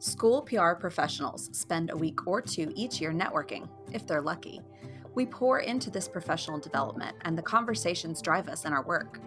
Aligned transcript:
School 0.00 0.40
PR 0.40 0.72
professionals 0.72 1.50
spend 1.52 1.90
a 1.90 1.96
week 1.96 2.26
or 2.26 2.40
two 2.40 2.72
each 2.74 3.02
year 3.02 3.12
networking, 3.12 3.68
if 3.92 4.06
they're 4.06 4.22
lucky. 4.22 4.62
We 5.14 5.26
pour 5.26 5.58
into 5.58 5.90
this 5.90 6.08
professional 6.08 6.58
development, 6.58 7.18
and 7.26 7.36
the 7.36 7.42
conversations 7.42 8.22
drive 8.22 8.48
us 8.48 8.64
in 8.64 8.72
our 8.72 8.82
work. 8.82 9.20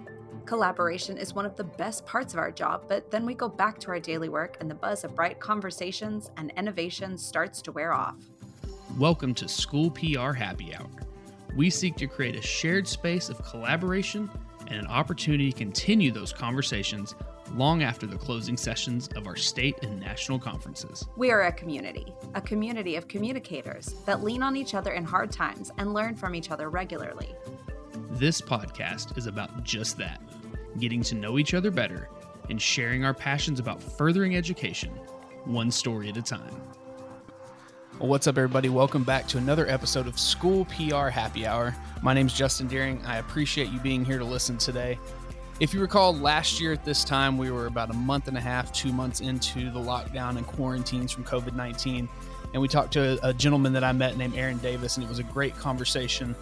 Collaboration 0.46 1.16
is 1.16 1.36
one 1.36 1.46
of 1.46 1.56
the 1.56 1.64
best 1.64 2.08
parts 2.08 2.34
of 2.34 2.40
our 2.40 2.50
job, 2.50 2.86
but 2.90 3.12
then 3.12 3.24
we 3.24 3.36
go 3.36 3.48
back 3.48 3.78
to 3.82 3.90
our 3.90 4.00
daily 4.00 4.30
work, 4.30 4.58
and 4.62 4.68
the 4.68 4.74
buzz 4.74 5.04
of 5.04 5.16
bright 5.16 5.40
conversations 5.40 6.32
and 6.38 6.52
innovation 6.58 7.20
starts 7.20 7.62
to 7.62 7.72
wear 7.72 7.94
off. 7.94 8.18
Welcome 8.98 9.36
to 9.36 9.48
School 9.48 9.92
PR 9.92 10.32
Happy 10.32 10.74
Hour. 10.74 10.90
We 11.56 11.70
seek 11.70 11.98
to 11.98 12.08
create 12.08 12.36
a 12.36 12.42
shared 12.42 12.88
space 12.88 13.30
of 13.30 13.46
collaboration 13.46 14.28
and 14.66 14.80
an 14.80 14.88
opportunity 14.88 15.52
to 15.52 15.58
continue 15.58 16.12
those 16.12 16.34
conversations 16.34 17.14
long 17.54 17.84
after 17.84 18.08
the 18.08 18.18
closing 18.18 18.58
sessions 18.58 19.08
of 19.16 19.28
our 19.28 19.36
state 19.36 19.78
and 19.84 20.00
national 20.00 20.40
conferences. 20.40 21.08
We 21.16 21.32
are 21.32 21.44
a 21.44 21.52
community, 21.52 22.14
a 22.34 22.42
community 22.42 22.96
of 22.96 23.08
communicators 23.08 23.94
that 24.06 24.24
lean 24.24 24.42
on 24.42 24.56
each 24.56 24.74
other 24.74 24.94
in 24.94 25.04
hard 25.04 25.32
times 25.32 25.72
and 25.78 25.94
learn 25.94 26.16
from 26.16 26.34
each 26.34 26.50
other 26.50 26.70
regularly. 26.70 27.36
This 28.12 28.42
podcast 28.42 29.18
is 29.18 29.28
about 29.28 29.64
just 29.64 29.98
that 29.98 30.22
getting 30.80 31.04
to 31.04 31.16
know 31.16 31.38
each 31.38 31.54
other 31.54 31.70
better 31.70 32.10
and 32.50 32.60
sharing 32.60 33.06
our 33.06 33.14
passions 33.14 33.60
about 33.60 33.82
furthering 33.82 34.36
education, 34.36 34.90
one 35.46 35.70
story 35.70 36.10
at 36.10 36.18
a 36.18 36.22
time. 36.22 36.62
Well, 38.00 38.10
what's 38.10 38.26
up, 38.26 38.38
everybody? 38.38 38.70
Welcome 38.70 39.04
back 39.04 39.28
to 39.28 39.38
another 39.38 39.68
episode 39.70 40.08
of 40.08 40.18
School 40.18 40.66
PR 40.66 41.10
Happy 41.10 41.46
Hour. 41.46 41.76
My 42.02 42.16
name 42.16 42.26
is 42.26 42.34
Justin 42.34 42.68
Deering. 42.68 43.06
I 43.06 43.18
appreciate 43.20 43.70
you 43.70 43.80
being 43.80 44.04
here 44.04 44.18
to 44.18 44.26
listen 44.26 44.58
today. 44.58 44.98
If 45.64 45.74
you 45.74 45.80
recall, 45.80 46.14
last 46.14 46.60
year 46.60 46.74
at 46.74 46.84
this 46.84 47.06
time, 47.06 47.38
we 47.38 47.50
were 47.50 47.68
about 47.68 47.90
a 47.90 47.94
month 47.94 48.28
and 48.28 48.38
a 48.38 48.42
half, 48.42 48.74
two 48.74 48.92
months 48.92 49.22
into 49.22 49.72
the 49.72 49.80
lockdown 49.80 50.36
and 50.36 50.46
quarantines 50.46 51.10
from 51.14 51.24
COVID 51.24 51.56
19. 51.56 52.10
And 52.52 52.62
we 52.62 52.68
talked 52.68 52.92
to 52.94 53.18
a, 53.26 53.34
gentleman 53.34 53.72
that 53.72 53.84
I 53.86 53.94
met 53.94 54.18
named 54.18 54.36
Aaron 54.36 54.58
Davis, 54.58 54.98
and 54.98 55.06
it 55.06 55.08
was 55.08 55.20
a 55.20 55.24
great 55.24 55.56
conversation. 55.56 56.36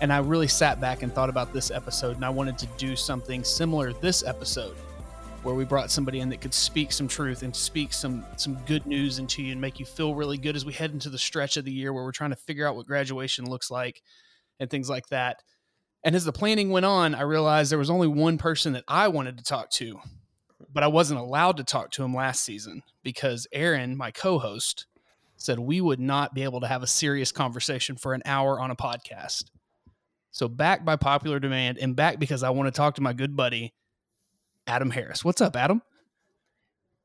And 0.00 0.12
I 0.12 0.18
really 0.18 0.48
sat 0.48 0.80
back 0.80 1.04
and 1.04 1.14
thought 1.14 1.28
about 1.28 1.52
this 1.52 1.70
episode, 1.70 2.16
and 2.16 2.24
I 2.24 2.28
wanted 2.28 2.58
to 2.58 2.66
do 2.76 2.96
something 2.96 3.44
similar 3.44 3.92
this 3.92 4.24
episode, 4.24 4.74
where 5.44 5.54
we 5.54 5.64
brought 5.64 5.92
somebody 5.92 6.18
in 6.18 6.28
that 6.30 6.40
could 6.40 6.52
speak 6.52 6.90
some 6.90 7.06
truth 7.06 7.44
and 7.44 7.54
speak 7.54 7.92
some 7.92 8.26
some 8.36 8.56
good 8.66 8.84
news 8.84 9.20
into 9.20 9.44
you 9.44 9.52
and 9.52 9.60
make 9.60 9.78
you 9.78 9.86
feel 9.86 10.12
really 10.12 10.38
good 10.38 10.56
as 10.56 10.64
we 10.64 10.72
head 10.72 10.90
into 10.90 11.08
the 11.08 11.18
stretch 11.18 11.56
of 11.56 11.64
the 11.64 11.72
year 11.72 11.92
where 11.92 12.02
we're 12.02 12.10
trying 12.10 12.30
to 12.30 12.36
figure 12.36 12.66
out 12.66 12.74
what 12.74 12.88
graduation 12.88 13.48
looks 13.48 13.70
like 13.70 14.02
and 14.58 14.68
things 14.68 14.90
like 14.90 15.06
that. 15.10 15.44
And 16.04 16.14
as 16.14 16.24
the 16.24 16.32
planning 16.32 16.70
went 16.70 16.86
on, 16.86 17.14
I 17.14 17.22
realized 17.22 17.70
there 17.70 17.78
was 17.78 17.90
only 17.90 18.06
one 18.06 18.38
person 18.38 18.72
that 18.74 18.84
I 18.86 19.08
wanted 19.08 19.38
to 19.38 19.44
talk 19.44 19.70
to, 19.72 20.00
but 20.72 20.82
I 20.82 20.86
wasn't 20.86 21.20
allowed 21.20 21.56
to 21.56 21.64
talk 21.64 21.90
to 21.92 22.04
him 22.04 22.14
last 22.14 22.44
season 22.44 22.82
because 23.02 23.46
Erin, 23.52 23.96
my 23.96 24.10
co 24.10 24.38
host, 24.38 24.86
said 25.36 25.58
we 25.58 25.80
would 25.80 26.00
not 26.00 26.34
be 26.34 26.42
able 26.42 26.60
to 26.60 26.66
have 26.66 26.82
a 26.82 26.86
serious 26.86 27.32
conversation 27.32 27.96
for 27.96 28.14
an 28.14 28.22
hour 28.24 28.60
on 28.60 28.70
a 28.70 28.76
podcast. 28.76 29.44
So, 30.30 30.48
back 30.48 30.84
by 30.84 30.96
popular 30.96 31.40
demand 31.40 31.78
and 31.78 31.96
back 31.96 32.18
because 32.18 32.42
I 32.42 32.50
want 32.50 32.66
to 32.66 32.76
talk 32.76 32.96
to 32.96 33.02
my 33.02 33.12
good 33.12 33.36
buddy, 33.36 33.72
Adam 34.66 34.90
Harris. 34.90 35.24
What's 35.24 35.40
up, 35.40 35.56
Adam? 35.56 35.82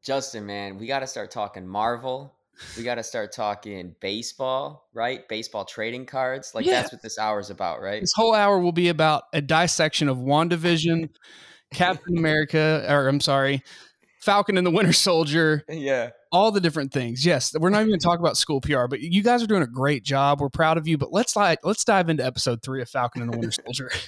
Justin, 0.03 0.45
man, 0.45 0.78
we 0.78 0.88
got 0.88 1.00
to 1.00 1.08
start 1.08 1.31
talking 1.31 1.66
Marvel 1.66 2.33
we 2.78 2.84
got 2.84 2.95
to 2.95 3.04
start 3.04 3.31
talking 3.31 3.95
baseball, 4.00 4.90
right? 4.94 5.28
Baseball 5.28 5.66
trading 5.66 6.06
cards. 6.06 6.54
Like 6.54 6.66
yeah. 6.66 6.81
that's 6.81 6.92
what 6.92 7.02
this 7.02 7.17
hour 7.17 7.40
is 7.40 7.50
about, 7.50 7.81
right? 7.81 8.02
This 8.02 8.14
whole 8.16 8.34
hour 8.34 8.59
will 8.59 8.72
be 8.72 8.90
about 8.90 9.23
a 9.34 9.42
dissection 9.42 10.09
of 10.09 10.17
WandaVision, 10.17 11.09
Captain 11.73 12.17
America, 12.17 12.86
or 12.88 13.08
I'm 13.08 13.20
sorry, 13.20 13.64
Falcon 14.22 14.58
and 14.58 14.66
the 14.66 14.72
Winter 14.72 14.94
Soldier. 14.94 15.64
Yeah. 15.67 16.12
All 16.32 16.52
the 16.52 16.62
different 16.62 16.94
things. 16.94 17.26
Yes, 17.26 17.54
we're 17.58 17.70
not 17.70 17.80
even 17.80 17.89
going 17.89 18.00
to 18.00 18.06
talk 18.06 18.20
about 18.20 18.38
school 18.38 18.62
PR, 18.62 18.88
but 18.88 19.02
you 19.02 19.22
guys 19.22 19.44
are 19.44 19.48
doing 19.48 19.64
a 19.64 19.67
great 19.67 20.04
job. 20.04 20.39
We're 20.39 20.50
proud 20.50 20.78
of 20.78 20.88
you. 20.88 20.98
But 20.98 21.12
let's 21.12 21.36
like 21.36 21.59
let's 21.66 21.83
dive 21.83 22.10
into 22.10 22.26
episode 22.26 22.64
three 22.64 22.82
of 22.82 22.89
Falcon 22.89 23.22
and 23.22 23.33
the 23.33 23.38
Winter 23.38 23.52
Soldier. 23.52 23.92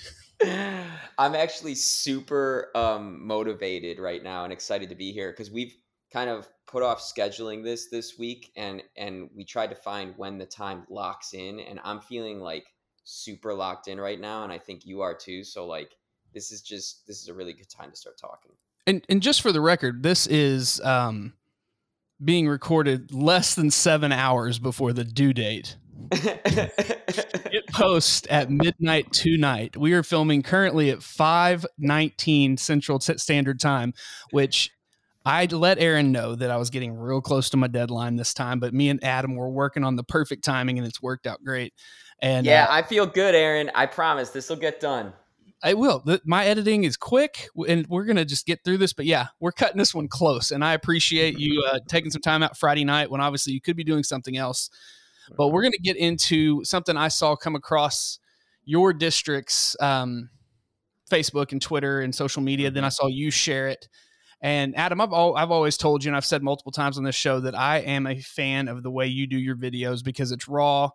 I'm 1.17 1.35
actually 1.35 1.75
super 1.75 2.69
um, 2.75 3.25
motivated 3.25 3.99
right 3.99 4.23
now 4.23 4.43
and 4.43 4.53
excited 4.53 4.89
to 4.89 4.95
be 4.95 5.11
here 5.11 5.31
because 5.31 5.51
we've 5.51 5.75
kind 6.13 6.29
of 6.29 6.47
put 6.67 6.83
off 6.83 7.01
scheduling 7.01 7.63
this 7.63 7.89
this 7.89 8.17
week 8.19 8.51
and 8.55 8.83
and 8.95 9.29
we 9.35 9.43
tried 9.43 9.71
to 9.71 9.75
find 9.75 10.13
when 10.15 10.37
the 10.37 10.45
time 10.45 10.85
locks 10.89 11.33
in 11.33 11.59
and 11.59 11.79
i'm 11.83 11.99
feeling 11.99 12.39
like 12.39 12.65
super 13.03 13.53
locked 13.53 13.87
in 13.87 13.99
right 13.99 14.21
now 14.21 14.43
and 14.43 14.53
i 14.53 14.57
think 14.57 14.85
you 14.85 15.01
are 15.01 15.15
too 15.15 15.43
so 15.43 15.65
like 15.65 15.95
this 16.33 16.51
is 16.51 16.61
just 16.61 17.05
this 17.07 17.21
is 17.21 17.27
a 17.27 17.33
really 17.33 17.51
good 17.51 17.69
time 17.69 17.89
to 17.89 17.97
start 17.97 18.17
talking 18.17 18.51
and 18.85 19.03
and 19.09 19.21
just 19.21 19.41
for 19.41 19.51
the 19.51 19.59
record 19.59 20.03
this 20.03 20.27
is 20.27 20.79
um 20.81 21.33
being 22.23 22.47
recorded 22.47 23.11
less 23.11 23.55
than 23.55 23.71
seven 23.71 24.11
hours 24.11 24.59
before 24.59 24.93
the 24.93 25.03
due 25.03 25.33
date 25.33 25.77
it 26.11 27.67
posts 27.71 28.27
at 28.29 28.49
midnight 28.49 29.11
tonight. 29.13 29.77
We 29.77 29.93
are 29.93 30.03
filming 30.03 30.41
currently 30.41 30.89
at 30.89 30.99
5:19 30.99 32.59
Central 32.59 32.99
Standard 32.99 33.59
Time, 33.59 33.93
which 34.31 34.71
I 35.25 35.45
let 35.45 35.79
Erin 35.79 36.11
know 36.11 36.35
that 36.35 36.51
I 36.51 36.57
was 36.57 36.69
getting 36.69 36.93
real 36.93 37.21
close 37.21 37.49
to 37.51 37.57
my 37.57 37.67
deadline 37.67 38.17
this 38.17 38.33
time, 38.33 38.59
but 38.59 38.73
me 38.73 38.89
and 38.89 39.03
Adam 39.03 39.35
were 39.35 39.49
working 39.49 39.83
on 39.83 39.95
the 39.95 40.03
perfect 40.03 40.43
timing 40.43 40.77
and 40.77 40.85
it's 40.85 41.01
worked 41.01 41.27
out 41.27 41.43
great. 41.43 41.73
And 42.19 42.45
yeah, 42.45 42.65
uh, 42.65 42.73
I 42.73 42.81
feel 42.81 43.05
good, 43.05 43.35
Erin. 43.35 43.71
I 43.73 43.85
promise 43.85 44.29
this 44.29 44.49
will 44.49 44.57
get 44.57 44.79
done. 44.79 45.13
I 45.63 45.75
will. 45.75 46.01
The, 46.05 46.21
my 46.25 46.45
editing 46.45 46.83
is 46.83 46.97
quick, 46.97 47.47
and 47.67 47.87
we're 47.87 48.03
gonna 48.03 48.25
just 48.25 48.45
get 48.45 48.63
through 48.65 48.79
this. 48.79 48.91
But 48.91 49.05
yeah, 49.05 49.27
we're 49.39 49.53
cutting 49.53 49.77
this 49.77 49.95
one 49.95 50.09
close, 50.09 50.51
and 50.51 50.63
I 50.63 50.73
appreciate 50.73 51.39
you 51.39 51.63
uh, 51.63 51.79
taking 51.87 52.11
some 52.11 52.21
time 52.21 52.43
out 52.43 52.57
Friday 52.57 52.83
night 52.83 53.09
when 53.09 53.21
obviously 53.21 53.53
you 53.53 53.61
could 53.61 53.77
be 53.77 53.85
doing 53.85 54.03
something 54.03 54.35
else. 54.35 54.69
But 55.37 55.49
we're 55.49 55.63
gonna 55.63 55.77
get 55.81 55.95
into 55.95 56.65
something 56.65 56.97
I 56.97 57.07
saw 57.07 57.37
come 57.37 57.55
across 57.55 58.19
your 58.65 58.91
district's 58.91 59.77
um, 59.79 60.29
Facebook 61.09 61.53
and 61.53 61.61
Twitter 61.61 62.01
and 62.01 62.13
social 62.13 62.41
media. 62.41 62.69
Then 62.69 62.83
I 62.83 62.89
saw 62.89 63.07
you 63.07 63.31
share 63.31 63.69
it, 63.69 63.87
and 64.43 64.75
Adam, 64.75 64.99
I've 64.99 65.13
al- 65.13 65.37
I've 65.37 65.51
always 65.51 65.77
told 65.77 66.03
you, 66.03 66.09
and 66.09 66.17
I've 66.17 66.25
said 66.25 66.43
multiple 66.43 66.73
times 66.73 66.97
on 66.97 67.05
this 67.05 67.15
show 67.15 67.39
that 67.39 67.55
I 67.55 67.77
am 67.79 68.05
a 68.05 68.19
fan 68.19 68.67
of 68.67 68.83
the 68.83 68.91
way 68.91 69.07
you 69.07 69.25
do 69.25 69.37
your 69.37 69.55
videos 69.55 70.03
because 70.03 70.33
it's 70.33 70.49
raw. 70.49 70.89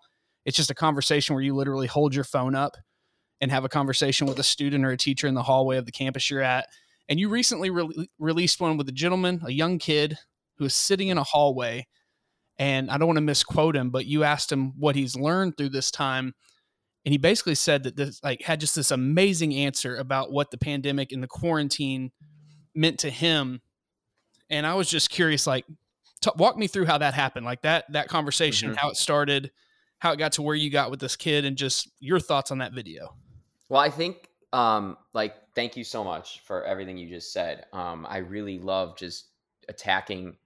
It's 0.44 0.56
just 0.56 0.70
a 0.70 0.74
conversation 0.74 1.34
where 1.34 1.42
you 1.42 1.54
literally 1.54 1.86
hold 1.86 2.14
your 2.14 2.24
phone 2.24 2.54
up 2.54 2.76
and 3.40 3.50
have 3.50 3.64
a 3.64 3.68
conversation 3.68 4.26
with 4.26 4.38
a 4.38 4.42
student 4.42 4.84
or 4.84 4.90
a 4.90 4.98
teacher 4.98 5.26
in 5.26 5.34
the 5.34 5.42
hallway 5.42 5.78
of 5.78 5.86
the 5.86 5.92
campus 5.92 6.30
you're 6.30 6.42
at. 6.42 6.66
And 7.08 7.18
you 7.18 7.30
recently 7.30 7.70
re- 7.70 8.08
released 8.18 8.60
one 8.60 8.76
with 8.76 8.88
a 8.90 8.92
gentleman, 8.92 9.40
a 9.46 9.50
young 9.50 9.78
kid 9.78 10.18
who 10.58 10.66
is 10.66 10.74
sitting 10.74 11.08
in 11.08 11.16
a 11.16 11.24
hallway. 11.24 11.86
And 12.58 12.90
I 12.90 12.98
don't 12.98 13.08
want 13.08 13.16
to 13.16 13.22
misquote 13.22 13.76
him, 13.76 13.88
but 13.88 14.04
you 14.04 14.24
asked 14.24 14.52
him 14.52 14.74
what 14.78 14.94
he's 14.94 15.16
learned 15.16 15.56
through 15.56 15.70
this 15.70 15.90
time. 15.90 16.34
And 17.06 17.12
he 17.12 17.18
basically 17.18 17.54
said 17.54 17.84
that 17.84 17.96
this 17.96 18.20
like 18.22 18.42
had 18.42 18.60
just 18.60 18.74
this 18.74 18.90
amazing 18.90 19.54
answer 19.54 19.96
about 19.96 20.32
what 20.32 20.50
the 20.50 20.58
pandemic 20.58 21.12
and 21.12 21.22
the 21.22 21.28
quarantine 21.28 22.10
meant 22.78 23.00
to 23.00 23.10
him. 23.10 23.60
And 24.48 24.66
I 24.66 24.74
was 24.74 24.88
just 24.88 25.10
curious, 25.10 25.46
like, 25.46 25.66
t- 26.22 26.30
walk 26.36 26.56
me 26.56 26.66
through 26.66 26.86
how 26.86 26.98
that 26.98 27.14
happened, 27.14 27.44
like 27.44 27.62
that 27.62 27.92
that 27.92 28.08
conversation, 28.08 28.70
mm-hmm. 28.70 28.78
how 28.78 28.90
it 28.90 28.96
started, 28.96 29.50
how 29.98 30.12
it 30.12 30.16
got 30.16 30.32
to 30.32 30.42
where 30.42 30.54
you 30.54 30.70
got 30.70 30.90
with 30.90 31.00
this 31.00 31.16
kid, 31.16 31.44
and 31.44 31.56
just 31.56 31.90
your 32.00 32.20
thoughts 32.20 32.50
on 32.50 32.58
that 32.58 32.72
video. 32.72 33.14
Well, 33.68 33.80
I 33.80 33.90
think, 33.90 34.28
um, 34.52 34.96
like, 35.12 35.34
thank 35.54 35.76
you 35.76 35.84
so 35.84 36.02
much 36.02 36.40
for 36.40 36.64
everything 36.64 36.96
you 36.96 37.08
just 37.08 37.32
said. 37.32 37.66
Um, 37.72 38.06
I 38.08 38.18
really 38.18 38.58
love 38.58 38.96
just 38.96 39.26
attacking 39.68 40.36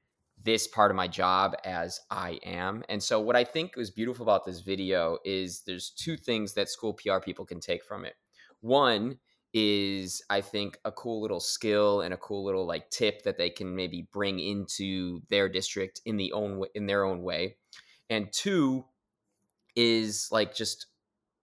this 0.42 0.66
part 0.66 0.90
of 0.90 0.96
my 0.96 1.06
job 1.06 1.54
as 1.64 2.00
I 2.10 2.40
am. 2.44 2.82
And 2.88 3.00
so, 3.00 3.20
what 3.20 3.36
I 3.36 3.44
think 3.44 3.76
was 3.76 3.90
beautiful 3.90 4.24
about 4.24 4.44
this 4.44 4.60
video 4.60 5.18
is 5.24 5.62
there's 5.66 5.90
two 5.90 6.16
things 6.16 6.54
that 6.54 6.68
school 6.68 6.94
PR 6.94 7.18
people 7.20 7.44
can 7.44 7.60
take 7.60 7.84
from 7.84 8.04
it. 8.04 8.14
One 8.60 9.18
is 9.54 10.22
I 10.30 10.40
think 10.40 10.78
a 10.84 10.92
cool 10.92 11.20
little 11.20 11.40
skill 11.40 12.00
and 12.00 12.14
a 12.14 12.16
cool 12.16 12.44
little 12.44 12.66
like 12.66 12.90
tip 12.90 13.22
that 13.24 13.36
they 13.36 13.50
can 13.50 13.76
maybe 13.76 14.08
bring 14.12 14.38
into 14.38 15.20
their 15.28 15.48
district 15.48 16.00
in 16.06 16.16
the 16.16 16.32
own 16.32 16.64
in 16.74 16.86
their 16.86 17.04
own 17.04 17.22
way. 17.22 17.56
And 18.08 18.32
two 18.32 18.84
is 19.76 20.28
like 20.30 20.54
just 20.54 20.86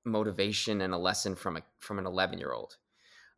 motivation 0.05 0.81
and 0.81 0.93
a 0.93 0.97
lesson 0.97 1.35
from 1.35 1.57
a 1.57 1.61
from 1.79 1.99
an 1.99 2.05
11 2.05 2.39
year 2.39 2.51
old. 2.51 2.77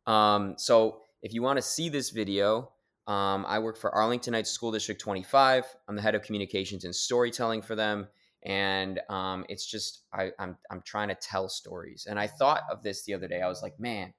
Um, 0.06 0.54
so 0.56 1.00
if 1.22 1.32
you 1.32 1.42
want 1.42 1.58
to 1.58 1.62
see 1.62 1.88
this 1.88 2.10
video, 2.10 2.72
um, 3.06 3.44
I 3.46 3.58
work 3.58 3.76
for 3.76 3.94
Arlington 3.94 4.34
Heights 4.34 4.50
School 4.50 4.72
District 4.72 5.00
25. 5.00 5.64
I'm 5.88 5.96
the 5.96 6.02
head 6.02 6.14
of 6.14 6.22
communications 6.22 6.84
and 6.84 6.94
storytelling 6.94 7.62
for 7.62 7.74
them, 7.74 8.08
and 8.44 9.00
um, 9.08 9.44
it's 9.48 9.66
just 9.66 10.04
I, 10.12 10.30
I'm 10.38 10.56
I'm 10.70 10.82
trying 10.82 11.08
to 11.08 11.14
tell 11.14 11.48
stories. 11.48 12.06
And 12.08 12.18
I 12.18 12.26
thought 12.26 12.62
of 12.70 12.82
this 12.82 13.04
the 13.04 13.14
other 13.14 13.28
day. 13.28 13.42
I 13.42 13.48
was 13.48 13.62
like, 13.62 13.78
man, 13.78 14.14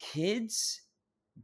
kids 0.00 0.82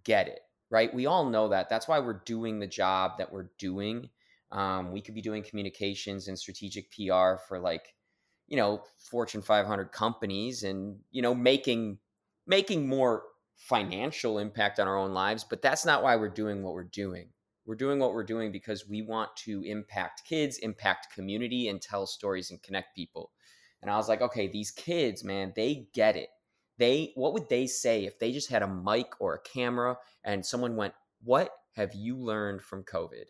get 0.04 0.28
it, 0.28 0.40
right? 0.70 0.92
We 0.94 1.06
all 1.06 1.28
know 1.30 1.48
that. 1.48 1.68
That's 1.68 1.88
why 1.88 1.98
we're 2.00 2.22
doing 2.24 2.58
the 2.58 2.66
job 2.66 3.18
that 3.18 3.32
we're 3.32 3.50
doing. 3.58 4.10
Um, 4.52 4.92
we 4.92 5.00
could 5.00 5.14
be 5.14 5.22
doing 5.22 5.42
communications 5.42 6.28
and 6.28 6.38
strategic 6.38 6.90
PR 6.92 7.36
for 7.48 7.58
like, 7.60 7.94
you 8.48 8.56
know, 8.56 8.82
Fortune 9.10 9.42
500 9.42 9.92
companies 9.92 10.62
and, 10.62 10.98
you 11.10 11.22
know, 11.22 11.34
making 11.34 11.98
making 12.46 12.88
more 12.88 13.24
financial 13.56 14.38
impact 14.38 14.78
on 14.78 14.86
our 14.88 14.96
own 14.96 15.12
lives, 15.12 15.44
but 15.44 15.62
that's 15.62 15.84
not 15.84 16.02
why 16.02 16.16
we're 16.16 16.28
doing 16.28 16.62
what 16.62 16.74
we're 16.74 16.84
doing. 16.84 17.30
we're 17.64 17.74
doing 17.74 17.98
what 17.98 18.12
we're 18.14 18.24
doing 18.24 18.52
because 18.52 18.88
we 18.88 19.02
want 19.02 19.34
to 19.36 19.62
impact 19.64 20.22
kids, 20.24 20.58
impact 20.58 21.12
community, 21.12 21.68
and 21.68 21.82
tell 21.82 22.06
stories 22.06 22.50
and 22.50 22.62
connect 22.62 22.94
people. 22.94 23.32
And 23.82 23.90
I 23.90 23.96
was 23.96 24.08
like, 24.08 24.20
okay, 24.22 24.46
these 24.48 24.70
kids, 24.70 25.24
man, 25.24 25.52
they 25.56 25.88
get 25.92 26.16
it. 26.16 26.28
They, 26.78 27.12
what 27.14 27.32
would 27.32 27.48
they 27.48 27.66
say 27.66 28.04
if 28.04 28.18
they 28.18 28.32
just 28.32 28.50
had 28.50 28.62
a 28.62 28.68
mic 28.68 29.06
or 29.18 29.34
a 29.34 29.40
camera 29.40 29.96
and 30.24 30.44
someone 30.44 30.76
went, 30.76 30.94
"What 31.22 31.50
have 31.74 31.94
you 31.94 32.16
learned 32.16 32.62
from 32.62 32.84
COVID?" 32.84 33.24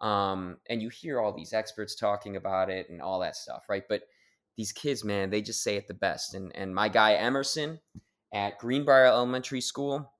Um, 0.00 0.58
and 0.68 0.80
you 0.80 0.88
hear 0.88 1.20
all 1.20 1.32
these 1.32 1.52
experts 1.52 1.94
talking 1.94 2.36
about 2.36 2.70
it 2.70 2.88
and 2.88 3.02
all 3.02 3.20
that 3.20 3.36
stuff, 3.36 3.64
right? 3.68 3.82
But 3.88 4.02
these 4.56 4.72
kids, 4.72 5.04
man, 5.04 5.30
they 5.30 5.42
just 5.42 5.62
say 5.62 5.76
it 5.76 5.86
the 5.86 5.94
best. 5.94 6.34
And 6.34 6.54
and 6.56 6.74
my 6.74 6.88
guy 6.88 7.14
Emerson 7.14 7.80
at 8.32 8.58
Greenbrier 8.58 9.06
Elementary 9.06 9.60
School, 9.60 10.10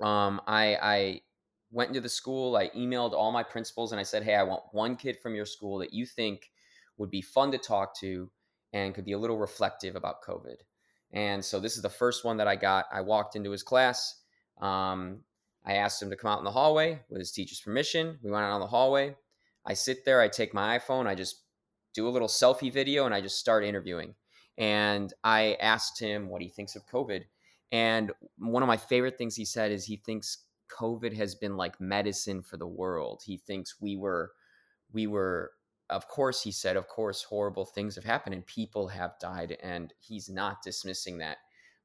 um, 0.00 0.40
I 0.46 0.76
I 0.80 1.20
went 1.70 1.88
into 1.88 2.00
the 2.00 2.08
school, 2.08 2.56
I 2.56 2.68
emailed 2.70 3.12
all 3.12 3.32
my 3.32 3.42
principals 3.42 3.92
and 3.92 4.00
I 4.00 4.04
said, 4.04 4.22
Hey, 4.22 4.34
I 4.34 4.42
want 4.42 4.62
one 4.72 4.96
kid 4.96 5.18
from 5.22 5.34
your 5.34 5.46
school 5.46 5.78
that 5.78 5.92
you 5.92 6.06
think 6.06 6.50
would 6.96 7.10
be 7.10 7.22
fun 7.22 7.52
to 7.52 7.58
talk 7.58 7.98
to 8.00 8.30
and 8.72 8.94
could 8.94 9.04
be 9.04 9.12
a 9.12 9.18
little 9.18 9.38
reflective 9.38 9.96
about 9.96 10.22
COVID. 10.22 10.56
And 11.12 11.44
so 11.44 11.58
this 11.60 11.76
is 11.76 11.82
the 11.82 11.88
first 11.88 12.24
one 12.24 12.36
that 12.36 12.48
I 12.48 12.56
got. 12.56 12.86
I 12.92 13.00
walked 13.00 13.36
into 13.36 13.50
his 13.50 13.62
class. 13.62 14.20
Um, 14.60 15.20
I 15.64 15.74
asked 15.74 16.02
him 16.02 16.10
to 16.10 16.16
come 16.16 16.30
out 16.30 16.38
in 16.38 16.44
the 16.44 16.50
hallway 16.50 17.00
with 17.08 17.18
his 17.18 17.30
teacher's 17.30 17.60
permission. 17.60 18.18
We 18.22 18.30
went 18.30 18.44
out 18.44 18.52
on 18.52 18.60
the 18.60 18.66
hallway. 18.66 19.16
I 19.66 19.74
sit 19.74 20.04
there, 20.04 20.20
I 20.20 20.28
take 20.28 20.54
my 20.54 20.78
iPhone, 20.78 21.06
I 21.06 21.14
just 21.14 21.42
do 21.92 22.08
a 22.08 22.10
little 22.10 22.28
selfie 22.28 22.72
video, 22.72 23.04
and 23.04 23.14
I 23.14 23.20
just 23.20 23.38
start 23.38 23.64
interviewing. 23.64 24.14
And 24.56 25.12
I 25.22 25.56
asked 25.60 26.00
him 26.00 26.28
what 26.28 26.42
he 26.42 26.48
thinks 26.48 26.74
of 26.74 26.86
COVID. 26.86 27.24
And 27.70 28.12
one 28.38 28.62
of 28.62 28.66
my 28.66 28.78
favorite 28.78 29.18
things 29.18 29.36
he 29.36 29.44
said 29.44 29.70
is 29.70 29.84
he 29.84 29.96
thinks 29.96 30.44
COVID 30.78 31.14
has 31.16 31.34
been 31.34 31.56
like 31.56 31.80
medicine 31.80 32.42
for 32.42 32.56
the 32.56 32.66
world. 32.66 33.22
He 33.24 33.36
thinks 33.36 33.80
we 33.80 33.96
were, 33.96 34.32
we 34.92 35.06
were, 35.06 35.52
of 35.90 36.08
course, 36.08 36.42
he 36.42 36.52
said, 36.52 36.76
of 36.76 36.88
course, 36.88 37.22
horrible 37.22 37.64
things 37.64 37.94
have 37.94 38.04
happened 38.04 38.34
and 38.34 38.46
people 38.46 38.88
have 38.88 39.18
died. 39.20 39.56
And 39.62 39.92
he's 39.98 40.28
not 40.28 40.62
dismissing 40.62 41.18
that. 41.18 41.38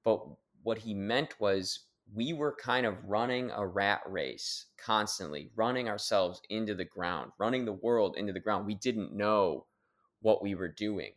But 0.04 0.20
what 0.64 0.80
he 0.80 0.94
meant 0.94 1.40
was 1.40 1.86
we 2.14 2.34
were 2.34 2.56
kind 2.56 2.86
of 2.86 3.04
running 3.06 3.52
a 3.52 3.66
rat 3.66 4.02
race 4.06 4.66
constantly, 4.78 5.52
running 5.56 5.88
ourselves 5.88 6.42
into 6.50 6.76
the 6.76 6.86
ground, 6.86 7.32
running 7.40 7.66
the 7.66 7.74
world 7.74 8.18
into 8.18 8.34
the 8.34 8.40
ground. 8.40 8.66
We 8.66 8.76
didn't 8.76 9.14
know 9.14 9.66
what 10.22 10.42
we 10.42 10.54
were 10.56 10.68
doing. 10.68 11.14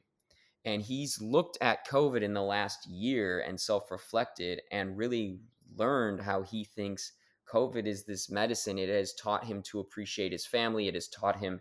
And 0.64 0.82
he's 0.82 1.20
looked 1.20 1.58
at 1.60 1.86
COVID 1.86 2.22
in 2.22 2.34
the 2.34 2.42
last 2.42 2.88
year 2.88 3.40
and 3.40 3.60
self 3.60 3.90
reflected 3.90 4.62
and 4.70 4.96
really 4.96 5.40
learned 5.76 6.20
how 6.20 6.42
he 6.42 6.64
thinks 6.64 7.12
COVID 7.52 7.86
is 7.86 8.04
this 8.04 8.30
medicine. 8.30 8.78
It 8.78 8.88
has 8.88 9.14
taught 9.14 9.44
him 9.44 9.62
to 9.64 9.80
appreciate 9.80 10.32
his 10.32 10.46
family. 10.46 10.88
It 10.88 10.94
has 10.94 11.08
taught 11.08 11.38
him 11.38 11.60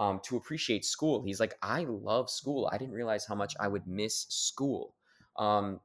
um, 0.00 0.18
to 0.24 0.36
appreciate 0.36 0.84
school. 0.84 1.22
He's 1.22 1.38
like, 1.38 1.54
I 1.62 1.84
love 1.84 2.30
school. 2.30 2.68
I 2.72 2.78
didn't 2.78 2.94
realize 2.94 3.26
how 3.26 3.34
much 3.34 3.54
I 3.60 3.68
would 3.68 3.86
miss 3.86 4.26
school. 4.30 4.94
Um, 5.36 5.78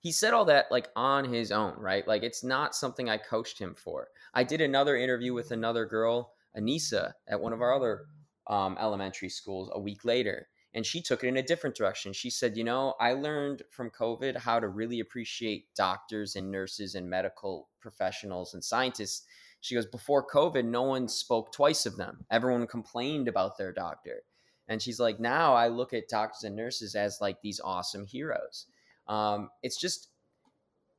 he 0.00 0.10
said 0.10 0.34
all 0.34 0.44
that 0.46 0.66
like 0.70 0.88
on 0.96 1.32
his 1.32 1.52
own, 1.52 1.74
right? 1.78 2.06
Like 2.08 2.24
it's 2.24 2.42
not 2.42 2.74
something 2.74 3.08
I 3.08 3.18
coached 3.18 3.58
him 3.58 3.74
for. 3.76 4.08
I 4.34 4.42
did 4.42 4.60
another 4.60 4.96
interview 4.96 5.32
with 5.32 5.52
another 5.52 5.86
girl, 5.86 6.32
Anissa, 6.58 7.12
at 7.28 7.40
one 7.40 7.52
of 7.52 7.62
our 7.62 7.72
other 7.72 8.06
um, 8.48 8.76
elementary 8.80 9.28
schools 9.28 9.70
a 9.72 9.80
week 9.80 10.04
later 10.04 10.48
and 10.72 10.86
she 10.86 11.02
took 11.02 11.24
it 11.24 11.28
in 11.28 11.36
a 11.36 11.42
different 11.42 11.76
direction. 11.76 12.12
She 12.12 12.30
said, 12.30 12.56
You 12.56 12.64
know, 12.64 12.94
I 13.00 13.12
learned 13.14 13.62
from 13.70 13.90
COVID 13.90 14.36
how 14.36 14.60
to 14.60 14.68
really 14.68 15.00
appreciate 15.00 15.74
doctors 15.74 16.36
and 16.36 16.50
nurses 16.50 16.94
and 16.94 17.10
medical 17.10 17.68
professionals 17.80 18.54
and 18.54 18.62
scientists. 18.62 19.26
She 19.60 19.74
goes, 19.74 19.86
Before 19.86 20.26
COVID, 20.26 20.64
no 20.64 20.82
one 20.82 21.08
spoke 21.08 21.52
twice 21.52 21.86
of 21.86 21.96
them. 21.96 22.24
Everyone 22.30 22.66
complained 22.66 23.26
about 23.26 23.58
their 23.58 23.72
doctor. 23.72 24.22
And 24.68 24.80
she's 24.80 25.00
like, 25.00 25.18
Now 25.18 25.54
I 25.54 25.68
look 25.68 25.92
at 25.92 26.08
doctors 26.08 26.44
and 26.44 26.54
nurses 26.54 26.94
as 26.94 27.20
like 27.20 27.40
these 27.42 27.60
awesome 27.62 28.06
heroes. 28.06 28.66
Um, 29.08 29.50
it's 29.62 29.80
just, 29.80 30.08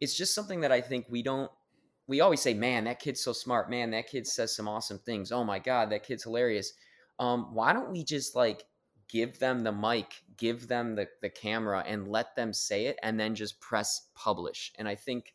it's 0.01 0.17
just 0.17 0.35
something 0.35 0.61
that 0.61 0.71
I 0.73 0.81
think 0.81 1.05
we 1.09 1.23
don't, 1.23 1.49
we 2.07 2.19
always 2.19 2.41
say, 2.41 2.53
Man, 2.53 2.83
that 2.83 2.99
kid's 2.99 3.23
so 3.23 3.31
smart. 3.31 3.69
Man, 3.69 3.91
that 3.91 4.09
kid 4.09 4.27
says 4.27 4.53
some 4.53 4.67
awesome 4.67 4.99
things. 4.99 5.31
Oh 5.31 5.45
my 5.45 5.59
God, 5.59 5.91
that 5.91 6.05
kid's 6.05 6.23
hilarious. 6.23 6.73
Um, 7.19 7.53
why 7.53 7.71
don't 7.71 7.91
we 7.91 8.03
just 8.03 8.35
like 8.35 8.65
give 9.11 9.39
them 9.39 9.61
the 9.61 9.71
mic, 9.71 10.23
give 10.37 10.67
them 10.67 10.95
the, 10.95 11.07
the 11.21 11.29
camera, 11.29 11.83
and 11.85 12.07
let 12.07 12.35
them 12.35 12.53
say 12.53 12.85
it, 12.85 12.97
and 13.03 13.19
then 13.19 13.35
just 13.35 13.59
press 13.59 14.07
publish. 14.15 14.71
And 14.79 14.87
I 14.87 14.95
think 14.95 15.33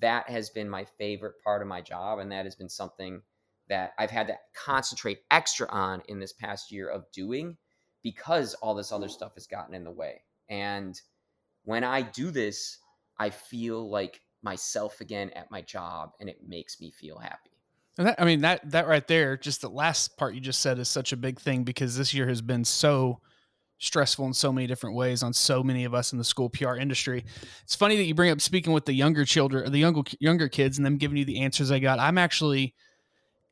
that 0.00 0.28
has 0.28 0.50
been 0.50 0.68
my 0.68 0.84
favorite 0.84 1.42
part 1.42 1.62
of 1.62 1.68
my 1.68 1.80
job. 1.80 2.18
And 2.18 2.30
that 2.30 2.44
has 2.44 2.54
been 2.54 2.68
something 2.68 3.22
that 3.68 3.92
I've 3.98 4.10
had 4.10 4.28
to 4.28 4.38
concentrate 4.54 5.20
extra 5.30 5.68
on 5.70 6.02
in 6.08 6.20
this 6.20 6.32
past 6.32 6.70
year 6.70 6.88
of 6.88 7.10
doing 7.12 7.56
because 8.02 8.54
all 8.54 8.74
this 8.74 8.92
other 8.92 9.08
stuff 9.08 9.34
has 9.34 9.46
gotten 9.46 9.74
in 9.74 9.84
the 9.84 9.90
way. 9.90 10.22
And 10.48 11.00
when 11.64 11.82
I 11.82 12.02
do 12.02 12.30
this, 12.30 12.78
I 13.18 13.30
feel 13.30 13.88
like 13.88 14.20
myself 14.42 15.00
again 15.00 15.30
at 15.30 15.50
my 15.50 15.62
job 15.62 16.12
and 16.20 16.28
it 16.28 16.46
makes 16.46 16.80
me 16.80 16.90
feel 16.90 17.18
happy. 17.18 17.55
And 17.98 18.08
that, 18.08 18.20
I 18.20 18.24
mean 18.24 18.42
that 18.42 18.70
that 18.70 18.86
right 18.86 19.06
there, 19.06 19.36
just 19.36 19.62
the 19.62 19.70
last 19.70 20.16
part 20.16 20.34
you 20.34 20.40
just 20.40 20.60
said 20.60 20.78
is 20.78 20.88
such 20.88 21.12
a 21.12 21.16
big 21.16 21.40
thing 21.40 21.64
because 21.64 21.96
this 21.96 22.12
year 22.12 22.28
has 22.28 22.42
been 22.42 22.64
so 22.64 23.20
stressful 23.78 24.26
in 24.26 24.32
so 24.32 24.52
many 24.52 24.66
different 24.66 24.96
ways 24.96 25.22
on 25.22 25.32
so 25.32 25.62
many 25.62 25.84
of 25.84 25.94
us 25.94 26.12
in 26.12 26.18
the 26.18 26.24
school 26.24 26.48
PR 26.48 26.76
industry. 26.76 27.24
It's 27.62 27.74
funny 27.74 27.96
that 27.96 28.04
you 28.04 28.14
bring 28.14 28.30
up 28.30 28.40
speaking 28.40 28.72
with 28.72 28.84
the 28.84 28.92
younger 28.92 29.24
children, 29.24 29.70
the 29.70 29.78
younger 29.78 30.02
younger 30.20 30.48
kids, 30.48 30.78
and 30.78 30.84
them 30.84 30.98
giving 30.98 31.16
you 31.16 31.24
the 31.24 31.40
answers 31.40 31.70
I 31.70 31.78
got. 31.78 31.98
I'm 31.98 32.18
actually, 32.18 32.74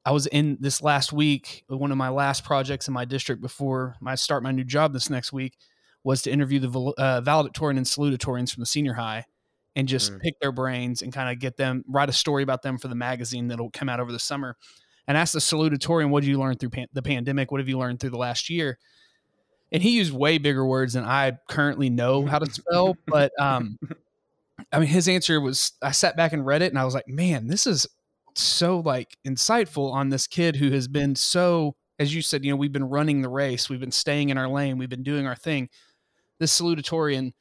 I 0.05 0.12
was 0.12 0.26
in 0.26 0.58
this 0.61 0.82
last 0.82 1.12
week. 1.12 1.64
One 1.69 1.90
of 1.90 1.97
my 1.97 2.11
last 2.11 2.44
projects 2.44 2.88
in 2.88 2.94
my 2.94 3.06
district 3.06 3.40
before 3.40 3.97
I 4.06 4.14
start 4.14 4.43
my 4.43 4.52
new 4.52 4.64
job 4.64 4.93
this 4.93 5.08
next 5.08 5.32
week 5.32 5.56
was 6.02 6.20
to 6.23 6.31
interview 6.31 6.61
the 6.61 6.93
uh, 6.99 7.23
valedictorian 7.23 7.79
and 7.79 7.87
salutatorians 7.87 8.52
from 8.52 8.61
the 8.61 8.67
senior 8.67 8.93
high 8.93 9.25
and 9.76 9.88
just 9.88 10.12
mm. 10.12 10.21
pick 10.21 10.38
their 10.41 10.53
brains 10.53 11.03
and 11.03 11.12
kind 11.12 11.31
of 11.31 11.38
get 11.38 11.56
them 11.56 11.85
write 11.88 12.09
a 12.09 12.12
story 12.12 12.43
about 12.43 12.62
them 12.62 12.79
for 12.79 12.88
the 12.88 12.94
magazine 12.94 13.49
that'll 13.49 13.71
come 13.71 13.88
out 13.88 14.00
over 14.00 14.12
the 14.12 14.19
summer 14.19 14.56
and 15.06 15.17
ask 15.17 15.32
the 15.32 15.38
salutatorian 15.38 16.11
what 16.11 16.23
did 16.23 16.29
you 16.29 16.38
learn 16.38 16.56
through 16.56 16.71
pan- 16.71 16.88
the 16.93 17.03
pandemic? 17.03 17.50
What 17.50 17.61
have 17.61 17.69
you 17.69 17.79
learned 17.79 18.00
through 18.00 18.11
the 18.11 18.19
last 18.19 18.49
year? 18.49 18.79
And 19.73 19.82
he 19.82 19.91
used 19.91 20.12
way 20.12 20.38
bigger 20.38 20.65
words 20.65 20.93
than 20.93 21.05
i 21.05 21.32
currently 21.49 21.91
know 21.91 22.25
how 22.26 22.38
to 22.38 22.47
spell 22.47 22.97
but 23.06 23.32
um 23.41 23.79
i 24.73 24.79
mean 24.79 24.88
his 24.88 25.09
answer 25.09 25.41
was 25.41 25.73
i 25.82 25.91
sat 25.91 26.17
back 26.17 26.32
and 26.32 26.47
read 26.47 26.62
it 26.62 26.71
and 26.71 26.79
i 26.79 26.85
was 26.85 26.94
like 26.94 27.09
man 27.09 27.49
this 27.49 27.67
is 27.67 27.87
so 28.37 28.81
like 28.81 29.17
insightful 29.26 29.93
on 29.93 30.11
this 30.11 30.29
kid 30.29 30.56
who 30.56 30.71
has 30.71 30.87
been 30.87 31.17
so 31.17 31.75
as 31.99 32.14
you 32.14 32.23
said 32.23 32.45
you 32.45 32.50
know 32.50 32.57
we've 32.57 32.73
been 32.73 32.88
running 32.88 33.23
the 33.23 33.28
race 33.28 33.69
we've 33.69 33.81
been 33.81 33.90
staying 33.90 34.28
in 34.28 34.38
our 34.38 34.49
lane 34.49 34.78
we've 34.78 34.88
been 34.88 35.02
doing 35.02 35.26
our 35.26 35.37
thing. 35.37 35.69
This 36.38 36.61
salutatorian 36.61 37.33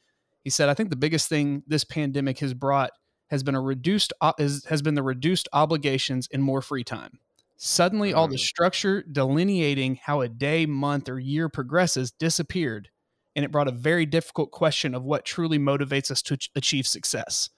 he 0.44 0.50
said, 0.50 0.68
I 0.68 0.74
think 0.74 0.90
the 0.90 0.96
biggest 0.96 1.28
thing 1.28 1.62
this 1.66 1.84
pandemic 1.84 2.38
has 2.40 2.54
brought 2.54 2.90
has 3.28 3.42
been 3.42 3.54
a 3.54 3.60
reduced 3.60 4.12
has 4.22 4.82
been 4.82 4.94
the 4.94 5.02
reduced 5.02 5.48
obligations 5.52 6.28
and 6.32 6.42
more 6.42 6.62
free 6.62 6.84
time. 6.84 7.18
Suddenly, 7.56 8.12
all 8.12 8.28
the 8.28 8.36
mm. 8.36 8.40
structure 8.40 9.02
delineating 9.02 9.98
how 10.02 10.20
a 10.20 10.28
day, 10.28 10.66
month, 10.66 11.08
or 11.08 11.18
year 11.18 11.48
progresses 11.48 12.10
disappeared, 12.10 12.90
and 13.34 13.44
it 13.44 13.50
brought 13.50 13.68
a 13.68 13.72
very 13.72 14.04
difficult 14.04 14.50
question 14.50 14.94
of 14.94 15.02
what 15.02 15.24
truly 15.24 15.58
motivates 15.58 16.10
us 16.10 16.20
to 16.22 16.38
achieve 16.54 16.86
success. 16.86 17.48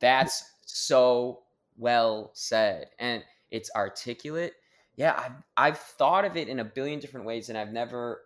That's 0.00 0.44
so 0.64 1.40
well 1.76 2.30
said, 2.32 2.88
and 2.98 3.22
it's 3.50 3.70
articulate. 3.76 4.54
Yeah, 4.96 5.14
I've, 5.18 5.32
I've 5.56 5.78
thought 5.78 6.24
of 6.24 6.36
it 6.36 6.48
in 6.48 6.60
a 6.60 6.64
billion 6.64 7.00
different 7.00 7.26
ways, 7.26 7.50
and 7.50 7.58
I've 7.58 7.72
never 7.72 8.22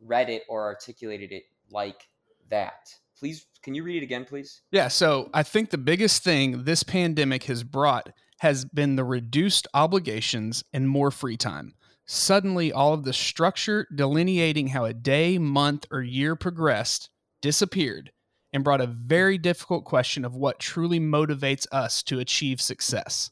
read 0.00 0.30
it 0.30 0.44
or 0.48 0.64
articulated 0.64 1.32
it 1.32 1.44
like 1.70 2.08
that. 2.52 2.94
Please, 3.18 3.46
can 3.62 3.74
you 3.74 3.82
read 3.82 3.98
it 3.98 4.04
again, 4.04 4.24
please? 4.24 4.62
Yeah. 4.70 4.88
So 4.88 5.30
I 5.34 5.42
think 5.42 5.70
the 5.70 5.78
biggest 5.78 6.22
thing 6.22 6.64
this 6.64 6.82
pandemic 6.82 7.44
has 7.44 7.64
brought 7.64 8.10
has 8.38 8.64
been 8.64 8.96
the 8.96 9.04
reduced 9.04 9.68
obligations 9.74 10.64
and 10.72 10.88
more 10.88 11.10
free 11.10 11.36
time. 11.36 11.74
Suddenly, 12.06 12.72
all 12.72 12.92
of 12.92 13.04
the 13.04 13.12
structure 13.12 13.86
delineating 13.94 14.68
how 14.68 14.84
a 14.84 14.92
day, 14.92 15.38
month, 15.38 15.86
or 15.90 16.02
year 16.02 16.34
progressed 16.34 17.10
disappeared 17.40 18.10
and 18.52 18.64
brought 18.64 18.80
a 18.80 18.86
very 18.86 19.38
difficult 19.38 19.84
question 19.84 20.24
of 20.24 20.34
what 20.34 20.58
truly 20.58 21.00
motivates 21.00 21.66
us 21.72 22.02
to 22.04 22.18
achieve 22.18 22.60
success. 22.60 23.30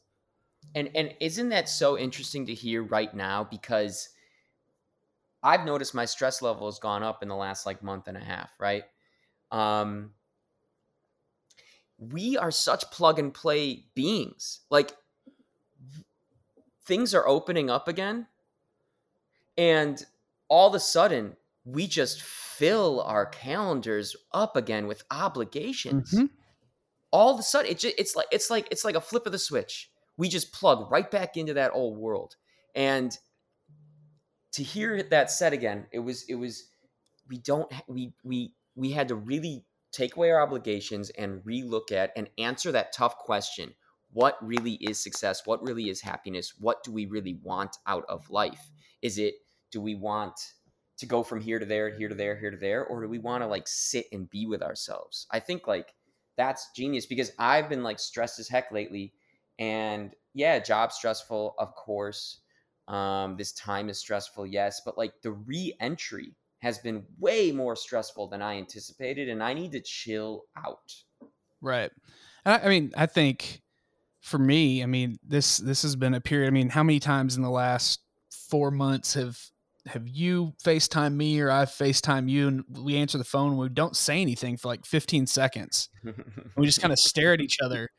And 0.73 0.89
and 0.95 1.13
isn't 1.19 1.49
that 1.49 1.67
so 1.67 1.97
interesting 1.97 2.45
to 2.45 2.53
hear 2.53 2.81
right 2.81 3.13
now 3.13 3.43
because 3.43 4.09
I've 5.43 5.65
noticed 5.65 5.93
my 5.93 6.05
stress 6.05 6.41
level 6.41 6.67
has 6.67 6.79
gone 6.79 7.03
up 7.03 7.23
in 7.23 7.29
the 7.29 7.35
last 7.35 7.65
like 7.65 7.83
month 7.83 8.07
and 8.07 8.15
a 8.15 8.21
half, 8.21 8.49
right? 8.59 8.83
Um, 9.51 10.11
we 11.97 12.37
are 12.37 12.51
such 12.51 12.89
plug 12.91 13.19
and 13.19 13.33
play 13.33 13.85
beings. 13.93 14.61
Like 14.69 14.95
things 16.85 17.13
are 17.13 17.27
opening 17.27 17.69
up 17.69 17.87
again, 17.87 18.27
and 19.57 20.03
all 20.47 20.67
of 20.69 20.75
a 20.75 20.79
sudden, 20.79 21.35
we 21.63 21.87
just 21.87 22.21
fill 22.21 23.01
our 23.01 23.25
calendars 23.25 24.15
up 24.33 24.55
again 24.55 24.87
with 24.87 25.03
obligations. 25.11 26.11
Mm-hmm. 26.11 26.25
All 27.11 27.33
of 27.33 27.39
a 27.39 27.43
sudden, 27.43 27.71
it 27.71 27.79
just, 27.79 27.95
it's 27.97 28.15
like 28.15 28.27
it's 28.31 28.49
like 28.49 28.67
it's 28.71 28.85
like 28.85 28.95
a 28.95 29.01
flip 29.01 29.25
of 29.25 29.31
the 29.31 29.39
switch. 29.39 29.91
we 30.17 30.29
just 30.29 30.51
plug 30.53 30.91
right 30.91 31.09
back 31.09 31.35
into 31.35 31.53
that 31.55 31.71
old 31.73 31.97
world. 31.97 32.35
And 32.75 33.17
to 34.53 34.63
hear 34.63 35.01
that 35.01 35.31
said 35.31 35.53
again, 35.53 35.87
it 35.91 35.99
was 35.99 36.23
it 36.29 36.35
was 36.35 36.69
we 37.27 37.37
don't 37.37 37.71
we 37.87 38.13
we 38.23 38.53
we 38.75 38.91
had 38.91 39.07
to 39.09 39.15
really 39.15 39.65
take 39.91 40.15
away 40.15 40.31
our 40.31 40.41
obligations 40.41 41.09
and 41.11 41.43
relook 41.43 41.91
at 41.91 42.11
and 42.15 42.29
answer 42.37 42.71
that 42.71 42.93
tough 42.93 43.17
question 43.17 43.73
what 44.13 44.37
really 44.45 44.73
is 44.73 45.01
success? 45.01 45.43
What 45.45 45.65
really 45.65 45.89
is 45.89 46.01
happiness? 46.01 46.53
What 46.59 46.83
do 46.83 46.91
we 46.91 47.05
really 47.05 47.39
want 47.43 47.77
out 47.87 48.03
of 48.09 48.29
life? 48.29 48.69
Is 49.01 49.17
it 49.17 49.35
do 49.71 49.79
we 49.79 49.95
want 49.95 50.33
to 50.97 51.05
go 51.05 51.23
from 51.23 51.39
here 51.39 51.59
to 51.59 51.65
there 51.65 51.95
here 51.95 52.09
to 52.09 52.15
there 52.15 52.37
here 52.37 52.51
to 52.51 52.57
there 52.57 52.85
or 52.85 53.01
do 53.01 53.07
we 53.07 53.19
want 53.19 53.41
to 53.41 53.47
like 53.47 53.69
sit 53.69 54.07
and 54.11 54.29
be 54.29 54.45
with 54.45 54.61
ourselves? 54.61 55.27
I 55.31 55.39
think 55.39 55.65
like 55.65 55.93
that's 56.37 56.69
genius 56.75 57.05
because 57.05 57.31
i've 57.39 57.69
been 57.69 57.83
like 57.83 57.99
stressed 57.99 58.39
as 58.39 58.47
heck 58.47 58.71
lately 58.71 59.13
and 59.59 60.15
yeah 60.33 60.59
job 60.59 60.91
stressful 60.91 61.55
of 61.59 61.75
course 61.75 62.39
um 62.87 63.35
this 63.37 63.51
time 63.53 63.89
is 63.89 63.99
stressful 63.99 64.45
yes 64.45 64.81
but 64.83 64.97
like 64.97 65.13
the 65.23 65.31
re-entry 65.31 66.35
has 66.61 66.77
been 66.79 67.03
way 67.19 67.51
more 67.51 67.75
stressful 67.75 68.27
than 68.27 68.41
I 68.41 68.57
anticipated, 68.57 69.29
and 69.29 69.41
I 69.43 69.53
need 69.53 69.71
to 69.71 69.81
chill 69.81 70.43
out. 70.57 70.93
Right. 71.61 71.91
I, 72.45 72.59
I 72.59 72.69
mean, 72.69 72.91
I 72.95 73.05
think 73.05 73.61
for 74.21 74.37
me, 74.37 74.83
I 74.83 74.85
mean 74.85 75.17
this 75.27 75.57
this 75.57 75.81
has 75.81 75.95
been 75.95 76.13
a 76.13 76.21
period. 76.21 76.47
I 76.47 76.51
mean, 76.51 76.69
how 76.69 76.83
many 76.83 76.99
times 76.99 77.35
in 77.35 77.43
the 77.43 77.49
last 77.49 78.01
four 78.49 78.71
months 78.71 79.13
have 79.15 79.39
have 79.87 80.07
you 80.07 80.53
FaceTime 80.63 81.15
me 81.15 81.39
or 81.41 81.49
I've 81.49 81.69
FaceTime 81.69 82.29
you 82.29 82.47
and 82.47 82.63
we 82.83 82.97
answer 82.97 83.17
the 83.17 83.23
phone 83.23 83.51
and 83.51 83.59
we 83.59 83.69
don't 83.69 83.95
say 83.95 84.21
anything 84.21 84.55
for 84.57 84.67
like 84.67 84.85
15 84.85 85.25
seconds. 85.25 85.89
we 86.55 86.67
just 86.67 86.81
kind 86.81 86.91
of 86.91 86.99
stare 86.99 87.33
at 87.33 87.41
each 87.41 87.57
other 87.63 87.89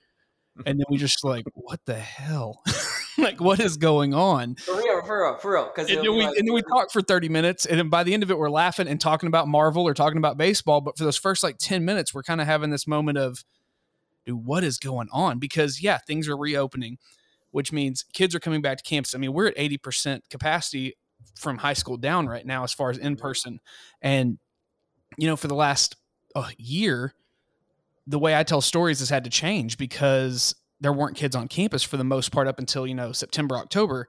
and 0.67 0.79
then 0.79 0.85
we 0.91 0.99
just 0.99 1.25
like, 1.25 1.45
what 1.55 1.81
the 1.87 1.99
hell? 1.99 2.63
like 3.19 3.41
what 3.41 3.61
is 3.61 3.77
going 3.77 4.15
on? 4.15 4.55
For 4.57 4.77
real, 4.77 5.03
for 5.03 5.23
real, 5.23 5.37
for 5.39 5.53
real. 5.53 5.71
Because 5.75 5.91
and, 5.91 5.99
then 5.99 6.13
we, 6.13 6.25
like, 6.25 6.37
and 6.37 6.47
then 6.47 6.55
we 6.55 6.63
talk 6.71 6.91
for 6.91 7.03
30 7.03 7.29
minutes, 7.29 7.67
and 7.67 7.79
then 7.79 7.89
by 7.89 8.03
the 8.03 8.15
end 8.15 8.23
of 8.23 8.31
it, 8.31 8.39
we're 8.39 8.51
laughing 8.51 8.89
and 8.89 9.01
talking 9.01 9.27
about 9.27 9.49
Marvel 9.49 9.87
or 9.87 9.95
talking 9.95 10.19
about 10.19 10.37
baseball. 10.37 10.81
But 10.81 10.99
for 10.99 11.05
those 11.05 11.17
first 11.17 11.43
like 11.43 11.57
10 11.59 11.85
minutes, 11.85 12.15
we're 12.15 12.23
kind 12.23 12.41
of 12.41 12.47
having 12.47 12.71
this 12.71 12.87
moment 12.87 13.19
of, 13.19 13.45
dude, 14.27 14.45
what 14.45 14.65
is 14.65 14.79
going 14.79 15.09
on? 15.13 15.39
Because 15.39 15.83
yeah, 15.83 15.99
things 15.99 16.29
are 16.29 16.37
reopening, 16.37 16.99
which 17.51 17.73
means 17.73 18.05
kids 18.13 18.35
are 18.35 18.41
coming 18.41 18.63
back 18.63 18.79
to 18.79 18.85
campus. 18.85 19.15
I 19.15 19.19
mean, 19.19 19.33
we're 19.33 19.49
at 19.49 19.57
80% 19.57 20.21
capacity 20.31 20.97
from 21.35 21.59
high 21.59 21.73
school 21.73 21.97
down 21.97 22.27
right 22.27 22.45
now 22.45 22.65
as 22.65 22.73
far 22.73 22.91
as 22.91 22.99
in 22.99 23.17
person. 23.17 23.61
And, 24.01 24.39
you 25.17 25.27
know, 25.27 25.37
for 25.37 25.49
the 25.49 25.55
last 25.55 25.97
uh, 26.35 26.49
year, 26.59 27.15
the 28.07 28.19
way 28.19 28.37
I 28.37 28.43
tell 28.43 28.61
stories 28.61 28.99
has 28.99 29.11
had 29.11 29.25
to 29.25 29.31
change 29.31 29.79
because 29.79 30.55
there 30.81 30.93
weren't 30.93 31.17
kids 31.17 31.37
on 31.37 31.49
campus 31.49 31.83
for 31.83 31.97
the 31.97 32.05
most 32.05 32.33
part 32.33 32.49
up 32.49 32.59
until 32.59 32.87
you 32.87 32.95
know 32.95 33.13
September 33.13 33.57
October. 33.57 34.09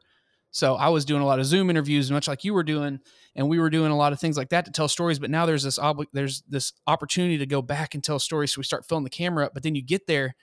So 0.52 0.76
I 0.76 0.90
was 0.90 1.04
doing 1.04 1.22
a 1.22 1.26
lot 1.26 1.40
of 1.40 1.46
Zoom 1.46 1.72
interviews, 1.72 2.12
much 2.12 2.28
like 2.28 2.44
you 2.44 2.54
were 2.54 2.64
doing, 2.64 3.00
and 3.36 3.50
we 3.50 3.60
were 3.60 3.72
doing 3.72 3.92
a 3.92 3.98
lot 3.98 4.14
of 4.14 4.20
things 4.20 4.38
like 4.38 4.50
that 4.50 4.66
to 4.66 4.72
tell 4.72 4.88
stories. 4.88 5.18
But 5.18 5.32
now 5.32 5.46
there's 5.46 5.64
this 5.64 5.80
there's 6.14 6.44
this 6.48 6.74
opportunity 6.86 7.40
to 7.40 7.46
go 7.46 7.62
back 7.62 7.96
and 7.96 8.04
tell 8.04 8.20
stories. 8.20 8.54
So 8.54 8.60
we 8.60 8.64
start 8.64 8.86
filling 8.86 9.04
the 9.04 9.10
camera 9.10 9.46
up. 9.46 9.54
But 9.54 9.64
then 9.64 9.76
you 9.76 9.84
get 9.84 10.08
there, 10.08 10.36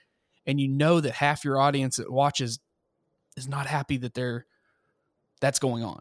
and 0.47 0.61
you 0.61 0.69
know 0.69 1.01
that 1.01 1.13
half 1.13 1.45
your 1.45 1.61
audience 1.61 1.97
that 1.97 2.11
watches 2.11 2.59
is 3.37 3.49
not 3.49 3.67
happy 3.67 3.97
that 3.99 4.15
they're 4.15 4.47
that's 5.41 5.59
going 5.59 5.85
on. 5.85 6.01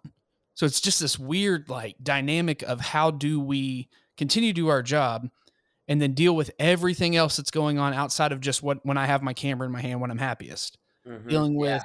So 0.56 0.66
it's 0.66 0.82
just 0.82 1.00
this 1.00 1.18
weird 1.18 1.70
like 1.70 1.96
dynamic 2.02 2.64
of 2.64 2.80
how 2.82 3.12
do 3.12 3.40
we 3.40 3.90
continue 4.18 4.50
to 4.52 4.62
do 4.62 4.68
our 4.68 4.84
job 4.84 5.30
and 5.90 6.00
then 6.00 6.14
deal 6.14 6.36
with 6.36 6.52
everything 6.60 7.16
else 7.16 7.36
that's 7.36 7.50
going 7.50 7.80
on 7.80 7.94
outside 7.94 8.32
of 8.32 8.40
just 8.40 8.62
what 8.62 8.78
when 8.86 8.96
I 8.96 9.08
have 9.08 9.24
my 9.24 9.34
camera 9.34 9.66
in 9.66 9.74
my 9.74 9.82
hand 9.82 10.00
when 10.00 10.12
I'm 10.12 10.20
happiest. 10.20 10.78
Mm-hmm. 11.06 11.28
Dealing 11.28 11.56
with 11.56 11.82
yeah. 11.82 11.84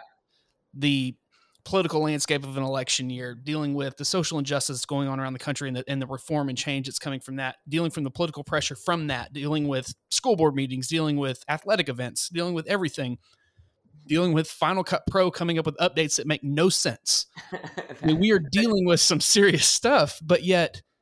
the 0.75 1.17
political 1.65 2.03
landscape 2.03 2.45
of 2.45 2.59
an 2.59 2.63
election 2.63 3.09
year, 3.09 3.35
dealing 3.35 3.73
with 3.73 3.97
the 3.97 4.05
social 4.05 4.39
injustice 4.39 4.77
that's 4.77 4.85
going 4.85 5.09
on 5.09 5.19
around 5.19 5.33
the 5.33 5.39
country 5.39 5.69
and 5.69 5.79
the, 5.79 5.85
and 5.89 6.03
the 6.03 6.07
reform 6.07 6.51
and 6.51 6.59
change 6.59 6.87
that's 6.87 6.99
coming 6.99 7.19
from 7.19 7.37
that, 7.37 7.57
dealing 7.67 7.91
from 7.91 8.05
the 8.05 8.11
political 8.11 8.45
pressure 8.45 8.77
from 8.77 9.07
that, 9.07 9.33
dealing 9.33 9.67
with 9.67 9.95
school 10.11 10.37
board 10.37 10.55
meetings, 10.55 10.87
dealing 10.87 11.17
with 11.17 11.43
athletic 11.49 11.89
events, 11.89 12.29
dealing 12.29 12.53
with 12.53 12.67
everything, 12.67 13.17
dealing 14.07 14.35
with 14.35 14.51
Final 14.51 14.85
Cut 14.85 15.05
Pro 15.11 15.31
coming 15.31 15.59
up 15.59 15.65
with 15.65 15.79
updates 15.79 16.17
that 16.17 16.27
make 16.27 16.45
no 16.45 16.69
sense. 16.69 17.25
I 17.53 18.05
mean, 18.05 18.21
we 18.21 18.33
are 18.33 18.43
dealing 18.53 18.85
with 18.85 19.01
some 19.01 19.21
serious 19.21 19.67
stuff, 19.67 20.21
but 20.23 20.45
yet– 20.45 20.83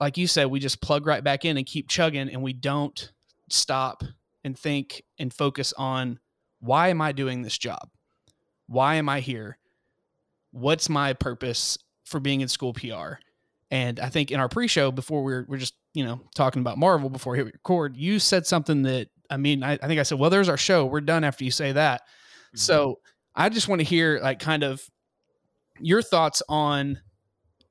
like 0.00 0.16
you 0.16 0.26
said, 0.26 0.46
we 0.46 0.60
just 0.60 0.80
plug 0.80 1.06
right 1.06 1.24
back 1.24 1.44
in 1.44 1.56
and 1.56 1.66
keep 1.66 1.88
chugging 1.88 2.28
and 2.28 2.42
we 2.42 2.52
don't 2.52 3.12
stop 3.48 4.02
and 4.44 4.58
think 4.58 5.02
and 5.18 5.32
focus 5.32 5.72
on 5.76 6.18
why 6.60 6.88
am 6.88 7.00
I 7.00 7.12
doing 7.12 7.42
this 7.42 7.56
job? 7.56 7.88
Why 8.66 8.96
am 8.96 9.08
I 9.08 9.20
here? 9.20 9.58
What's 10.52 10.88
my 10.88 11.12
purpose 11.12 11.78
for 12.04 12.20
being 12.20 12.40
in 12.40 12.48
school 12.48 12.72
PR? 12.72 13.14
And 13.70 13.98
I 14.00 14.08
think 14.08 14.30
in 14.30 14.40
our 14.40 14.48
pre-show 14.48 14.92
before 14.92 15.24
we 15.24 15.32
are 15.32 15.46
we're 15.48 15.56
just, 15.56 15.74
you 15.92 16.04
know, 16.04 16.20
talking 16.34 16.60
about 16.60 16.78
Marvel 16.78 17.10
before 17.10 17.32
we 17.32 17.42
record, 17.42 17.96
you 17.96 18.18
said 18.18 18.46
something 18.46 18.82
that 18.82 19.08
I 19.28 19.36
mean, 19.36 19.62
I, 19.62 19.72
I 19.72 19.86
think 19.88 19.98
I 19.98 20.04
said, 20.04 20.18
well, 20.18 20.30
there's 20.30 20.48
our 20.48 20.56
show. 20.56 20.86
We're 20.86 21.00
done 21.00 21.24
after 21.24 21.44
you 21.44 21.50
say 21.50 21.72
that. 21.72 22.02
Mm-hmm. 22.02 22.58
So 22.58 23.00
I 23.34 23.48
just 23.48 23.68
want 23.68 23.80
to 23.80 23.84
hear 23.84 24.20
like 24.22 24.38
kind 24.38 24.62
of 24.62 24.82
your 25.80 26.02
thoughts 26.02 26.42
on 26.48 27.00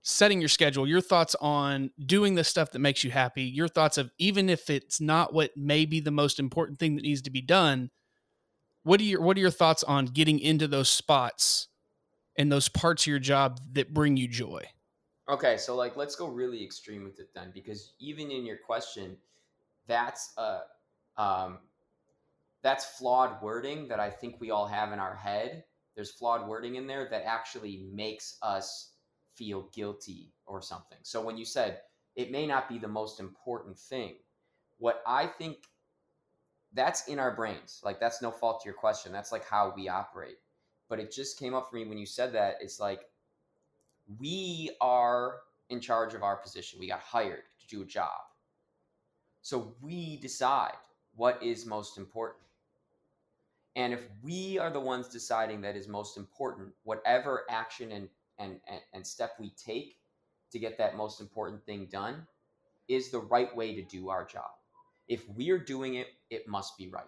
setting 0.07 0.39
your 0.39 0.49
schedule, 0.49 0.87
your 0.87 1.01
thoughts 1.01 1.35
on 1.41 1.89
doing 2.05 2.35
the 2.35 2.43
stuff 2.43 2.71
that 2.71 2.79
makes 2.79 3.03
you 3.03 3.09
happy, 3.09 3.41
your 3.41 3.67
thoughts 3.67 3.97
of 3.97 4.11
even 4.19 4.49
if 4.49 4.69
it's 4.69 5.01
not 5.01 5.33
what 5.33 5.49
may 5.57 5.83
be 5.83 5.99
the 5.99 6.11
most 6.11 6.39
important 6.39 6.77
thing 6.77 6.95
that 6.95 7.01
needs 7.01 7.23
to 7.23 7.31
be 7.31 7.41
done, 7.41 7.89
what 8.83 8.99
are 8.99 9.03
your 9.03 9.19
what 9.19 9.35
are 9.35 9.39
your 9.39 9.49
thoughts 9.49 9.83
on 9.83 10.05
getting 10.05 10.39
into 10.39 10.67
those 10.67 10.89
spots 10.89 11.69
and 12.37 12.51
those 12.51 12.69
parts 12.69 13.03
of 13.03 13.07
your 13.07 13.19
job 13.19 13.59
that 13.73 13.95
bring 13.95 14.15
you 14.15 14.27
joy? 14.27 14.63
Okay, 15.27 15.57
so 15.57 15.75
like 15.75 15.97
let's 15.97 16.15
go 16.15 16.27
really 16.27 16.63
extreme 16.63 17.03
with 17.03 17.19
it 17.19 17.29
then 17.33 17.51
because 17.51 17.93
even 17.97 18.29
in 18.29 18.45
your 18.45 18.57
question, 18.57 19.17
that's 19.87 20.33
a 20.37 20.59
um 21.17 21.57
that's 22.61 22.85
flawed 22.85 23.41
wording 23.41 23.87
that 23.87 23.99
I 23.99 24.11
think 24.11 24.39
we 24.39 24.51
all 24.51 24.67
have 24.67 24.93
in 24.93 24.99
our 24.99 25.15
head. 25.15 25.63
There's 25.95 26.11
flawed 26.11 26.47
wording 26.47 26.75
in 26.75 26.85
there 26.85 27.07
that 27.09 27.25
actually 27.25 27.87
makes 27.91 28.37
us 28.43 28.91
feel 29.35 29.69
guilty 29.73 30.33
or 30.45 30.61
something. 30.61 30.97
So 31.03 31.21
when 31.21 31.37
you 31.37 31.45
said 31.45 31.81
it 32.15 32.31
may 32.31 32.47
not 32.47 32.69
be 32.69 32.77
the 32.77 32.87
most 32.87 33.19
important 33.19 33.77
thing, 33.77 34.15
what 34.77 35.01
I 35.05 35.27
think 35.27 35.57
that's 36.75 37.07
in 37.07 37.19
our 37.19 37.33
brains. 37.33 37.81
Like 37.83 37.99
that's 37.99 38.21
no 38.21 38.29
fault 38.29 38.61
to 38.61 38.65
your 38.65 38.75
question. 38.75 39.11
That's 39.11 39.31
like 39.31 39.45
how 39.45 39.73
we 39.75 39.89
operate. 39.89 40.37
But 40.89 40.99
it 40.99 41.11
just 41.11 41.39
came 41.39 41.55
up 41.55 41.69
for 41.69 41.77
me 41.77 41.85
when 41.85 41.97
you 41.97 42.05
said 42.05 42.33
that. 42.33 42.57
It's 42.61 42.79
like 42.79 43.01
we 44.19 44.71
are 44.81 45.37
in 45.69 45.81
charge 45.81 46.13
of 46.13 46.21
our 46.21 46.35
position. 46.35 46.79
We 46.79 46.89
got 46.89 46.99
hired 46.99 47.43
to 47.61 47.67
do 47.67 47.81
a 47.81 47.85
job. 47.85 48.11
So 49.41 49.73
we 49.81 50.17
decide 50.17 50.75
what 51.15 51.41
is 51.41 51.65
most 51.65 51.97
important. 51.97 52.43
And 53.75 53.93
if 53.93 54.01
we 54.21 54.57
are 54.59 54.69
the 54.69 54.79
ones 54.79 55.07
deciding 55.07 55.61
that 55.61 55.75
is 55.75 55.87
most 55.87 56.17
important, 56.17 56.69
whatever 56.83 57.45
action 57.49 57.91
and 57.91 58.09
and, 58.39 58.59
and, 58.67 58.81
and 58.93 59.05
step 59.05 59.33
we 59.39 59.51
take 59.51 59.97
to 60.51 60.59
get 60.59 60.77
that 60.77 60.95
most 60.95 61.21
important 61.21 61.65
thing 61.65 61.87
done 61.91 62.27
is 62.87 63.09
the 63.09 63.19
right 63.19 63.55
way 63.55 63.75
to 63.75 63.81
do 63.81 64.09
our 64.09 64.25
job. 64.25 64.51
If 65.07 65.27
we're 65.29 65.59
doing 65.59 65.95
it, 65.95 66.07
it 66.29 66.47
must 66.47 66.77
be 66.77 66.87
right. 66.87 67.05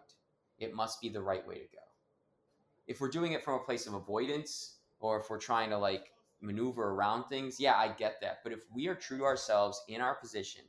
It 0.60 0.74
must 0.74 1.02
be 1.02 1.10
the 1.10 1.22
right 1.22 1.48
way 1.48 1.56
to 1.56 1.62
go. 1.62 1.84
If 2.88 3.02
we're 3.02 3.10
doing 3.10 3.34
it 3.34 3.44
from 3.44 3.56
a 3.56 3.64
place 3.64 3.86
of 3.88 3.94
avoidance 3.94 4.78
or 5.00 5.20
if 5.20 5.30
we're 5.30 5.40
trying 5.40 5.70
to 5.70 5.78
like 5.78 6.12
maneuver 6.42 6.92
around 6.92 7.26
things, 7.26 7.60
yeah, 7.60 7.76
I 7.76 7.90
get 7.90 8.22
that. 8.22 8.40
But 8.44 8.54
if 8.54 8.62
we 8.74 8.88
are 8.88 8.96
true 8.96 9.20
to 9.20 9.24
ourselves 9.26 9.82
in 9.88 10.02
our 10.02 10.16
position 10.16 10.64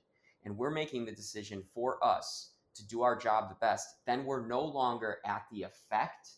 and 0.45 0.57
we're 0.57 0.71
making 0.71 1.05
the 1.05 1.13
decision 1.13 1.63
for 1.75 2.03
us 2.05 2.51
to 2.75 2.87
do 2.87 3.03
our 3.03 3.17
job 3.17 3.49
the 3.49 3.57
best, 3.57 3.89
then 4.07 4.25
we're 4.25 4.47
no 4.47 4.65
longer 4.65 5.19
at 5.27 5.43
the 5.51 5.63
effect 5.63 6.31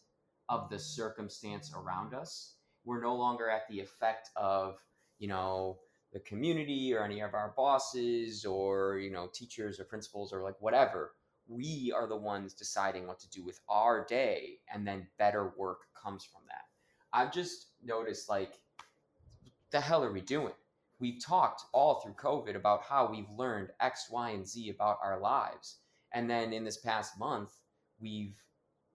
of 0.48 0.68
the 0.68 0.78
circumstance 0.78 1.72
around 1.74 2.14
us 2.14 2.54
we're 2.84 3.02
no 3.02 3.14
longer 3.14 3.48
at 3.48 3.68
the 3.68 3.80
effect 3.80 4.30
of 4.36 4.78
you 5.18 5.28
know 5.28 5.78
the 6.12 6.20
community 6.20 6.92
or 6.94 7.04
any 7.04 7.20
of 7.20 7.34
our 7.34 7.52
bosses 7.56 8.44
or 8.44 8.98
you 8.98 9.10
know 9.10 9.28
teachers 9.32 9.78
or 9.78 9.84
principals 9.84 10.32
or 10.32 10.42
like 10.42 10.60
whatever. 10.60 11.12
We 11.46 11.92
are 11.94 12.06
the 12.06 12.16
ones 12.16 12.54
deciding 12.54 13.06
what 13.06 13.18
to 13.20 13.30
do 13.30 13.44
with 13.44 13.60
our 13.68 14.04
day 14.04 14.58
and 14.72 14.86
then 14.86 15.08
better 15.18 15.52
work 15.56 15.80
comes 16.00 16.24
from 16.24 16.42
that. 16.48 16.64
I've 17.12 17.32
just 17.32 17.68
noticed 17.82 18.28
like 18.28 18.60
the 19.70 19.80
hell 19.80 20.04
are 20.04 20.12
we 20.12 20.20
doing? 20.20 20.52
We've 21.00 21.20
talked 21.24 21.62
all 21.72 22.00
through 22.00 22.14
covid 22.14 22.56
about 22.56 22.82
how 22.82 23.10
we've 23.10 23.30
learned 23.36 23.70
x 23.80 24.08
y 24.10 24.30
and 24.30 24.46
z 24.46 24.70
about 24.70 24.98
our 25.02 25.18
lives 25.18 25.78
and 26.12 26.28
then 26.28 26.52
in 26.52 26.64
this 26.64 26.76
past 26.76 27.18
month 27.18 27.50
we've 28.00 28.36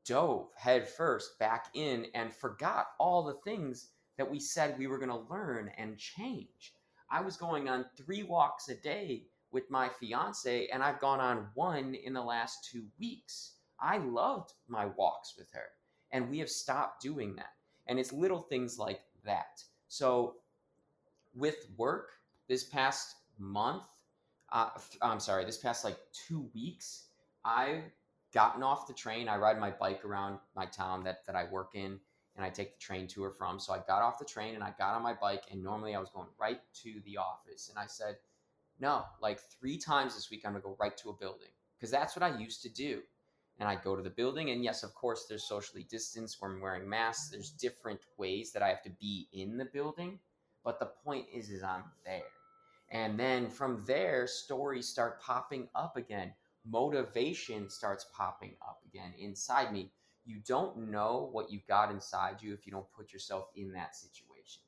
dove 0.05 0.49
headfirst 0.55 1.37
back 1.39 1.67
in 1.73 2.07
and 2.13 2.33
forgot 2.33 2.87
all 2.99 3.23
the 3.23 3.39
things 3.43 3.89
that 4.17 4.29
we 4.29 4.39
said 4.39 4.77
we 4.77 4.87
were 4.87 4.97
going 4.97 5.09
to 5.09 5.33
learn 5.33 5.71
and 5.77 5.97
change. 5.97 6.73
I 7.09 7.21
was 7.21 7.37
going 7.37 7.67
on 7.69 7.85
three 7.97 8.23
walks 8.23 8.69
a 8.69 8.75
day 8.75 9.27
with 9.51 9.69
my 9.69 9.89
fiance, 9.89 10.67
and 10.67 10.83
I've 10.83 10.99
gone 10.99 11.19
on 11.19 11.47
one 11.53 11.95
in 11.95 12.13
the 12.13 12.21
last 12.21 12.69
two 12.69 12.85
weeks. 12.99 13.53
I 13.79 13.97
loved 13.97 14.53
my 14.67 14.85
walks 14.85 15.35
with 15.37 15.51
her. 15.53 15.67
And 16.11 16.29
we 16.29 16.39
have 16.39 16.49
stopped 16.49 17.01
doing 17.01 17.35
that. 17.35 17.53
And 17.87 17.99
it's 17.99 18.13
little 18.13 18.41
things 18.41 18.79
like 18.79 19.01
that. 19.25 19.63
So 19.87 20.35
with 21.35 21.67
work 21.77 22.11
this 22.47 22.63
past 22.63 23.15
month, 23.37 23.83
uh, 24.51 24.69
I'm 25.01 25.19
sorry, 25.19 25.45
this 25.45 25.57
past 25.57 25.83
like 25.83 25.97
two 26.13 26.49
weeks, 26.53 27.05
I've 27.43 27.83
gotten 28.35 28.61
off 28.61 28.85
the 28.85 28.93
train. 28.93 29.29
I 29.29 29.37
ride 29.37 29.57
my 29.59 29.71
bike 29.71 30.03
around 30.05 30.39
my 30.55 30.65
town 30.65 31.05
that, 31.05 31.25
that 31.25 31.35
I 31.35 31.45
work 31.49 31.71
in 31.73 31.97
and 32.35 32.45
I 32.45 32.49
take 32.49 32.73
the 32.73 32.83
train 32.83 33.07
to 33.07 33.23
or 33.23 33.31
from. 33.31 33.59
So 33.59 33.73
I 33.73 33.79
got 33.87 34.01
off 34.01 34.19
the 34.19 34.25
train 34.25 34.55
and 34.55 34.63
I 34.63 34.73
got 34.77 34.93
on 34.93 35.01
my 35.01 35.13
bike, 35.13 35.43
and 35.51 35.63
normally 35.63 35.95
I 35.95 35.99
was 35.99 36.09
going 36.09 36.27
right 36.37 36.59
to 36.83 37.01
the 37.05 37.17
office. 37.17 37.69
And 37.69 37.79
I 37.79 37.87
said, 37.87 38.17
no, 38.77 39.05
like 39.21 39.39
three 39.39 39.77
times 39.77 40.15
this 40.15 40.29
week, 40.29 40.43
I'm 40.45 40.51
gonna 40.51 40.61
go 40.61 40.75
right 40.77 40.95
to 40.97 41.09
a 41.09 41.13
building 41.13 41.47
because 41.77 41.89
that's 41.89 42.13
what 42.13 42.23
I 42.23 42.37
used 42.37 42.61
to 42.63 42.69
do. 42.69 43.01
And 43.57 43.69
I 43.69 43.77
go 43.77 43.95
to 43.95 44.01
the 44.01 44.09
building, 44.09 44.49
and 44.49 44.65
yes, 44.65 44.83
of 44.83 44.93
course, 44.93 45.27
there's 45.29 45.47
socially 45.47 45.87
distanced. 45.89 46.41
Where 46.41 46.51
I'm 46.51 46.59
wearing 46.59 46.89
masks. 46.89 47.29
There's 47.29 47.51
different 47.51 48.01
ways 48.17 48.51
that 48.51 48.61
I 48.61 48.67
have 48.67 48.83
to 48.83 48.91
be 48.99 49.29
in 49.31 49.55
the 49.55 49.63
building, 49.63 50.19
but 50.65 50.77
the 50.77 50.87
point 50.87 51.27
is, 51.33 51.49
is 51.49 51.63
I'm 51.63 51.85
there. 52.05 52.21
And 52.91 53.17
then 53.17 53.49
from 53.49 53.81
there, 53.87 54.27
stories 54.27 54.89
start 54.89 55.21
popping 55.21 55.69
up 55.73 55.95
again. 55.95 56.33
Motivation 56.65 57.69
starts 57.69 58.05
popping 58.15 58.55
up 58.61 58.81
again 58.85 59.13
inside 59.17 59.71
me 59.71 59.91
you 60.25 60.39
don't 60.47 60.89
know 60.89 61.29
what 61.31 61.51
you've 61.51 61.67
got 61.67 61.91
inside 61.91 62.41
you 62.41 62.53
if 62.53 62.65
you 62.65 62.71
don't 62.71 62.91
put 62.91 63.13
yourself 63.13 63.49
in 63.55 63.71
that 63.73 63.95
situation. 63.95 64.61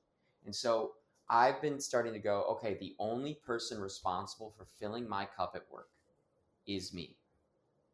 And 0.45 0.55
so 0.55 0.93
I've 1.29 1.61
been 1.61 1.79
starting 1.79 2.13
to 2.13 2.19
go, 2.19 2.43
okay, 2.51 2.77
the 2.79 2.95
only 2.99 3.33
person 3.45 3.81
responsible 3.81 4.53
for 4.55 4.65
filling 4.79 5.09
my 5.09 5.25
cup 5.25 5.53
at 5.55 5.63
work 5.71 5.89
is 6.67 6.93
me. 6.93 7.17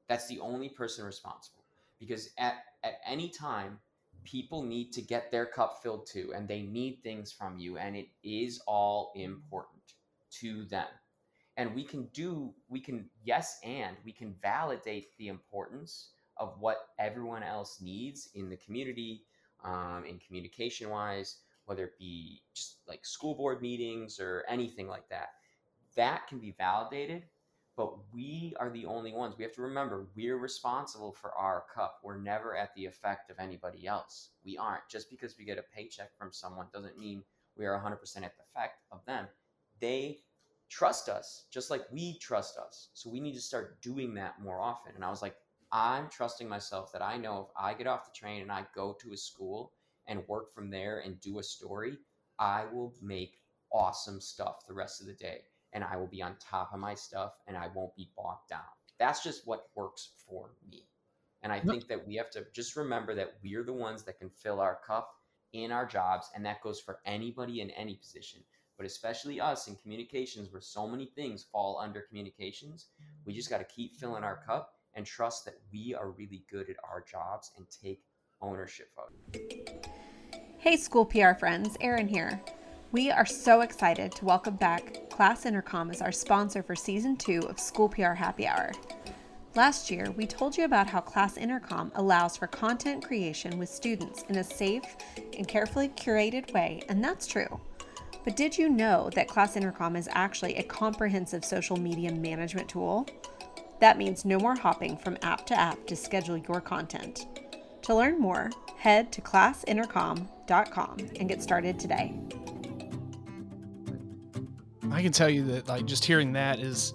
That's 0.09 0.27
the 0.27 0.39
only 0.41 0.69
person 0.69 1.05
responsible. 1.05 1.63
Because 1.99 2.31
at, 2.37 2.55
at 2.83 2.99
any 3.05 3.29
time, 3.29 3.79
people 4.25 4.61
need 4.61 4.91
to 4.93 5.01
get 5.01 5.31
their 5.31 5.45
cup 5.45 5.79
filled 5.81 6.05
too, 6.05 6.33
and 6.35 6.47
they 6.47 6.61
need 6.61 6.99
things 7.01 7.31
from 7.31 7.57
you, 7.57 7.77
and 7.77 7.95
it 7.95 8.09
is 8.23 8.61
all 8.67 9.13
important 9.15 9.81
to 10.41 10.65
them. 10.65 10.87
And 11.57 11.75
we 11.75 11.83
can 11.83 12.05
do, 12.13 12.53
we 12.67 12.79
can, 12.79 13.09
yes, 13.23 13.59
and 13.63 13.95
we 14.03 14.11
can 14.11 14.35
validate 14.41 15.15
the 15.17 15.27
importance 15.27 16.09
of 16.37 16.55
what 16.59 16.89
everyone 16.99 17.43
else 17.43 17.79
needs 17.79 18.29
in 18.33 18.49
the 18.49 18.57
community, 18.57 19.25
um, 19.63 20.03
in 20.07 20.19
communication 20.19 20.89
wise, 20.89 21.37
whether 21.65 21.85
it 21.85 21.97
be 21.99 22.41
just 22.53 22.77
like 22.87 23.05
school 23.05 23.35
board 23.35 23.61
meetings 23.61 24.19
or 24.19 24.43
anything 24.49 24.87
like 24.87 25.07
that. 25.09 25.29
That 25.95 26.27
can 26.27 26.39
be 26.39 26.55
validated, 26.57 27.25
but 27.77 27.93
we 28.11 28.53
are 28.59 28.69
the 28.69 28.85
only 28.85 29.13
ones. 29.13 29.35
We 29.37 29.43
have 29.43 29.53
to 29.53 29.61
remember 29.61 30.07
we're 30.15 30.37
responsible 30.37 31.13
for 31.13 31.33
our 31.33 31.65
cup. 31.73 31.99
We're 32.03 32.17
never 32.17 32.55
at 32.55 32.73
the 32.75 32.85
effect 32.85 33.29
of 33.29 33.39
anybody 33.39 33.87
else. 33.87 34.29
We 34.43 34.57
aren't. 34.57 34.87
Just 34.89 35.09
because 35.09 35.37
we 35.37 35.45
get 35.45 35.59
a 35.59 35.75
paycheck 35.75 36.17
from 36.17 36.31
someone 36.31 36.67
doesn't 36.73 36.97
mean 36.97 37.23
we 37.55 37.65
are 37.65 37.79
100% 37.79 37.93
at 38.23 38.35
the 38.35 38.43
effect 38.49 38.81
of 38.91 39.05
them. 39.05 39.27
They 39.79 40.19
trust 40.73 41.07
us 41.07 41.45
just 41.51 41.69
like 41.69 41.83
we 41.91 42.17
trust 42.17 42.57
us. 42.57 42.89
So 42.95 43.09
we 43.09 43.19
need 43.19 43.35
to 43.35 43.41
start 43.41 43.79
doing 43.83 44.15
that 44.15 44.41
more 44.41 44.59
often. 44.59 44.93
And 44.95 45.05
I 45.05 45.09
was 45.09 45.21
like, 45.21 45.35
I'm 45.71 46.09
trusting 46.09 46.49
myself 46.49 46.91
that 46.93 47.03
I 47.03 47.15
know 47.15 47.47
if 47.47 47.47
I 47.55 47.75
get 47.75 47.85
off 47.85 48.05
the 48.05 48.19
train 48.19 48.41
and 48.41 48.51
I 48.51 48.65
go 48.73 48.97
to 49.01 49.13
a 49.13 49.17
school 49.17 49.73
and 50.07 50.27
work 50.27 50.51
from 50.53 50.71
there 50.71 50.99
and 51.05 51.21
do 51.21 51.37
a 51.37 51.43
story, 51.43 51.97
I 52.39 52.65
will 52.73 52.91
make 53.03 53.39
awesome 53.71 54.19
stuff 54.19 54.65
the 54.67 54.73
rest 54.73 54.99
of 54.99 55.05
the 55.05 55.13
day 55.13 55.41
and 55.73 55.83
I 55.83 55.95
will 55.95 56.07
be 56.07 56.23
on 56.23 56.35
top 56.39 56.73
of 56.73 56.79
my 56.79 56.95
stuff 56.95 57.33
and 57.47 57.55
I 57.55 57.67
won't 57.75 57.95
be 57.95 58.09
bogged 58.17 58.49
down. 58.49 58.61
That's 58.97 59.23
just 59.23 59.45
what 59.45 59.67
works 59.75 60.09
for 60.27 60.53
me. 60.67 60.87
And 61.43 61.51
I 61.51 61.59
think 61.59 61.87
that 61.87 62.07
we 62.07 62.15
have 62.15 62.31
to 62.31 62.45
just 62.53 62.75
remember 62.75 63.13
that 63.13 63.35
we're 63.43 63.63
the 63.63 63.73
ones 63.73 64.03
that 64.03 64.17
can 64.17 64.29
fill 64.29 64.59
our 64.59 64.79
cup 64.87 65.13
in 65.51 65.71
our 65.71 65.85
jobs. 65.85 66.31
And 66.33 66.45
that 66.45 66.61
goes 66.61 66.79
for 66.79 66.99
anybody 67.05 67.61
in 67.61 67.69
any 67.71 67.95
position, 67.95 68.41
but 68.83 68.91
especially 68.91 69.39
us 69.39 69.69
in 69.69 69.77
communications, 69.77 70.51
where 70.51 70.59
so 70.59 70.85
many 70.85 71.05
things 71.05 71.45
fall 71.49 71.79
under 71.81 72.01
communications. 72.01 72.87
We 73.25 73.31
just 73.31 73.49
got 73.49 73.59
to 73.59 73.63
keep 73.63 73.95
filling 73.95 74.25
our 74.25 74.43
cup 74.45 74.73
and 74.93 75.05
trust 75.05 75.45
that 75.45 75.53
we 75.71 75.95
are 75.95 76.09
really 76.11 76.43
good 76.51 76.69
at 76.69 76.75
our 76.83 77.01
jobs 77.09 77.51
and 77.55 77.65
take 77.69 78.03
ownership 78.41 78.89
of 78.97 79.13
it. 79.33 79.87
Hey, 80.57 80.75
school 80.75 81.05
PR 81.05 81.31
friends, 81.33 81.77
Erin 81.79 82.09
here. 82.09 82.41
We 82.91 83.09
are 83.09 83.25
so 83.25 83.61
excited 83.61 84.11
to 84.15 84.25
welcome 84.25 84.57
back 84.57 85.09
Class 85.09 85.45
Intercom 85.45 85.89
as 85.89 86.01
our 86.01 86.11
sponsor 86.11 86.61
for 86.61 86.75
season 86.75 87.15
two 87.15 87.39
of 87.47 87.61
School 87.61 87.87
PR 87.87 88.11
Happy 88.11 88.45
Hour. 88.45 88.73
Last 89.55 89.91
year, 89.91 90.11
we 90.17 90.25
told 90.27 90.57
you 90.57 90.65
about 90.65 90.89
how 90.89 90.99
Class 90.99 91.37
Intercom 91.37 91.89
allows 91.95 92.35
for 92.35 92.47
content 92.47 93.05
creation 93.05 93.57
with 93.57 93.69
students 93.69 94.25
in 94.27 94.39
a 94.39 94.43
safe 94.43 94.97
and 95.37 95.47
carefully 95.47 95.87
curated 95.87 96.51
way, 96.53 96.83
and 96.89 97.01
that's 97.01 97.25
true. 97.25 97.61
But 98.23 98.37
did 98.37 98.57
you 98.57 98.69
know 98.69 99.09
that 99.15 99.27
Class 99.27 99.57
Intercom 99.57 99.95
is 99.95 100.07
actually 100.11 100.55
a 100.55 100.63
comprehensive 100.63 101.43
social 101.43 101.77
media 101.77 102.11
management 102.11 102.69
tool? 102.69 103.05
That 103.81 103.97
means 103.97 104.23
no 104.23 104.39
more 104.39 104.55
hopping 104.55 104.95
from 104.95 105.17
app 105.23 105.45
to 105.47 105.59
app 105.59 105.85
to 105.87 105.95
schedule 105.95 106.37
your 106.37 106.61
content. 106.61 107.27
To 107.81 107.95
learn 107.95 108.17
more, 108.19 108.49
head 108.77 109.11
to 109.11 109.21
classintercom.com 109.21 110.97
and 111.19 111.27
get 111.27 111.43
started 111.43 111.77
today. 111.77 112.13
I 114.89 115.01
can 115.01 115.11
tell 115.11 115.29
you 115.29 115.43
that 115.47 115.67
like 115.67 115.85
just 115.85 116.05
hearing 116.05 116.31
that 116.33 116.59
is 116.59 116.93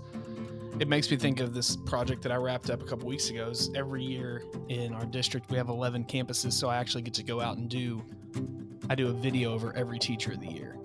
it 0.80 0.88
makes 0.88 1.10
me 1.10 1.16
think 1.16 1.40
of 1.40 1.52
this 1.52 1.76
project 1.76 2.22
that 2.22 2.32
I 2.32 2.36
wrapped 2.36 2.70
up 2.70 2.80
a 2.80 2.86
couple 2.86 3.06
weeks 3.08 3.28
ago. 3.28 3.48
Is 3.50 3.70
every 3.74 4.02
year 4.02 4.44
in 4.68 4.94
our 4.94 5.04
district 5.04 5.50
we 5.50 5.58
have 5.58 5.68
11 5.68 6.04
campuses, 6.04 6.52
so 6.52 6.68
I 6.68 6.76
actually 6.76 7.02
get 7.02 7.14
to 7.14 7.22
go 7.22 7.40
out 7.40 7.58
and 7.58 7.68
do 7.68 8.02
I 8.88 8.94
do 8.94 9.08
a 9.08 9.12
video 9.12 9.52
over 9.52 9.74
every 9.74 9.98
teacher 9.98 10.32
of 10.32 10.40
the 10.40 10.46
year. 10.46 10.77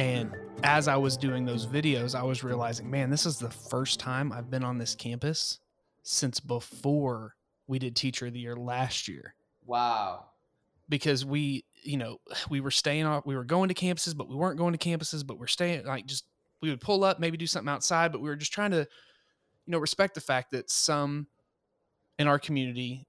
And 0.00 0.34
as 0.62 0.88
I 0.88 0.96
was 0.96 1.18
doing 1.18 1.44
those 1.44 1.66
videos, 1.66 2.18
I 2.18 2.22
was 2.22 2.42
realizing, 2.42 2.90
man, 2.90 3.10
this 3.10 3.26
is 3.26 3.38
the 3.38 3.50
first 3.50 4.00
time 4.00 4.32
I've 4.32 4.50
been 4.50 4.64
on 4.64 4.78
this 4.78 4.94
campus 4.94 5.58
since 6.04 6.40
before 6.40 7.34
we 7.66 7.78
did 7.78 7.94
Teacher 7.94 8.28
of 8.28 8.32
the 8.32 8.38
Year 8.38 8.56
last 8.56 9.08
year. 9.08 9.34
Wow. 9.66 10.24
Because 10.88 11.26
we, 11.26 11.66
you 11.82 11.98
know, 11.98 12.18
we 12.48 12.60
were 12.62 12.70
staying 12.70 13.04
off, 13.04 13.26
we 13.26 13.36
were 13.36 13.44
going 13.44 13.68
to 13.68 13.74
campuses, 13.74 14.16
but 14.16 14.26
we 14.26 14.34
weren't 14.34 14.56
going 14.56 14.74
to 14.74 14.78
campuses, 14.78 15.24
but 15.24 15.38
we're 15.38 15.46
staying 15.46 15.84
like 15.84 16.06
just, 16.06 16.24
we 16.62 16.70
would 16.70 16.80
pull 16.80 17.04
up, 17.04 17.20
maybe 17.20 17.36
do 17.36 17.46
something 17.46 17.68
outside, 17.68 18.10
but 18.10 18.22
we 18.22 18.30
were 18.30 18.36
just 18.36 18.54
trying 18.54 18.70
to, 18.70 18.78
you 18.78 18.86
know, 19.66 19.78
respect 19.78 20.14
the 20.14 20.22
fact 20.22 20.52
that 20.52 20.70
some 20.70 21.26
in 22.18 22.26
our 22.26 22.38
community 22.38 23.06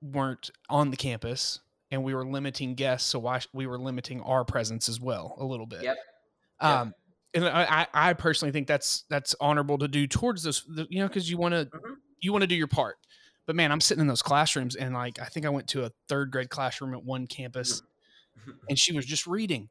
weren't 0.00 0.50
on 0.70 0.90
the 0.90 0.96
campus 0.96 1.60
and 1.90 2.02
we 2.02 2.14
were 2.14 2.24
limiting 2.24 2.74
guests. 2.74 3.10
So 3.10 3.18
why 3.18 3.40
we 3.52 3.66
were 3.66 3.78
limiting 3.78 4.22
our 4.22 4.46
presence 4.46 4.88
as 4.88 4.98
well 4.98 5.36
a 5.38 5.44
little 5.44 5.66
bit. 5.66 5.82
Yep. 5.82 5.98
Um, 6.62 6.94
and 7.34 7.46
I, 7.46 7.86
I 7.92 8.12
personally 8.12 8.52
think 8.52 8.66
that's 8.66 9.04
that's 9.08 9.34
honorable 9.40 9.78
to 9.78 9.88
do 9.88 10.06
towards 10.06 10.42
this, 10.42 10.64
you 10.90 11.00
know, 11.00 11.08
because 11.08 11.30
you 11.30 11.38
want 11.38 11.54
to 11.54 11.64
mm-hmm. 11.66 11.94
you 12.20 12.32
want 12.32 12.42
to 12.42 12.48
do 12.48 12.54
your 12.54 12.66
part. 12.66 12.96
But 13.46 13.56
man, 13.56 13.72
I'm 13.72 13.80
sitting 13.80 14.02
in 14.02 14.06
those 14.06 14.22
classrooms, 14.22 14.76
and 14.76 14.94
like 14.94 15.18
I 15.18 15.24
think 15.24 15.46
I 15.46 15.50
went 15.50 15.68
to 15.68 15.84
a 15.84 15.90
third 16.08 16.30
grade 16.30 16.50
classroom 16.50 16.94
at 16.94 17.02
one 17.02 17.26
campus, 17.26 17.82
mm-hmm. 18.38 18.50
and 18.68 18.78
she 18.78 18.92
was 18.92 19.06
just 19.06 19.26
reading, 19.26 19.70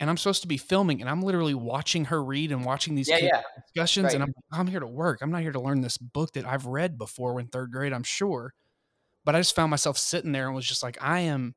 and 0.00 0.08
I'm 0.08 0.16
supposed 0.16 0.42
to 0.42 0.48
be 0.48 0.56
filming, 0.56 1.00
and 1.00 1.10
I'm 1.10 1.22
literally 1.22 1.54
watching 1.54 2.06
her 2.06 2.22
read 2.24 2.52
and 2.52 2.64
watching 2.64 2.94
these 2.94 3.08
yeah, 3.08 3.18
yeah. 3.18 3.42
discussions, 3.66 4.06
right. 4.06 4.14
and 4.14 4.22
I'm 4.24 4.32
I'm 4.52 4.66
here 4.66 4.80
to 4.80 4.86
work. 4.86 5.20
I'm 5.20 5.30
not 5.30 5.42
here 5.42 5.52
to 5.52 5.60
learn 5.60 5.82
this 5.82 5.98
book 5.98 6.32
that 6.32 6.46
I've 6.46 6.66
read 6.66 6.96
before 6.96 7.38
in 7.38 7.48
third 7.48 7.70
grade, 7.70 7.92
I'm 7.92 8.02
sure, 8.02 8.54
but 9.24 9.36
I 9.36 9.40
just 9.40 9.54
found 9.54 9.70
myself 9.70 9.98
sitting 9.98 10.32
there 10.32 10.46
and 10.46 10.54
was 10.54 10.66
just 10.66 10.82
like, 10.82 10.96
I 11.00 11.20
am. 11.20 11.54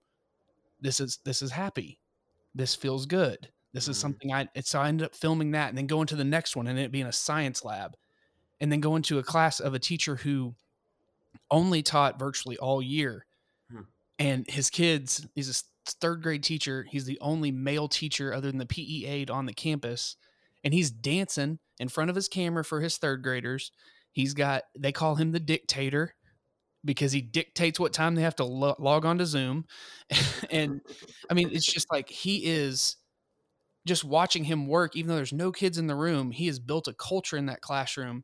This 0.81 0.99
is 0.99 1.19
this 1.23 1.41
is 1.41 1.51
happy. 1.51 1.99
This 2.53 2.75
feels 2.75 3.05
good 3.05 3.49
this 3.75 3.89
is 3.89 3.97
mm-hmm. 3.97 4.01
something 4.01 4.33
I, 4.33 4.47
so 4.61 4.79
I 4.79 4.87
ended 4.87 5.05
up 5.05 5.15
filming 5.15 5.51
that 5.51 5.67
and 5.67 5.77
then 5.77 5.85
going 5.85 6.07
to 6.07 6.15
the 6.15 6.23
next 6.23 6.55
one 6.55 6.65
and 6.67 6.79
it 6.79 6.93
being 6.93 7.05
a 7.05 7.11
science 7.11 7.65
lab 7.65 7.97
and 8.61 8.71
then 8.71 8.79
going 8.79 9.01
to 9.03 9.19
a 9.19 9.23
class 9.23 9.59
of 9.59 9.73
a 9.73 9.79
teacher 9.79 10.15
who 10.15 10.55
only 11.51 11.83
taught 11.83 12.17
virtually 12.17 12.57
all 12.57 12.81
year. 12.81 13.25
Hmm. 13.69 13.81
And 14.17 14.49
his 14.49 14.69
kids, 14.69 15.27
he's 15.35 15.49
a 15.49 15.91
third 15.99 16.23
grade 16.23 16.41
teacher. 16.41 16.85
He's 16.89 17.03
the 17.03 17.19
only 17.19 17.51
male 17.51 17.89
teacher 17.89 18.33
other 18.33 18.47
than 18.47 18.59
the 18.59 18.65
PE 18.65 19.05
aide 19.07 19.29
on 19.29 19.45
the 19.45 19.53
campus. 19.53 20.15
And 20.63 20.73
he's 20.73 20.89
dancing 20.89 21.59
in 21.77 21.89
front 21.89 22.09
of 22.09 22.15
his 22.15 22.29
camera 22.29 22.63
for 22.63 22.79
his 22.79 22.95
third 22.97 23.23
graders. 23.23 23.73
He's 24.13 24.33
got, 24.33 24.63
they 24.79 24.93
call 24.93 25.15
him 25.15 25.33
the 25.33 25.39
dictator 25.41 26.15
because 26.85 27.11
he 27.11 27.19
dictates 27.19 27.77
what 27.77 27.91
time 27.91 28.15
they 28.15 28.21
have 28.21 28.37
to 28.37 28.45
lo- 28.45 28.77
log 28.79 29.03
on 29.03 29.17
to 29.17 29.25
Zoom. 29.25 29.65
and 30.49 30.79
I 31.29 31.33
mean, 31.33 31.49
it's 31.51 31.65
just 31.73 31.91
like 31.91 32.07
he 32.07 32.37
is 32.45 32.95
just 33.85 34.03
watching 34.03 34.43
him 34.43 34.67
work, 34.67 34.95
even 34.95 35.09
though 35.09 35.15
there's 35.15 35.33
no 35.33 35.51
kids 35.51 35.77
in 35.77 35.87
the 35.87 35.95
room, 35.95 36.31
he 36.31 36.47
has 36.47 36.59
built 36.59 36.87
a 36.87 36.93
culture 36.93 37.37
in 37.37 37.45
that 37.47 37.61
classroom 37.61 38.23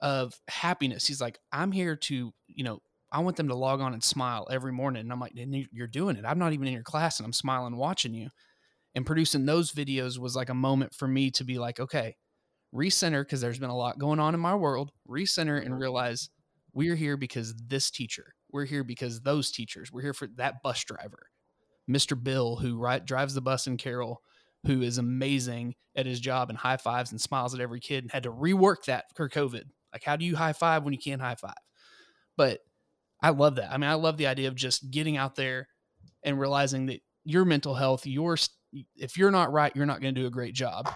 of 0.00 0.34
happiness. 0.48 1.06
He's 1.06 1.20
like, 1.20 1.38
I'm 1.52 1.72
here 1.72 1.96
to, 1.96 2.32
you 2.48 2.64
know, 2.64 2.80
I 3.12 3.20
want 3.20 3.36
them 3.36 3.48
to 3.48 3.54
log 3.54 3.80
on 3.80 3.92
and 3.92 4.04
smile 4.04 4.46
every 4.50 4.72
morning. 4.72 5.00
And 5.00 5.12
I'm 5.12 5.20
like, 5.20 5.32
you're 5.34 5.86
doing 5.86 6.16
it. 6.16 6.24
I'm 6.24 6.38
not 6.38 6.52
even 6.52 6.66
in 6.66 6.74
your 6.74 6.82
class 6.82 7.18
and 7.18 7.26
I'm 7.26 7.32
smiling 7.32 7.76
watching 7.76 8.14
you. 8.14 8.28
And 8.94 9.06
producing 9.06 9.46
those 9.46 9.72
videos 9.72 10.18
was 10.18 10.36
like 10.36 10.48
a 10.48 10.54
moment 10.54 10.94
for 10.94 11.08
me 11.08 11.30
to 11.32 11.44
be 11.44 11.58
like, 11.58 11.80
okay, 11.80 12.16
recenter, 12.74 13.22
because 13.22 13.40
there's 13.40 13.58
been 13.58 13.70
a 13.70 13.76
lot 13.76 13.98
going 13.98 14.20
on 14.20 14.34
in 14.34 14.40
my 14.40 14.54
world, 14.54 14.90
recenter 15.08 15.58
and 15.58 15.70
mm-hmm. 15.70 15.80
realize 15.80 16.30
we're 16.72 16.96
here 16.96 17.16
because 17.16 17.54
this 17.66 17.90
teacher, 17.90 18.34
We're 18.52 18.64
here 18.64 18.84
because 18.84 19.20
those 19.20 19.50
teachers. 19.50 19.92
We're 19.92 20.02
here 20.02 20.14
for 20.14 20.28
that 20.36 20.62
bus 20.62 20.82
driver, 20.84 21.26
Mr. 21.88 22.20
Bill, 22.20 22.56
who 22.56 22.78
right, 22.78 23.04
drives 23.04 23.34
the 23.34 23.40
bus 23.40 23.66
in 23.66 23.76
Carroll, 23.76 24.22
who 24.66 24.82
is 24.82 24.98
amazing 24.98 25.74
at 25.96 26.06
his 26.06 26.20
job 26.20 26.50
and 26.50 26.58
high 26.58 26.76
fives 26.76 27.10
and 27.10 27.20
smiles 27.20 27.54
at 27.54 27.60
every 27.60 27.80
kid 27.80 28.04
and 28.04 28.10
had 28.10 28.24
to 28.24 28.32
rework 28.32 28.84
that 28.86 29.06
for 29.14 29.28
COVID. 29.28 29.64
Like, 29.92 30.04
how 30.04 30.16
do 30.16 30.24
you 30.24 30.36
high 30.36 30.52
five 30.52 30.84
when 30.84 30.92
you 30.92 30.98
can't 30.98 31.20
high 31.20 31.34
five? 31.34 31.54
But 32.36 32.60
I 33.22 33.30
love 33.30 33.56
that. 33.56 33.72
I 33.72 33.76
mean, 33.76 33.90
I 33.90 33.94
love 33.94 34.16
the 34.16 34.26
idea 34.26 34.48
of 34.48 34.54
just 34.54 34.90
getting 34.90 35.16
out 35.16 35.34
there 35.34 35.68
and 36.22 36.38
realizing 36.38 36.86
that 36.86 37.00
your 37.24 37.44
mental 37.44 37.74
health, 37.74 38.06
your 38.06 38.36
if 38.96 39.16
you're 39.16 39.30
not 39.30 39.52
right, 39.52 39.74
you're 39.74 39.86
not 39.86 40.00
going 40.00 40.14
to 40.14 40.20
do 40.20 40.26
a 40.26 40.30
great 40.30 40.54
job. 40.54 40.88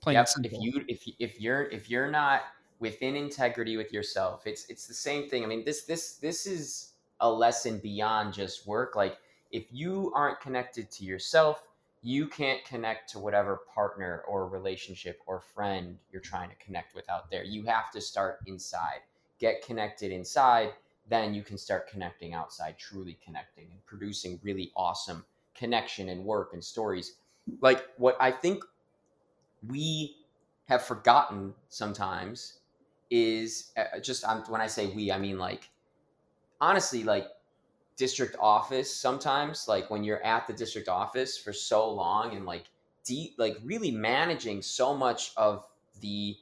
Plain 0.00 0.14
yep. 0.14 0.28
If 0.42 0.52
you 0.52 0.84
if 0.88 1.02
if 1.18 1.40
you're 1.40 1.64
if 1.64 1.90
you're 1.90 2.10
not 2.10 2.42
within 2.78 3.16
integrity 3.16 3.76
with 3.76 3.92
yourself, 3.92 4.46
it's 4.46 4.66
it's 4.68 4.86
the 4.86 4.94
same 4.94 5.28
thing. 5.28 5.44
I 5.44 5.46
mean, 5.46 5.64
this 5.64 5.84
this 5.84 6.14
this 6.14 6.46
is 6.46 6.92
a 7.20 7.30
lesson 7.30 7.78
beyond 7.78 8.32
just 8.32 8.66
work. 8.66 8.96
Like 8.96 9.18
if 9.50 9.66
you 9.70 10.12
aren't 10.14 10.40
connected 10.40 10.90
to 10.92 11.04
yourself, 11.04 11.62
you 12.02 12.26
can't 12.28 12.64
connect 12.64 13.10
to 13.10 13.18
whatever 13.18 13.62
partner 13.74 14.22
or 14.28 14.48
relationship 14.48 15.20
or 15.26 15.40
friend 15.40 15.98
you're 16.12 16.22
trying 16.22 16.48
to 16.48 16.56
connect 16.56 16.94
with 16.94 17.08
out 17.10 17.30
there. 17.30 17.42
You 17.42 17.64
have 17.64 17.90
to 17.92 18.00
start 18.00 18.38
inside. 18.46 19.00
Get 19.38 19.64
connected 19.64 20.12
inside, 20.12 20.72
then 21.08 21.34
you 21.34 21.42
can 21.42 21.58
start 21.58 21.88
connecting 21.88 22.34
outside, 22.34 22.76
truly 22.78 23.18
connecting 23.24 23.68
and 23.70 23.84
producing 23.86 24.38
really 24.42 24.72
awesome 24.76 25.24
connection 25.54 26.08
and 26.08 26.24
work 26.24 26.52
and 26.52 26.62
stories. 26.62 27.14
Like 27.60 27.84
what 27.96 28.16
I 28.20 28.30
think 28.30 28.62
we 29.66 30.16
have 30.66 30.84
forgotten 30.84 31.54
sometimes 31.68 32.60
is 33.10 33.72
uh, 33.76 33.98
just 34.00 34.26
I'm, 34.28 34.42
when 34.42 34.60
I 34.60 34.66
say 34.66 34.86
we, 34.86 35.10
I 35.10 35.18
mean 35.18 35.38
like 35.38 35.70
honestly, 36.60 37.04
like 37.04 37.26
district 37.98 38.36
office. 38.40 38.94
Sometimes, 38.94 39.68
like 39.68 39.90
when 39.90 40.04
you're 40.04 40.24
at 40.24 40.46
the 40.46 40.54
district 40.54 40.88
office 40.88 41.36
for 41.36 41.52
so 41.52 41.92
long 41.92 42.34
and 42.34 42.46
like 42.46 42.64
deep, 43.04 43.34
like 43.36 43.58
really 43.62 43.90
managing 43.90 44.62
so 44.62 44.96
much 44.96 45.32
of 45.36 45.66
the 46.00 46.36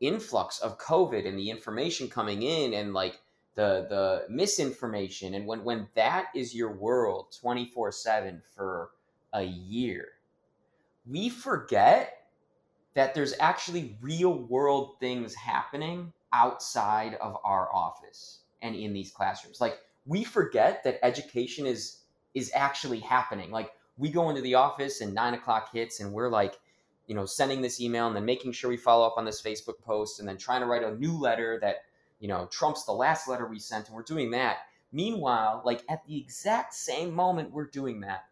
influx 0.00 0.60
of 0.60 0.78
COVID 0.78 1.26
and 1.26 1.36
the 1.36 1.50
information 1.50 2.08
coming 2.08 2.42
in 2.42 2.74
and 2.74 2.94
like 2.94 3.20
the 3.56 3.86
the 3.90 4.32
misinformation 4.32 5.34
and 5.34 5.44
when 5.44 5.64
when 5.64 5.88
that 5.96 6.26
is 6.36 6.54
your 6.54 6.70
world 6.70 7.36
24/7 7.42 8.40
for 8.54 8.90
a 9.32 9.42
year 9.42 10.10
we 11.04 11.28
forget 11.28 12.28
that 12.94 13.14
there's 13.14 13.34
actually 13.40 13.98
real 14.00 14.34
world 14.44 15.00
things 15.00 15.34
happening 15.34 16.12
outside 16.32 17.14
of 17.14 17.36
our 17.42 17.74
office 17.74 18.42
and 18.62 18.76
in 18.76 18.92
these 18.92 19.10
classrooms 19.10 19.60
like 19.60 19.80
we 20.08 20.24
forget 20.24 20.82
that 20.84 20.98
education 21.04 21.66
is 21.66 22.00
is 22.34 22.50
actually 22.54 23.00
happening 23.00 23.50
like 23.50 23.70
we 23.96 24.10
go 24.10 24.28
into 24.28 24.42
the 24.42 24.54
office 24.54 25.00
and 25.00 25.14
nine 25.14 25.34
o'clock 25.34 25.70
hits 25.72 26.00
and 26.00 26.12
we're 26.12 26.28
like 26.28 26.58
you 27.06 27.14
know 27.14 27.24
sending 27.24 27.60
this 27.60 27.80
email 27.80 28.08
and 28.08 28.16
then 28.16 28.24
making 28.24 28.50
sure 28.52 28.68
we 28.68 28.76
follow 28.76 29.06
up 29.06 29.14
on 29.16 29.24
this 29.24 29.40
facebook 29.40 29.80
post 29.82 30.18
and 30.18 30.28
then 30.28 30.36
trying 30.36 30.60
to 30.60 30.66
write 30.66 30.82
a 30.82 30.96
new 30.96 31.16
letter 31.16 31.58
that 31.60 31.84
you 32.18 32.28
know 32.28 32.46
trumps 32.50 32.84
the 32.84 32.92
last 32.92 33.28
letter 33.28 33.46
we 33.46 33.58
sent 33.58 33.86
and 33.86 33.94
we're 33.94 34.02
doing 34.02 34.30
that 34.30 34.58
meanwhile 34.92 35.62
like 35.64 35.82
at 35.88 36.04
the 36.06 36.16
exact 36.16 36.74
same 36.74 37.12
moment 37.12 37.52
we're 37.52 37.66
doing 37.66 38.00
that 38.00 38.24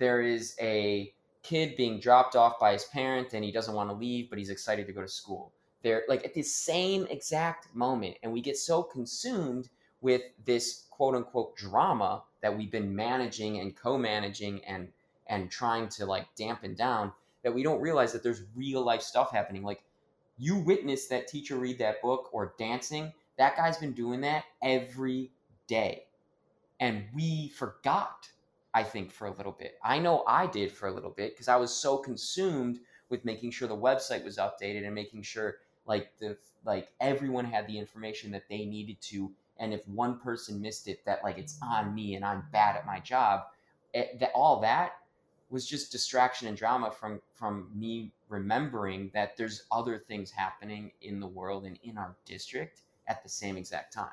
there 0.00 0.22
is 0.22 0.56
a 0.60 1.12
kid 1.42 1.76
being 1.76 2.00
dropped 2.00 2.36
off 2.36 2.58
by 2.58 2.72
his 2.72 2.84
parent 2.86 3.32
and 3.32 3.44
he 3.44 3.52
doesn't 3.52 3.74
want 3.74 3.90
to 3.90 3.94
leave, 3.94 4.28
but 4.28 4.38
he's 4.38 4.50
excited 4.50 4.86
to 4.86 4.92
go 4.92 5.02
to 5.02 5.08
school. 5.08 5.52
They're 5.82 6.02
like 6.08 6.24
at 6.24 6.34
the 6.34 6.42
same 6.42 7.06
exact 7.08 7.74
moment. 7.74 8.16
And 8.22 8.32
we 8.32 8.40
get 8.40 8.56
so 8.56 8.82
consumed 8.82 9.68
with 10.00 10.22
this 10.44 10.86
quote 10.90 11.14
unquote 11.14 11.56
drama 11.56 12.22
that 12.42 12.56
we've 12.56 12.70
been 12.70 12.94
managing 12.94 13.58
and 13.60 13.76
co-managing 13.76 14.64
and 14.64 14.88
and 15.26 15.50
trying 15.50 15.88
to 15.88 16.06
like 16.06 16.26
dampen 16.34 16.74
down 16.74 17.12
that 17.42 17.54
we 17.54 17.62
don't 17.62 17.80
realize 17.80 18.12
that 18.12 18.22
there's 18.22 18.42
real 18.54 18.82
life 18.82 19.02
stuff 19.02 19.30
happening. 19.32 19.62
Like 19.62 19.82
you 20.38 20.56
witness 20.56 21.06
that 21.08 21.28
teacher 21.28 21.56
read 21.56 21.78
that 21.78 22.02
book 22.02 22.30
or 22.32 22.54
dancing, 22.58 23.12
that 23.38 23.56
guy's 23.56 23.78
been 23.78 23.92
doing 23.92 24.20
that 24.22 24.44
every 24.62 25.30
day. 25.66 26.04
And 26.80 27.04
we 27.14 27.48
forgot 27.48 28.28
I 28.72 28.82
think, 28.84 29.10
for 29.10 29.26
a 29.26 29.32
little 29.32 29.52
bit. 29.52 29.78
I 29.82 29.98
know 29.98 30.22
I 30.26 30.46
did 30.46 30.70
for 30.70 30.86
a 30.88 30.92
little 30.92 31.10
bit 31.10 31.32
because 31.32 31.48
I 31.48 31.56
was 31.56 31.74
so 31.74 31.98
consumed 31.98 32.78
with 33.08 33.24
making 33.24 33.50
sure 33.50 33.66
the 33.66 33.76
website 33.76 34.24
was 34.24 34.36
updated 34.36 34.84
and 34.86 34.94
making 34.94 35.22
sure 35.22 35.56
like 35.86 36.16
the 36.18 36.36
like 36.64 36.88
everyone 37.00 37.44
had 37.44 37.66
the 37.66 37.78
information 37.78 38.30
that 38.30 38.48
they 38.48 38.64
needed 38.64 39.00
to 39.00 39.32
and 39.60 39.72
if 39.72 39.86
one 39.86 40.18
person 40.18 40.60
missed 40.60 40.88
it 40.88 41.04
that 41.04 41.22
like 41.22 41.38
it's 41.38 41.58
on 41.62 41.94
me 41.94 42.16
and 42.16 42.24
i'm 42.24 42.42
bad 42.50 42.76
at 42.76 42.84
my 42.86 42.98
job 42.98 43.42
it, 43.94 44.10
eh, 44.14 44.16
that 44.18 44.32
all 44.34 44.60
that 44.60 44.92
was 45.50 45.66
just 45.66 45.92
distraction 45.92 46.48
and 46.48 46.56
drama 46.56 46.90
from 46.90 47.20
from 47.34 47.70
me 47.74 48.10
remembering 48.28 49.10
that 49.14 49.36
there's 49.36 49.64
other 49.70 49.98
things 49.98 50.30
happening 50.30 50.90
in 51.02 51.20
the 51.20 51.26
world 51.26 51.64
and 51.64 51.78
in 51.84 51.96
our 51.96 52.16
district 52.24 52.80
at 53.06 53.22
the 53.22 53.28
same 53.28 53.56
exact 53.56 53.92
time 53.92 54.08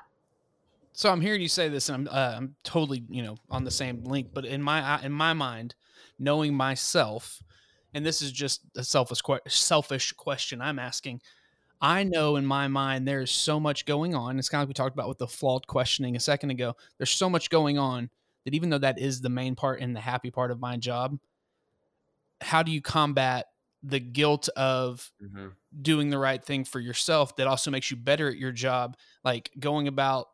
so 0.98 1.12
I'm 1.12 1.20
hearing 1.20 1.40
you 1.40 1.46
say 1.46 1.68
this, 1.68 1.88
and 1.88 2.08
I'm 2.08 2.12
uh, 2.12 2.34
I'm 2.36 2.56
totally 2.64 3.04
you 3.08 3.22
know 3.22 3.36
on 3.48 3.62
the 3.62 3.70
same 3.70 4.02
link. 4.02 4.30
But 4.34 4.44
in 4.44 4.60
my 4.60 5.00
in 5.00 5.12
my 5.12 5.32
mind, 5.32 5.76
knowing 6.18 6.54
myself, 6.54 7.40
and 7.94 8.04
this 8.04 8.20
is 8.20 8.32
just 8.32 8.62
a 8.76 8.82
selfish 8.82 9.20
selfish 9.46 10.10
question 10.12 10.60
I'm 10.60 10.80
asking. 10.80 11.22
I 11.80 12.02
know 12.02 12.36
in 12.36 12.44
my 12.44 12.68
mind 12.68 13.06
there 13.06 13.20
is 13.20 13.30
so 13.30 13.60
much 13.60 13.86
going 13.86 14.14
on. 14.14 14.38
It's 14.38 14.48
kind 14.48 14.60
of 14.60 14.62
like 14.62 14.68
we 14.68 14.74
talked 14.74 14.96
about 14.96 15.08
with 15.08 15.18
the 15.18 15.28
flawed 15.28 15.66
questioning 15.66 16.16
a 16.16 16.20
second 16.20 16.50
ago. 16.50 16.74
There's 16.98 17.10
so 17.10 17.30
much 17.30 17.50
going 17.50 17.78
on 17.78 18.10
that 18.44 18.54
even 18.54 18.70
though 18.70 18.78
that 18.78 18.98
is 18.98 19.20
the 19.20 19.28
main 19.28 19.54
part 19.54 19.80
and 19.80 19.94
the 19.94 20.00
happy 20.00 20.30
part 20.30 20.50
of 20.50 20.60
my 20.60 20.76
job, 20.76 21.18
how 22.40 22.62
do 22.62 22.72
you 22.72 22.80
combat 22.80 23.46
the 23.82 24.00
guilt 24.00 24.48
of 24.56 25.12
mm-hmm. 25.22 25.48
doing 25.80 26.10
the 26.10 26.18
right 26.18 26.42
thing 26.42 26.64
for 26.64 26.80
yourself 26.80 27.36
that 27.36 27.46
also 27.46 27.70
makes 27.70 27.90
you 27.90 27.96
better 27.96 28.28
at 28.28 28.36
your 28.36 28.52
job? 28.52 28.96
Like 29.24 29.50
going 29.58 29.86
about 29.86 30.26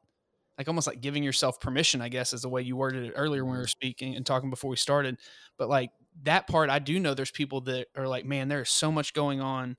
like 0.56 0.68
almost 0.68 0.86
like 0.86 1.00
giving 1.00 1.22
yourself 1.22 1.60
permission, 1.60 2.00
I 2.00 2.08
guess, 2.08 2.32
is 2.32 2.42
the 2.42 2.48
way 2.48 2.62
you 2.62 2.76
worded 2.76 3.04
it 3.04 3.14
earlier 3.16 3.44
when 3.44 3.52
we 3.52 3.58
were 3.58 3.64
mm-hmm. 3.64 3.68
speaking 3.68 4.16
and 4.16 4.24
talking 4.24 4.50
before 4.50 4.70
we 4.70 4.76
started. 4.76 5.18
But 5.58 5.68
like 5.68 5.90
that 6.22 6.46
part, 6.46 6.70
I 6.70 6.78
do 6.78 7.00
know 7.00 7.12
there's 7.12 7.30
people 7.30 7.62
that 7.62 7.88
are 7.96 8.06
like, 8.08 8.24
man, 8.24 8.48
there's 8.48 8.70
so 8.70 8.92
much 8.92 9.12
going 9.12 9.40
on 9.40 9.76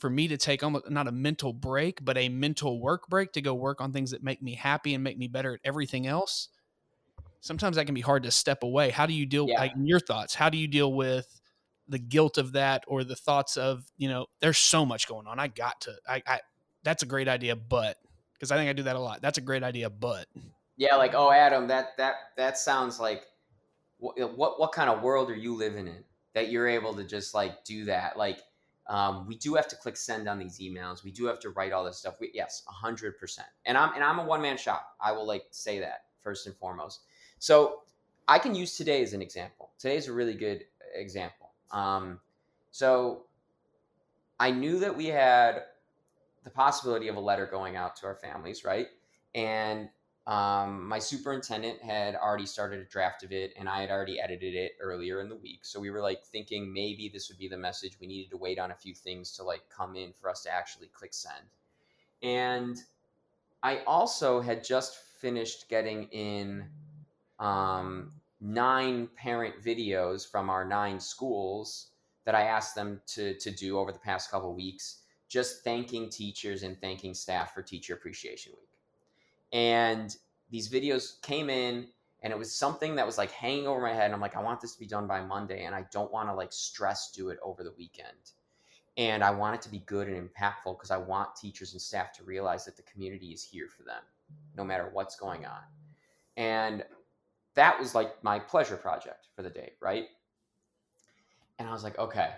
for 0.00 0.10
me 0.10 0.26
to 0.28 0.36
take 0.36 0.62
almost 0.62 0.90
not 0.90 1.06
a 1.06 1.12
mental 1.12 1.52
break, 1.52 2.04
but 2.04 2.16
a 2.16 2.28
mental 2.28 2.80
work 2.80 3.08
break 3.08 3.32
to 3.32 3.42
go 3.42 3.54
work 3.54 3.80
on 3.80 3.92
things 3.92 4.10
that 4.10 4.22
make 4.22 4.42
me 4.42 4.54
happy 4.54 4.94
and 4.94 5.04
make 5.04 5.18
me 5.18 5.28
better 5.28 5.54
at 5.54 5.60
everything 5.62 6.06
else. 6.06 6.48
Sometimes 7.40 7.76
that 7.76 7.84
can 7.84 7.94
be 7.94 8.00
hard 8.00 8.22
to 8.24 8.30
step 8.30 8.62
away. 8.62 8.90
How 8.90 9.06
do 9.06 9.12
you 9.12 9.26
deal 9.26 9.46
yeah. 9.48 9.60
like 9.60 9.72
your 9.76 10.00
thoughts? 10.00 10.34
How 10.34 10.48
do 10.48 10.58
you 10.58 10.66
deal 10.66 10.92
with 10.92 11.40
the 11.88 11.98
guilt 11.98 12.38
of 12.38 12.52
that 12.52 12.84
or 12.86 13.04
the 13.04 13.16
thoughts 13.16 13.56
of, 13.56 13.84
you 13.98 14.08
know, 14.08 14.26
there's 14.40 14.58
so 14.58 14.86
much 14.86 15.06
going 15.06 15.26
on. 15.26 15.38
I 15.38 15.48
got 15.48 15.82
to 15.82 15.96
I, 16.08 16.22
I 16.26 16.40
that's 16.82 17.02
a 17.02 17.06
great 17.06 17.28
idea, 17.28 17.56
but 17.56 17.96
because 18.32 18.50
I 18.50 18.56
think 18.56 18.70
I 18.70 18.72
do 18.72 18.84
that 18.84 18.96
a 18.96 19.00
lot. 19.00 19.20
That's 19.20 19.38
a 19.38 19.42
great 19.42 19.62
idea, 19.62 19.90
but 19.90 20.26
yeah, 20.76 20.96
like 20.96 21.12
oh, 21.14 21.30
Adam, 21.30 21.68
that 21.68 21.96
that 21.98 22.14
that 22.38 22.56
sounds 22.56 22.98
like 22.98 23.26
what 23.98 24.16
what, 24.36 24.58
what 24.58 24.72
kind 24.72 24.88
of 24.88 25.02
world 25.02 25.30
are 25.30 25.36
you 25.36 25.54
living 25.54 25.86
in 25.86 26.04
that 26.34 26.50
you're 26.50 26.68
able 26.68 26.94
to 26.94 27.04
just 27.04 27.34
like 27.34 27.64
do 27.64 27.84
that? 27.84 28.16
Like, 28.16 28.40
um, 28.90 29.24
we 29.24 29.36
do 29.36 29.54
have 29.54 29.68
to 29.68 29.76
click 29.76 29.96
send 29.96 30.28
on 30.28 30.38
these 30.38 30.58
emails. 30.58 31.04
We 31.04 31.12
do 31.12 31.24
have 31.26 31.38
to 31.40 31.50
write 31.50 31.72
all 31.72 31.84
this 31.84 31.96
stuff. 31.96 32.16
We, 32.20 32.32
yes, 32.34 32.64
hundred 32.66 33.18
percent. 33.18 33.46
And 33.64 33.78
I'm 33.78 33.94
and 33.94 34.02
I'm 34.02 34.18
a 34.18 34.24
one 34.24 34.42
man 34.42 34.58
shop. 34.58 34.96
I 35.00 35.12
will 35.12 35.26
like 35.26 35.44
say 35.52 35.78
that 35.78 36.06
first 36.20 36.48
and 36.48 36.56
foremost. 36.56 37.02
So 37.38 37.82
I 38.26 38.40
can 38.40 38.54
use 38.54 38.76
today 38.76 39.00
as 39.02 39.12
an 39.12 39.22
example. 39.22 39.70
Today 39.78 39.96
is 39.96 40.08
a 40.08 40.12
really 40.12 40.34
good 40.34 40.64
example. 40.92 41.52
Um, 41.70 42.18
so 42.72 43.26
I 44.40 44.50
knew 44.50 44.80
that 44.80 44.96
we 44.96 45.06
had 45.06 45.62
the 46.42 46.50
possibility 46.50 47.06
of 47.06 47.14
a 47.14 47.20
letter 47.20 47.46
going 47.46 47.76
out 47.76 47.94
to 47.96 48.06
our 48.06 48.16
families, 48.16 48.64
right? 48.64 48.88
And 49.36 49.88
um, 50.26 50.86
my 50.86 50.98
superintendent 50.98 51.82
had 51.82 52.14
already 52.14 52.46
started 52.46 52.80
a 52.80 52.84
draft 52.84 53.22
of 53.22 53.32
it, 53.32 53.52
and 53.56 53.68
I 53.68 53.80
had 53.80 53.90
already 53.90 54.20
edited 54.20 54.54
it 54.54 54.72
earlier 54.80 55.20
in 55.20 55.28
the 55.28 55.36
week. 55.36 55.60
So 55.64 55.80
we 55.80 55.90
were 55.90 56.00
like 56.00 56.24
thinking 56.24 56.72
maybe 56.72 57.08
this 57.08 57.28
would 57.28 57.38
be 57.38 57.48
the 57.48 57.56
message. 57.56 57.98
We 58.00 58.06
needed 58.06 58.30
to 58.30 58.36
wait 58.36 58.58
on 58.58 58.70
a 58.70 58.76
few 58.76 58.94
things 58.94 59.32
to 59.32 59.42
like 59.42 59.62
come 59.74 59.96
in 59.96 60.12
for 60.12 60.30
us 60.30 60.42
to 60.42 60.52
actually 60.52 60.88
click 60.88 61.14
send. 61.14 61.46
And 62.22 62.76
I 63.62 63.78
also 63.86 64.40
had 64.40 64.62
just 64.62 64.96
finished 65.20 65.68
getting 65.68 66.04
in 66.04 66.66
um, 67.38 68.12
nine 68.40 69.08
parent 69.16 69.62
videos 69.62 70.30
from 70.30 70.50
our 70.50 70.64
nine 70.64 71.00
schools 71.00 71.88
that 72.24 72.34
I 72.34 72.42
asked 72.42 72.74
them 72.74 73.00
to 73.08 73.34
to 73.38 73.50
do 73.50 73.78
over 73.78 73.90
the 73.90 73.98
past 73.98 74.30
couple 74.30 74.54
weeks 74.54 75.00
just 75.28 75.62
thanking 75.62 76.10
teachers 76.10 76.64
and 76.64 76.78
thanking 76.80 77.14
staff 77.14 77.54
for 77.54 77.62
Teacher 77.62 77.94
Appreciation 77.94 78.52
Week. 78.58 78.69
And 79.52 80.14
these 80.50 80.70
videos 80.70 81.20
came 81.22 81.50
in 81.50 81.88
and 82.22 82.32
it 82.32 82.38
was 82.38 82.54
something 82.54 82.96
that 82.96 83.06
was 83.06 83.18
like 83.18 83.30
hanging 83.30 83.66
over 83.66 83.80
my 83.80 83.92
head. 83.92 84.06
And 84.06 84.14
I'm 84.14 84.20
like, 84.20 84.36
I 84.36 84.42
want 84.42 84.60
this 84.60 84.74
to 84.74 84.78
be 84.78 84.86
done 84.86 85.06
by 85.06 85.22
Monday 85.22 85.64
and 85.64 85.74
I 85.74 85.86
don't 85.92 86.12
want 86.12 86.28
to 86.28 86.34
like 86.34 86.52
stress 86.52 87.12
do 87.12 87.30
it 87.30 87.38
over 87.42 87.62
the 87.64 87.72
weekend. 87.76 88.32
And 88.96 89.24
I 89.24 89.30
want 89.30 89.54
it 89.54 89.62
to 89.62 89.70
be 89.70 89.78
good 89.86 90.08
and 90.08 90.28
impactful 90.28 90.76
because 90.76 90.90
I 90.90 90.98
want 90.98 91.34
teachers 91.36 91.72
and 91.72 91.80
staff 91.80 92.12
to 92.14 92.24
realize 92.24 92.64
that 92.64 92.76
the 92.76 92.82
community 92.82 93.28
is 93.28 93.42
here 93.42 93.68
for 93.68 93.82
them 93.84 94.02
no 94.56 94.64
matter 94.64 94.90
what's 94.92 95.16
going 95.16 95.46
on. 95.46 95.62
And 96.36 96.84
that 97.54 97.78
was 97.78 97.94
like 97.94 98.22
my 98.22 98.38
pleasure 98.38 98.76
project 98.76 99.28
for 99.34 99.42
the 99.42 99.50
day, 99.50 99.72
right? 99.80 100.06
And 101.58 101.68
I 101.68 101.72
was 101.72 101.84
like, 101.84 101.98
okay, 101.98 102.30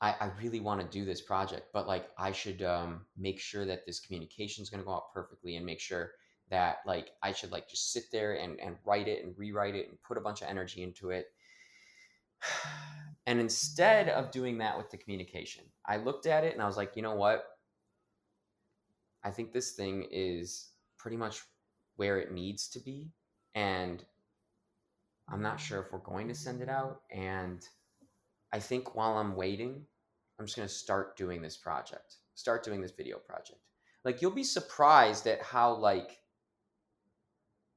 I, 0.00 0.14
I 0.20 0.30
really 0.40 0.60
want 0.60 0.80
to 0.80 0.86
do 0.86 1.04
this 1.04 1.20
project, 1.20 1.68
but 1.72 1.86
like 1.86 2.08
I 2.18 2.32
should 2.32 2.62
um, 2.62 3.06
make 3.16 3.40
sure 3.40 3.64
that 3.64 3.86
this 3.86 4.00
communication 4.00 4.62
is 4.62 4.70
going 4.70 4.80
to 4.80 4.84
go 4.84 4.92
out 4.92 5.12
perfectly 5.12 5.56
and 5.56 5.64
make 5.64 5.80
sure 5.80 6.12
that 6.50 6.78
like 6.86 7.10
I 7.22 7.32
should 7.32 7.52
like 7.52 7.68
just 7.68 7.92
sit 7.92 8.04
there 8.12 8.34
and, 8.34 8.60
and 8.60 8.76
write 8.84 9.08
it 9.08 9.24
and 9.24 9.34
rewrite 9.36 9.74
it 9.74 9.88
and 9.88 10.02
put 10.02 10.18
a 10.18 10.20
bunch 10.20 10.42
of 10.42 10.48
energy 10.48 10.82
into 10.82 11.10
it. 11.10 11.26
And 13.26 13.40
instead 13.40 14.10
of 14.10 14.30
doing 14.30 14.58
that 14.58 14.76
with 14.76 14.90
the 14.90 14.98
communication, 14.98 15.64
I 15.86 15.96
looked 15.96 16.26
at 16.26 16.44
it 16.44 16.52
and 16.52 16.60
I 16.60 16.66
was 16.66 16.76
like, 16.76 16.92
you 16.94 17.00
know 17.00 17.14
what? 17.14 17.46
I 19.24 19.30
think 19.30 19.50
this 19.50 19.72
thing 19.72 20.06
is 20.10 20.72
pretty 20.98 21.16
much 21.16 21.40
where 21.96 22.18
it 22.18 22.32
needs 22.32 22.68
to 22.68 22.80
be. 22.80 23.08
And 23.54 24.04
I'm 25.28 25.40
not 25.40 25.58
sure 25.58 25.80
if 25.80 25.92
we're 25.92 26.00
going 26.00 26.28
to 26.28 26.34
send 26.34 26.60
it 26.60 26.68
out. 26.68 27.00
And 27.10 27.66
I 28.52 28.58
think 28.58 28.94
while 28.94 29.16
I'm 29.16 29.36
waiting, 29.36 29.86
I'm 30.38 30.46
just 30.46 30.56
going 30.56 30.68
to 30.68 30.74
start 30.74 31.16
doing 31.16 31.40
this 31.40 31.56
project, 31.56 32.16
start 32.34 32.62
doing 32.62 32.80
this 32.80 32.92
video 32.92 33.18
project. 33.18 33.60
Like, 34.04 34.20
you'll 34.20 34.32
be 34.32 34.44
surprised 34.44 35.26
at 35.26 35.40
how, 35.42 35.74
like, 35.74 36.18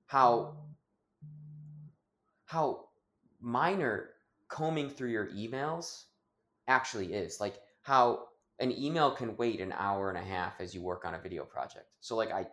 how, 0.08 0.56
how 2.46 2.86
minor 3.39 4.10
combing 4.48 4.89
through 4.89 5.12
your 5.12 5.28
emails 5.28 6.06
actually 6.67 7.13
is. 7.13 7.39
Like, 7.39 7.60
how 7.82 8.28
an 8.60 8.72
email 8.72 9.12
can 9.12 9.38
wait 9.38 9.62
an 9.62 9.74
hour 9.78 10.10
and 10.10 10.17
a 10.17 10.22
half 10.22 10.60
as 10.60 10.74
you 10.74 10.82
work 10.82 11.06
on 11.06 11.13
a 11.13 11.20
video 11.20 11.43
project. 11.43 11.86
So, 12.00 12.15
like, 12.15 12.32
I 12.32 12.48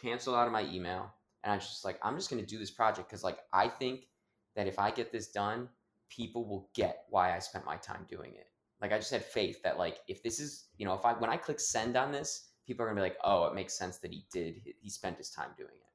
canceled 0.00 0.36
out 0.36 0.46
of 0.46 0.52
my 0.52 0.64
email 0.64 1.12
and 1.42 1.52
I 1.52 1.56
was 1.56 1.66
just 1.66 1.84
like, 1.84 1.98
I'm 2.02 2.16
just 2.16 2.30
going 2.30 2.42
to 2.42 2.46
do 2.46 2.58
this 2.58 2.70
project 2.70 3.08
because, 3.08 3.24
like, 3.24 3.38
I 3.52 3.68
think 3.68 4.08
that 4.56 4.66
if 4.66 4.78
I 4.78 4.90
get 4.90 5.12
this 5.12 5.28
done, 5.28 5.68
people 6.10 6.46
will 6.46 6.68
get 6.74 7.04
why 7.10 7.34
I 7.34 7.38
spent 7.38 7.64
my 7.64 7.76
time 7.76 8.06
doing 8.08 8.32
it. 8.34 8.46
Like, 8.80 8.92
I 8.92 8.98
just 8.98 9.10
had 9.10 9.24
faith 9.24 9.62
that, 9.62 9.78
like, 9.78 9.98
if 10.08 10.22
this 10.22 10.38
is, 10.40 10.66
you 10.76 10.86
know, 10.86 10.94
if 10.94 11.04
I, 11.04 11.12
when 11.14 11.30
I 11.30 11.36
click 11.36 11.60
send 11.60 11.96
on 11.96 12.12
this, 12.12 12.50
people 12.66 12.84
are 12.84 12.88
going 12.88 12.96
to 12.96 13.02
be 13.02 13.08
like, 13.08 13.18
oh, 13.24 13.46
it 13.46 13.54
makes 13.54 13.76
sense 13.76 13.98
that 13.98 14.12
he 14.12 14.24
did, 14.32 14.62
he 14.80 14.90
spent 14.90 15.18
his 15.18 15.30
time 15.30 15.50
doing 15.56 15.70
it. 15.70 15.87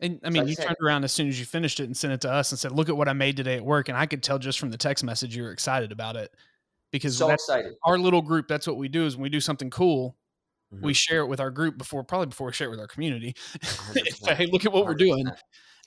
And 0.00 0.20
I 0.24 0.30
mean, 0.30 0.42
so 0.42 0.48
you 0.48 0.56
turned 0.56 0.76
around 0.82 1.04
as 1.04 1.12
soon 1.12 1.28
as 1.28 1.38
you 1.38 1.46
finished 1.46 1.80
it 1.80 1.84
and 1.84 1.96
sent 1.96 2.12
it 2.12 2.20
to 2.22 2.30
us 2.30 2.52
and 2.52 2.58
said, 2.58 2.72
"Look 2.72 2.88
at 2.88 2.96
what 2.96 3.08
I 3.08 3.14
made 3.14 3.36
today 3.36 3.56
at 3.56 3.64
work." 3.64 3.88
And 3.88 3.96
I 3.96 4.04
could 4.06 4.22
tell 4.22 4.38
just 4.38 4.58
from 4.58 4.70
the 4.70 4.76
text 4.76 5.02
message 5.04 5.34
you 5.34 5.42
were 5.42 5.52
excited 5.52 5.90
about 5.90 6.16
it 6.16 6.34
because 6.92 7.16
so 7.16 7.30
excited. 7.30 7.74
Our 7.84 7.98
little 7.98 8.22
group, 8.22 8.48
that's 8.48 8.66
what 8.66 8.76
we 8.76 8.88
do 8.88 9.06
is 9.06 9.16
when 9.16 9.22
we 9.22 9.28
do 9.28 9.40
something 9.40 9.70
cool, 9.70 10.16
mm-hmm. 10.72 10.84
we 10.84 10.94
share 10.94 11.20
it 11.20 11.26
with 11.26 11.40
our 11.40 11.50
group 11.50 11.78
before, 11.78 12.04
probably 12.04 12.26
before 12.26 12.48
we 12.48 12.52
share 12.52 12.68
it 12.68 12.70
with 12.70 12.80
our 12.80 12.86
community. 12.86 13.34
hey, 14.26 14.46
look 14.46 14.66
at 14.66 14.72
what 14.72 14.86
we 14.86 14.92
are 14.92 14.96
doing. 14.96 15.26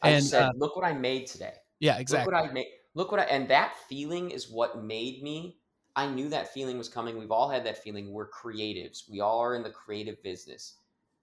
I 0.02 0.12
and 0.12 0.24
said, 0.24 0.44
uh, 0.44 0.52
look 0.56 0.76
what 0.76 0.86
I 0.86 0.94
made 0.94 1.28
today. 1.28 1.54
Yeah, 1.80 1.98
exactly. 1.98 2.34
Look 2.34 2.42
what 2.42 2.50
I 2.50 2.54
made. 2.54 2.68
Look 2.96 3.12
what 3.12 3.20
I 3.20 3.24
and 3.24 3.48
that 3.50 3.74
feeling 3.88 4.32
is 4.32 4.50
what 4.50 4.84
made 4.84 5.22
me. 5.22 5.58
I 5.96 6.08
knew 6.08 6.30
that 6.30 6.54
feeling 6.54 6.78
was 6.78 6.88
coming. 6.88 7.18
We've 7.18 7.32
all 7.32 7.50
had 7.50 7.66
that 7.66 7.84
feeling. 7.84 8.12
We're 8.12 8.30
creatives. 8.30 9.10
We 9.10 9.20
all 9.20 9.40
are 9.40 9.56
in 9.56 9.64
the 9.64 9.70
creative 9.70 10.22
business. 10.24 10.76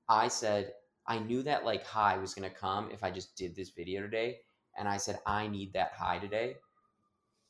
I 0.08 0.28
said, 0.28 0.72
I 1.08 1.18
knew 1.18 1.42
that 1.42 1.64
like 1.64 1.84
high 1.84 2.18
was 2.18 2.34
to 2.34 2.50
come 2.50 2.90
if 2.90 3.04
I 3.04 3.10
just 3.10 3.36
did 3.36 3.54
this 3.54 3.70
video 3.70 4.02
today. 4.02 4.38
And 4.78 4.88
I 4.88 4.96
said, 4.98 5.20
I 5.26 5.46
need 5.46 5.72
that 5.72 5.92
high 5.96 6.18
today. 6.18 6.56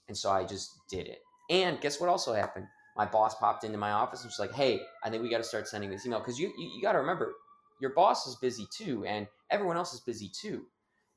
And 0.09 0.17
so 0.17 0.31
I 0.31 0.45
just 0.45 0.71
did 0.89 1.07
it. 1.07 1.19
And 1.51 1.81
guess 1.81 2.01
what 2.01 2.09
also 2.09 2.35
happened? 2.35 2.67
My 2.97 3.05
boss 3.05 3.35
popped 3.35 3.65
into 3.65 3.79
my 3.79 3.93
office 3.93 4.23
and 4.23 4.29
was 4.29 4.39
like, 4.39 4.53
hey, 4.53 4.81
I 5.03 5.11
think 5.11 5.23
we 5.23 5.31
got 5.31 5.39
to 5.39 5.45
start 5.45 5.69
sending 5.69 5.91
this 5.91 6.07
email. 6.07 6.21
Because 6.21 6.39
you, 6.39 6.53
you, 6.57 6.71
you 6.77 6.83
got 6.83 6.93
to 6.93 6.99
remember, 6.99 7.35
your 7.81 7.91
boss 7.91 8.27
is 8.27 8.37
busy 8.37 8.67
too. 8.73 9.05
And 9.05 9.27
everyone 9.51 9.77
else 9.77 9.93
is 9.93 10.01
busy 10.01 10.29
too. 10.29 10.67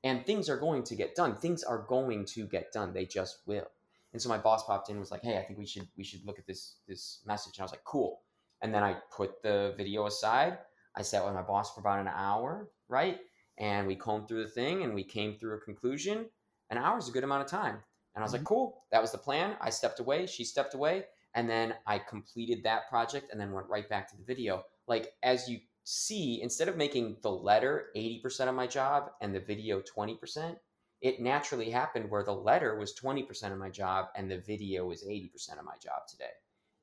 And 0.03 0.25
things 0.25 0.49
are 0.49 0.57
going 0.57 0.83
to 0.83 0.95
get 0.95 1.15
done. 1.15 1.35
Things 1.35 1.63
are 1.63 1.85
going 1.87 2.25
to 2.25 2.47
get 2.47 2.71
done. 2.71 2.93
They 2.93 3.05
just 3.05 3.39
will. 3.45 3.67
And 4.13 4.21
so 4.21 4.29
my 4.29 4.37
boss 4.37 4.65
popped 4.65 4.89
in 4.89 4.93
and 4.93 4.99
was 4.99 5.11
like, 5.11 5.23
hey, 5.23 5.37
I 5.37 5.43
think 5.43 5.59
we 5.59 5.67
should 5.67 5.87
we 5.97 6.03
should 6.03 6.25
look 6.25 6.39
at 6.39 6.47
this 6.47 6.77
this 6.87 7.19
message. 7.25 7.57
And 7.57 7.61
I 7.61 7.65
was 7.65 7.71
like, 7.71 7.83
cool. 7.83 8.21
And 8.61 8.73
then 8.73 8.83
I 8.83 8.97
put 9.15 9.43
the 9.43 9.73
video 9.77 10.07
aside 10.07 10.57
I 10.95 11.01
sat 11.01 11.25
with 11.25 11.33
my 11.33 11.41
boss 11.41 11.73
for 11.73 11.81
about 11.81 11.99
an 11.99 12.11
hour, 12.13 12.69
right? 12.87 13.19
And 13.57 13.87
we 13.87 13.95
combed 13.95 14.27
through 14.27 14.43
the 14.43 14.49
thing 14.49 14.83
and 14.83 14.93
we 14.93 15.03
came 15.03 15.35
through 15.35 15.55
a 15.55 15.61
conclusion. 15.61 16.25
An 16.69 16.77
hour 16.77 16.97
is 16.97 17.09
a 17.09 17.11
good 17.11 17.23
amount 17.23 17.43
of 17.43 17.49
time. 17.49 17.77
And 18.15 18.21
I 18.21 18.25
was 18.25 18.31
mm-hmm. 18.31 18.41
like, 18.41 18.45
cool, 18.47 18.83
that 18.91 19.01
was 19.01 19.11
the 19.11 19.17
plan. 19.17 19.55
I 19.61 19.69
stepped 19.69 19.99
away, 19.99 20.25
she 20.25 20.43
stepped 20.43 20.73
away, 20.73 21.05
and 21.35 21.49
then 21.49 21.75
I 21.85 21.99
completed 21.99 22.63
that 22.63 22.89
project 22.89 23.31
and 23.31 23.39
then 23.39 23.51
went 23.51 23.69
right 23.69 23.87
back 23.87 24.09
to 24.09 24.17
the 24.17 24.23
video. 24.23 24.63
Like, 24.87 25.13
as 25.23 25.47
you 25.47 25.59
see, 25.83 26.41
instead 26.41 26.67
of 26.67 26.77
making 26.77 27.17
the 27.21 27.31
letter 27.31 27.87
80% 27.95 28.47
of 28.47 28.55
my 28.55 28.67
job 28.67 29.11
and 29.21 29.33
the 29.33 29.39
video 29.39 29.81
20%, 29.81 30.55
it 31.01 31.21
naturally 31.21 31.69
happened 31.69 32.09
where 32.09 32.23
the 32.23 32.33
letter 32.33 32.77
was 32.77 32.93
20% 32.93 33.51
of 33.51 33.57
my 33.57 33.69
job 33.69 34.07
and 34.15 34.29
the 34.29 34.39
video 34.39 34.85
was 34.85 35.03
80% 35.03 35.57
of 35.57 35.65
my 35.65 35.75
job 35.81 36.07
today. 36.09 36.25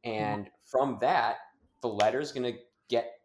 Mm-hmm. 0.06 0.24
And 0.24 0.44
mm-hmm. 0.44 0.54
from 0.64 0.98
that, 1.00 1.36
the 1.82 1.88
letter 1.88 2.20
is 2.20 2.32
going 2.32 2.52
to 2.52 2.58
get 2.88 3.15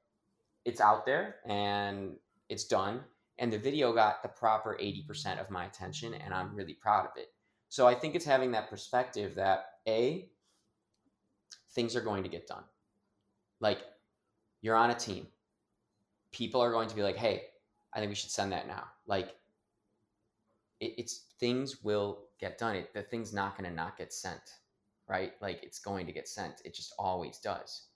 it's 0.65 0.81
out 0.81 1.05
there 1.05 1.35
and 1.45 2.15
it's 2.49 2.65
done. 2.65 3.01
And 3.37 3.51
the 3.51 3.57
video 3.57 3.93
got 3.93 4.21
the 4.21 4.29
proper 4.29 4.77
80% 4.79 5.39
of 5.39 5.49
my 5.49 5.65
attention, 5.65 6.13
and 6.13 6.31
I'm 6.33 6.55
really 6.55 6.75
proud 6.75 7.05
of 7.05 7.11
it. 7.17 7.29
So 7.69 7.87
I 7.87 7.95
think 7.95 8.13
it's 8.13 8.25
having 8.25 8.51
that 8.51 8.69
perspective 8.69 9.33
that 9.35 9.65
A, 9.87 10.29
things 11.73 11.95
are 11.95 12.01
going 12.01 12.21
to 12.23 12.29
get 12.29 12.45
done. 12.45 12.63
Like 13.59 13.79
you're 14.61 14.75
on 14.75 14.91
a 14.91 14.95
team. 14.95 15.27
People 16.31 16.61
are 16.61 16.71
going 16.71 16.87
to 16.87 16.95
be 16.95 17.01
like, 17.01 17.17
hey, 17.17 17.43
I 17.93 17.99
think 17.99 18.09
we 18.09 18.15
should 18.15 18.29
send 18.29 18.51
that 18.51 18.67
now. 18.67 18.83
Like 19.07 19.35
it, 20.79 20.93
it's 20.97 21.25
things 21.39 21.83
will 21.83 22.25
get 22.39 22.57
done. 22.57 22.75
It, 22.75 22.93
the 22.93 23.01
thing's 23.01 23.33
not 23.33 23.57
going 23.57 23.69
to 23.69 23.75
not 23.75 23.97
get 23.97 24.13
sent, 24.13 24.41
right? 25.07 25.33
Like 25.41 25.63
it's 25.63 25.79
going 25.79 26.05
to 26.05 26.13
get 26.13 26.27
sent. 26.27 26.61
It 26.63 26.73
just 26.73 26.93
always 26.99 27.37
does. 27.39 27.87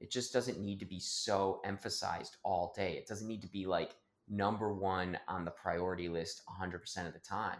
It 0.00 0.10
just 0.10 0.32
doesn't 0.32 0.60
need 0.60 0.80
to 0.80 0.86
be 0.86 1.00
so 1.00 1.60
emphasized 1.64 2.36
all 2.44 2.72
day. 2.76 2.92
It 2.92 3.06
doesn't 3.06 3.28
need 3.28 3.42
to 3.42 3.48
be 3.48 3.66
like 3.66 3.94
number 4.28 4.72
one 4.72 5.18
on 5.28 5.44
the 5.44 5.50
priority 5.50 6.08
list 6.08 6.42
100% 6.60 7.06
of 7.06 7.12
the 7.12 7.18
time. 7.18 7.58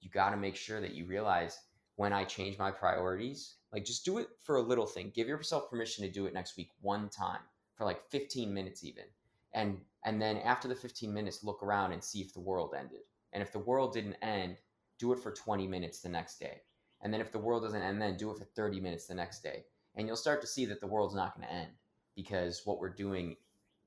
You 0.00 0.10
got 0.10 0.30
to 0.30 0.36
make 0.36 0.56
sure 0.56 0.80
that 0.80 0.94
you 0.94 1.06
realize 1.06 1.58
when 1.96 2.12
I 2.12 2.24
change 2.24 2.58
my 2.58 2.70
priorities, 2.70 3.56
like 3.72 3.84
just 3.84 4.04
do 4.04 4.18
it 4.18 4.28
for 4.42 4.56
a 4.56 4.62
little 4.62 4.86
thing. 4.86 5.12
Give 5.14 5.28
yourself 5.28 5.68
permission 5.68 6.04
to 6.04 6.10
do 6.10 6.26
it 6.26 6.34
next 6.34 6.56
week 6.56 6.70
one 6.80 7.08
time 7.08 7.40
for 7.74 7.84
like 7.84 8.08
15 8.10 8.52
minutes 8.52 8.84
even. 8.84 9.04
And 9.52 9.78
and 10.04 10.20
then 10.20 10.38
after 10.38 10.68
the 10.68 10.74
15 10.74 11.12
minutes 11.12 11.44
look 11.44 11.62
around 11.62 11.92
and 11.92 12.02
see 12.02 12.20
if 12.20 12.32
the 12.32 12.40
world 12.40 12.74
ended. 12.78 13.00
And 13.32 13.42
if 13.42 13.52
the 13.52 13.58
world 13.58 13.92
didn't 13.92 14.16
end, 14.22 14.56
do 14.98 15.12
it 15.12 15.20
for 15.20 15.30
20 15.30 15.66
minutes 15.66 16.00
the 16.00 16.08
next 16.08 16.38
day. 16.38 16.62
And 17.02 17.12
then 17.12 17.20
if 17.20 17.32
the 17.32 17.38
world 17.38 17.62
doesn't 17.62 17.82
end 17.82 18.00
then 18.00 18.16
do 18.16 18.30
it 18.30 18.38
for 18.38 18.44
30 18.44 18.80
minutes 18.80 19.06
the 19.06 19.14
next 19.14 19.42
day. 19.42 19.64
And 19.94 20.06
you'll 20.06 20.16
start 20.16 20.40
to 20.40 20.46
see 20.46 20.64
that 20.66 20.80
the 20.80 20.86
world's 20.86 21.14
not 21.14 21.36
going 21.36 21.48
to 21.48 21.54
end 21.54 21.70
because 22.14 22.62
what 22.64 22.78
we're 22.78 22.94
doing 22.94 23.36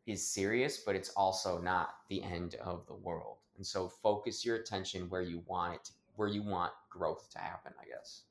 is 0.05 0.27
serious, 0.27 0.79
but 0.79 0.95
it's 0.95 1.09
also 1.09 1.59
not 1.59 1.95
the 2.09 2.21
end 2.23 2.55
of 2.55 2.85
the 2.87 2.93
world. 2.93 3.37
And 3.57 3.65
so 3.65 3.87
focus 3.87 4.45
your 4.45 4.57
attention 4.57 5.09
where 5.09 5.21
you 5.21 5.43
want 5.45 5.75
it, 5.75 5.83
to, 5.85 5.91
where 6.15 6.27
you 6.27 6.43
want 6.43 6.73
growth 6.89 7.29
to 7.31 7.39
happen, 7.39 7.73
I 7.81 7.85
guess. 7.85 8.23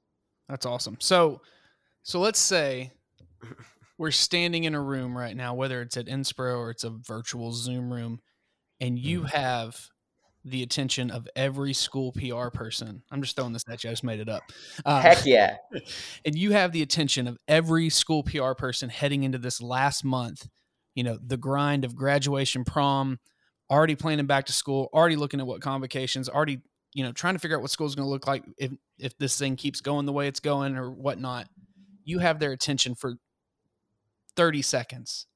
That's 0.49 0.67
awesome. 0.67 0.97
So, 1.01 1.41
so 2.03 2.21
let's 2.21 2.41
say 2.41 2.91
we're 3.99 4.11
standing 4.11 4.65
in 4.65 4.75
a 4.75 4.83
room 4.83 5.17
right 5.17 5.37
now, 5.37 5.55
whether 5.55 5.81
it's 5.81 5.97
at 5.97 6.07
NSPRA 6.07 6.57
or 6.57 6.71
it's 6.71 6.85
a 6.85 6.91
virtual 6.91 7.53
Zoom 7.53 7.93
room, 7.93 8.21
and 8.81 8.99
you 8.99 9.21
mm-hmm. 9.21 9.37
have 9.37 9.89
the 10.45 10.63
attention 10.63 11.11
of 11.11 11.29
every 11.37 11.73
school 11.73 12.13
PR 12.13 12.49
person. 12.49 13.03
I'm 13.11 13.23
just 13.23 13.37
throwing 13.37 13.53
this 13.53 13.65
at 13.69 13.85
you. 13.85 13.91
I 13.91 13.93
just 13.93 14.05
made 14.05 14.21
it 14.21 14.29
up. 14.29 14.43
Um, 14.85 15.03
Heck 15.03 15.25
yeah. 15.25 15.57
And 16.25 16.37
you 16.37 16.53
have 16.53 16.73
the 16.73 16.83
attention 16.83 17.29
of 17.29 17.39
every 17.47 17.89
school 17.91 18.23
PR 18.23 18.53
person 18.53 18.89
heading 18.89 19.23
into 19.23 19.39
this 19.39 19.63
last 19.63 20.05
month, 20.05 20.49
you 20.95 21.05
know, 21.05 21.19
the 21.25 21.37
grind 21.37 21.85
of 21.85 21.95
graduation, 21.95 22.65
prom, 22.65 23.21
already 23.71 23.95
planning 23.95 24.27
back 24.27 24.47
to 24.47 24.53
school, 24.53 24.91
already 24.93 25.17
looking 25.17 25.41
at 25.41 25.47
what 25.47 25.61
convocations, 25.61 26.29
already, 26.29 26.61
you 26.93 27.05
know, 27.05 27.13
trying 27.13 27.35
to 27.35 27.39
figure 27.39 27.57
out 27.57 27.63
what 27.63 27.71
school's 27.71 27.95
going 27.95 28.07
to 28.07 28.11
look 28.11 28.27
like 28.27 28.45
if, 28.59 28.73
if 28.99 29.17
this 29.19 29.39
thing 29.39 29.57
keeps 29.57 29.81
going 29.81 30.07
the 30.07 30.13
way 30.13 30.27
it's 30.27 30.41
going 30.41 30.77
or 30.77 30.91
whatnot. 30.91 31.47
You 32.05 32.19
have 32.19 32.41
their 32.41 32.53
attention 32.53 32.97
for 32.97 33.15
30 34.37 34.63
seconds. 34.63 35.27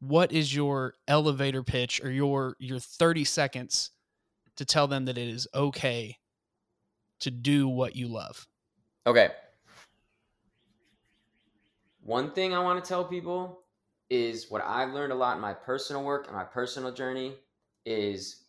What 0.00 0.32
is 0.32 0.54
your 0.54 0.94
elevator 1.06 1.62
pitch 1.62 2.02
or 2.02 2.10
your 2.10 2.56
your 2.58 2.78
30 2.78 3.24
seconds 3.24 3.90
to 4.56 4.64
tell 4.64 4.86
them 4.86 5.04
that 5.06 5.18
it 5.18 5.28
is 5.28 5.48
okay 5.54 6.16
to 7.20 7.30
do 7.30 7.68
what 7.68 7.96
you 7.96 8.08
love. 8.08 8.46
Okay. 9.06 9.30
One 12.02 12.32
thing 12.32 12.54
I 12.54 12.62
want 12.62 12.82
to 12.82 12.88
tell 12.88 13.04
people 13.04 13.60
is 14.10 14.50
what 14.50 14.62
I've 14.62 14.92
learned 14.92 15.12
a 15.12 15.16
lot 15.16 15.36
in 15.36 15.42
my 15.42 15.54
personal 15.54 16.04
work 16.04 16.26
and 16.26 16.36
my 16.36 16.44
personal 16.44 16.92
journey 16.92 17.34
is 17.86 18.44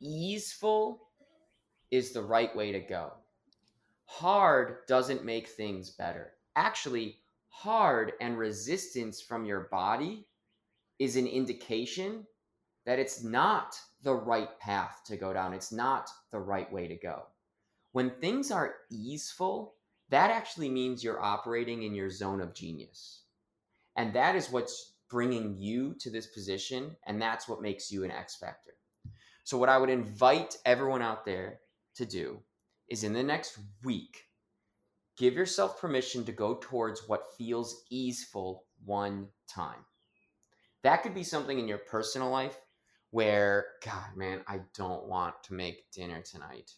easeful 0.00 1.08
is 1.90 2.12
the 2.12 2.22
right 2.22 2.54
way 2.56 2.72
to 2.72 2.80
go. 2.80 3.12
Hard 4.06 4.78
doesn't 4.88 5.24
make 5.24 5.48
things 5.48 5.90
better. 5.90 6.32
Actually, 6.56 7.18
hard 7.48 8.12
and 8.20 8.38
resistance 8.38 9.20
from 9.20 9.44
your 9.44 9.68
body 9.70 10.26
is 10.98 11.16
an 11.16 11.26
indication 11.26 12.26
that 12.86 12.98
it's 12.98 13.22
not 13.22 13.76
the 14.02 14.14
right 14.14 14.58
path 14.58 15.00
to 15.06 15.16
go 15.16 15.32
down. 15.32 15.54
It's 15.54 15.72
not 15.72 16.10
the 16.30 16.38
right 16.38 16.70
way 16.72 16.86
to 16.86 16.96
go. 16.96 17.22
When 17.92 18.10
things 18.10 18.50
are 18.50 18.74
easeful, 18.90 19.74
that 20.10 20.30
actually 20.30 20.68
means 20.68 21.02
you're 21.02 21.22
operating 21.22 21.82
in 21.82 21.94
your 21.94 22.10
zone 22.10 22.40
of 22.40 22.54
genius. 22.54 23.22
And 23.96 24.12
that 24.14 24.36
is 24.36 24.50
what's 24.50 24.94
bringing 25.08 25.56
you 25.56 25.94
to 26.00 26.10
this 26.10 26.26
position. 26.26 26.96
And 27.06 27.20
that's 27.20 27.48
what 27.48 27.62
makes 27.62 27.90
you 27.90 28.04
an 28.04 28.10
X 28.10 28.36
Factor. 28.36 28.72
So, 29.44 29.58
what 29.58 29.68
I 29.68 29.78
would 29.78 29.90
invite 29.90 30.56
everyone 30.64 31.02
out 31.02 31.24
there 31.24 31.60
to 31.96 32.06
do 32.06 32.40
is 32.88 33.04
in 33.04 33.12
the 33.12 33.22
next 33.22 33.58
week, 33.82 34.24
give 35.16 35.34
yourself 35.34 35.80
permission 35.80 36.24
to 36.24 36.32
go 36.32 36.58
towards 36.60 37.08
what 37.08 37.36
feels 37.38 37.84
easeful 37.90 38.64
one 38.84 39.28
time. 39.48 39.84
That 40.82 41.02
could 41.02 41.14
be 41.14 41.24
something 41.24 41.58
in 41.58 41.68
your 41.68 41.78
personal 41.78 42.30
life 42.30 42.58
where, 43.14 43.66
God, 43.84 44.16
man, 44.16 44.40
I 44.48 44.58
don't 44.76 45.06
want 45.06 45.40
to 45.44 45.54
make 45.54 45.88
dinner 45.92 46.20
tonight 46.20 46.72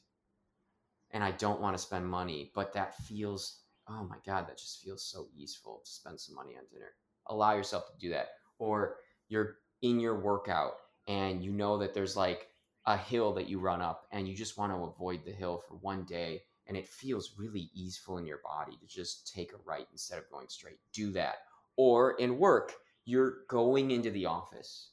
and 1.12 1.24
I 1.24 1.30
don't 1.30 1.62
want 1.62 1.74
to 1.74 1.82
spend 1.82 2.06
money, 2.06 2.52
but 2.54 2.74
that 2.74 2.94
feels, 2.94 3.60
oh 3.88 4.04
my 4.04 4.16
God, 4.26 4.46
that 4.46 4.58
just 4.58 4.82
feels 4.82 5.02
so 5.02 5.28
easeful 5.34 5.80
to 5.82 5.90
spend 5.90 6.20
some 6.20 6.34
money 6.34 6.52
on 6.58 6.64
dinner. 6.70 6.90
Allow 7.28 7.54
yourself 7.54 7.86
to 7.86 7.98
do 7.98 8.10
that. 8.10 8.32
Or 8.58 8.96
you're 9.28 9.56
in 9.80 9.98
your 9.98 10.20
workout 10.20 10.74
and 11.08 11.42
you 11.42 11.52
know 11.52 11.78
that 11.78 11.94
there's 11.94 12.18
like 12.18 12.48
a 12.84 12.98
hill 12.98 13.32
that 13.32 13.48
you 13.48 13.58
run 13.58 13.80
up 13.80 14.04
and 14.12 14.28
you 14.28 14.34
just 14.34 14.58
want 14.58 14.70
to 14.74 14.84
avoid 14.84 15.24
the 15.24 15.32
hill 15.32 15.62
for 15.66 15.76
one 15.76 16.04
day 16.04 16.42
and 16.66 16.76
it 16.76 16.86
feels 16.86 17.32
really 17.38 17.70
easeful 17.72 18.18
in 18.18 18.26
your 18.26 18.40
body 18.44 18.76
to 18.78 18.86
just 18.86 19.32
take 19.34 19.54
a 19.54 19.62
right 19.64 19.86
instead 19.90 20.18
of 20.18 20.30
going 20.30 20.48
straight. 20.50 20.80
Do 20.92 21.12
that. 21.12 21.36
Or 21.78 22.12
in 22.18 22.38
work, 22.38 22.74
you're 23.06 23.38
going 23.48 23.90
into 23.90 24.10
the 24.10 24.26
office 24.26 24.90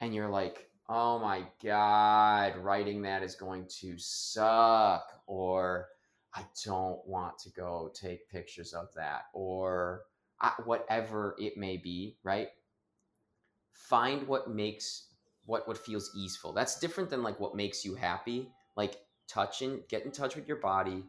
and 0.00 0.14
you're 0.14 0.30
like, 0.30 0.70
oh 0.88 1.18
my 1.18 1.44
God, 1.62 2.56
writing 2.58 3.02
that 3.02 3.22
is 3.22 3.34
going 3.34 3.66
to 3.80 3.94
suck. 3.98 5.04
Or 5.26 5.88
I 6.34 6.44
don't 6.64 7.06
want 7.06 7.38
to 7.40 7.50
go 7.50 7.90
take 7.94 8.28
pictures 8.28 8.72
of 8.72 8.88
that. 8.94 9.22
Or 9.32 10.02
whatever 10.64 11.34
it 11.38 11.56
may 11.56 11.76
be, 11.76 12.16
right? 12.22 12.48
Find 13.72 14.26
what 14.26 14.50
makes 14.50 15.08
what 15.44 15.66
what 15.66 15.78
feels 15.78 16.10
easeful. 16.16 16.52
That's 16.52 16.78
different 16.78 17.10
than 17.10 17.22
like 17.22 17.40
what 17.40 17.54
makes 17.54 17.84
you 17.84 17.94
happy. 17.94 18.48
Like 18.76 18.98
touching, 19.28 19.80
get 19.88 20.04
in 20.04 20.12
touch 20.12 20.36
with 20.36 20.46
your 20.46 20.58
body 20.58 21.04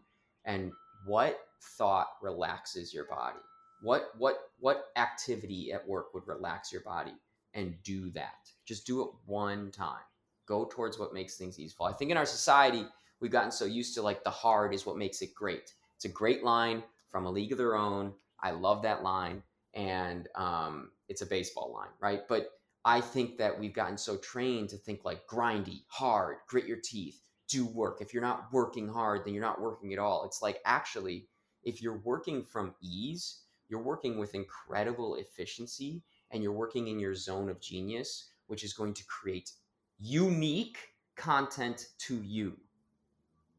and 0.46 0.72
what 1.06 1.40
thought 1.78 2.08
relaxes 2.22 2.94
your 2.94 3.06
body. 3.06 3.40
What 3.82 4.12
what 4.18 4.38
what 4.60 4.86
activity 4.96 5.72
at 5.72 5.88
work 5.88 6.14
would 6.14 6.28
relax 6.28 6.72
your 6.72 6.82
body 6.82 7.14
and 7.54 7.76
do 7.84 8.10
that. 8.12 8.50
Just 8.66 8.86
do 8.86 9.02
it 9.02 9.10
one 9.26 9.72
time. 9.72 10.04
Go 10.46 10.66
towards 10.66 11.00
what 11.00 11.14
makes 11.14 11.36
things 11.36 11.60
easeful. 11.60 11.86
I 11.86 11.94
think 11.94 12.12
in 12.12 12.18
our 12.18 12.26
society, 12.26 12.86
we've 13.20 13.32
gotten 13.32 13.52
so 13.52 13.66
used 13.66 13.96
to 13.96 14.02
like 14.02 14.24
the 14.24 14.30
hard 14.30 14.74
is 14.74 14.86
what 14.86 14.98
makes 14.98 15.22
it 15.22 15.34
great. 15.34 15.74
It's 15.96 16.06
a 16.06 16.10
great 16.10 16.44
line 16.44 16.84
from 17.10 17.26
A 17.26 17.32
League 17.32 17.52
of 17.52 17.58
Their 17.58 17.76
Own. 17.76 18.14
I 18.42 18.52
love 18.52 18.84
that 18.84 19.04
line. 19.04 19.44
And 19.74 20.28
um, 20.36 20.92
it's 21.10 21.22
a 21.22 21.26
baseball 21.26 21.74
line, 21.74 21.90
right? 22.00 22.22
But 22.28 22.52
I 22.86 23.02
think 23.02 23.38
that 23.38 23.60
we've 23.60 23.74
gotten 23.74 23.98
so 23.98 24.18
trained 24.18 24.70
to 24.70 24.78
think 24.78 25.04
like 25.04 25.28
grindy, 25.28 25.82
hard, 25.88 26.38
grit 26.48 26.66
your 26.66 26.78
teeth, 26.84 27.22
do 27.48 27.66
work. 27.66 27.98
If 28.02 28.14
you're 28.14 28.24
not 28.24 28.48
working 28.52 28.88
hard, 28.88 29.26
then 29.26 29.34
you're 29.34 29.44
not 29.44 29.62
working 29.62 29.94
at 29.94 30.00
all. 30.00 30.24
It's 30.26 30.42
like 30.42 30.60
actually, 30.66 31.28
if 31.64 31.82
you're 31.82 32.02
working 32.04 32.44
from 32.44 32.76
ease, 32.82 33.42
you're 33.70 33.82
working 33.82 34.18
with 34.18 34.36
incredible 34.36 35.16
efficiency 35.16 36.02
and 36.32 36.44
you're 36.44 36.52
working 36.52 36.88
in 36.88 37.00
your 37.00 37.16
zone 37.16 37.50
of 37.50 37.60
genius, 37.60 38.32
which 38.48 38.64
is 38.64 38.74
going 38.74 38.94
to 38.96 39.04
create 39.06 39.52
unique 40.00 40.78
content 41.16 41.88
to 42.00 42.22
you. 42.22 42.58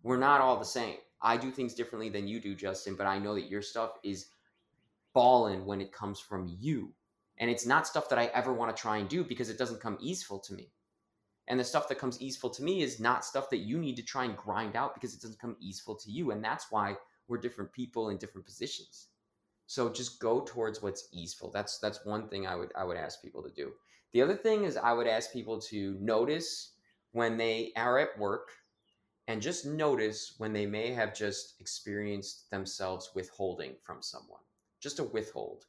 We're 0.03 0.19
not 0.19 0.41
all 0.41 0.59
the 0.59 0.65
same. 0.65 0.97
I 1.21 1.37
do 1.37 1.51
things 1.51 1.75
differently 1.75 2.09
than 2.09 2.29
you 2.29 2.41
do, 2.41 2.55
Justin, 2.55 2.95
but 2.95 3.07
I 3.07 3.19
know 3.19 3.35
that 3.35 3.51
your 3.51 3.63
stuff 3.63 3.99
is 4.05 4.31
ballin' 5.15 5.67
when 5.67 5.81
it 5.81 5.93
comes 5.93 6.21
from 6.21 6.57
you. 6.61 6.93
And 7.39 7.51
it's 7.51 7.67
not 7.67 7.87
stuff 7.87 8.09
that 8.09 8.19
I 8.19 8.27
ever 8.27 8.53
want 8.53 8.75
to 8.75 8.81
try 8.81 8.99
and 8.99 9.09
do 9.09 9.25
because 9.25 9.49
it 9.49 9.59
doesn't 9.59 9.81
come 9.81 9.99
easeful 10.01 10.39
to 10.41 10.55
me. 10.55 10.71
And 11.49 11.59
the 11.59 11.65
stuff 11.65 11.89
that 11.89 11.99
comes 11.99 12.21
easeful 12.21 12.51
to 12.51 12.63
me 12.63 12.83
is 12.83 13.01
not 13.01 13.25
stuff 13.25 13.49
that 13.51 13.59
you 13.59 13.79
need 13.79 13.97
to 13.97 14.03
try 14.03 14.25
and 14.25 14.37
grind 14.37 14.77
out 14.77 14.95
because 14.95 15.15
it 15.15 15.23
doesn't 15.23 15.41
come 15.41 15.57
easeful 15.61 15.97
to 15.97 16.11
you. 16.11 16.31
And 16.31 16.45
that's 16.45 16.67
why 16.71 16.97
we're 17.27 17.39
different 17.39 17.73
people 17.73 18.11
in 18.11 18.19
different 18.19 18.47
positions. 18.47 19.09
So 19.69 19.91
just 19.91 20.19
go 20.19 20.41
towards 20.41 20.83
what's 20.83 21.09
easeful. 21.13 21.51
That's 21.53 21.79
that's 21.79 22.07
one 22.07 22.27
thing 22.29 22.47
I 22.47 22.57
would 22.57 22.73
I 22.75 22.85
would 22.85 22.97
ask 22.97 23.21
people 23.23 23.43
to 23.43 23.51
do. 23.51 23.73
The 24.15 24.23
other 24.23 24.35
thing 24.35 24.65
is 24.65 24.79
I 24.79 24.95
would 24.95 25.07
ask 25.07 25.31
people 25.31 25.61
to 25.61 25.95
notice 26.01 26.73
when 27.13 27.37
they 27.37 27.73
are 27.77 27.99
at 27.99 28.19
work 28.19 28.49
and 29.27 29.43
just 29.43 29.67
notice 29.67 30.37
when 30.39 30.55
they 30.55 30.65
may 30.65 30.95
have 30.95 31.15
just 31.15 31.61
experienced 31.61 32.51
themselves 32.51 33.11
withholding 33.15 33.75
from 33.83 34.01
someone. 34.01 34.41
Just 34.81 35.01
a 35.01 35.05
withhold. 35.05 35.67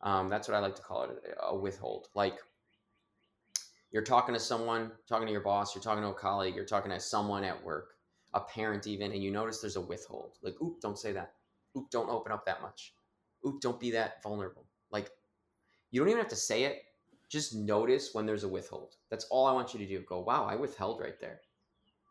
Um, 0.00 0.28
that's 0.28 0.46
what 0.46 0.56
I 0.56 0.60
like 0.60 0.76
to 0.76 0.82
call 0.82 1.02
it 1.02 1.36
a 1.42 1.56
withhold. 1.56 2.06
Like 2.14 2.38
you're 3.90 4.04
talking 4.04 4.32
to 4.32 4.40
someone, 4.40 4.92
talking 5.08 5.26
to 5.26 5.32
your 5.32 5.42
boss, 5.42 5.74
you're 5.74 5.82
talking 5.82 6.04
to 6.04 6.10
a 6.10 6.14
colleague, 6.14 6.54
you're 6.54 6.64
talking 6.64 6.92
to 6.92 7.00
someone 7.00 7.42
at 7.42 7.64
work, 7.64 7.94
a 8.32 8.40
parent 8.42 8.86
even, 8.86 9.10
and 9.10 9.24
you 9.24 9.32
notice 9.32 9.60
there's 9.60 9.74
a 9.74 9.80
withhold. 9.80 10.38
Like, 10.40 10.54
oop, 10.62 10.80
don't 10.80 10.96
say 10.96 11.10
that. 11.10 11.32
Oop, 11.76 11.90
don't 11.90 12.08
open 12.08 12.30
up 12.30 12.46
that 12.46 12.62
much. 12.62 12.94
Oop, 13.46 13.60
don't 13.60 13.80
be 13.80 13.90
that 13.92 14.22
vulnerable. 14.22 14.66
Like, 14.90 15.10
you 15.90 16.00
don't 16.00 16.08
even 16.08 16.20
have 16.20 16.28
to 16.28 16.36
say 16.36 16.64
it. 16.64 16.82
Just 17.28 17.54
notice 17.54 18.10
when 18.12 18.26
there's 18.26 18.44
a 18.44 18.48
withhold. 18.48 18.96
That's 19.08 19.26
all 19.26 19.46
I 19.46 19.52
want 19.52 19.72
you 19.72 19.80
to 19.80 19.86
do. 19.86 20.00
Go, 20.00 20.20
wow, 20.20 20.44
I 20.44 20.56
withheld 20.56 21.00
right 21.00 21.20
there. 21.20 21.40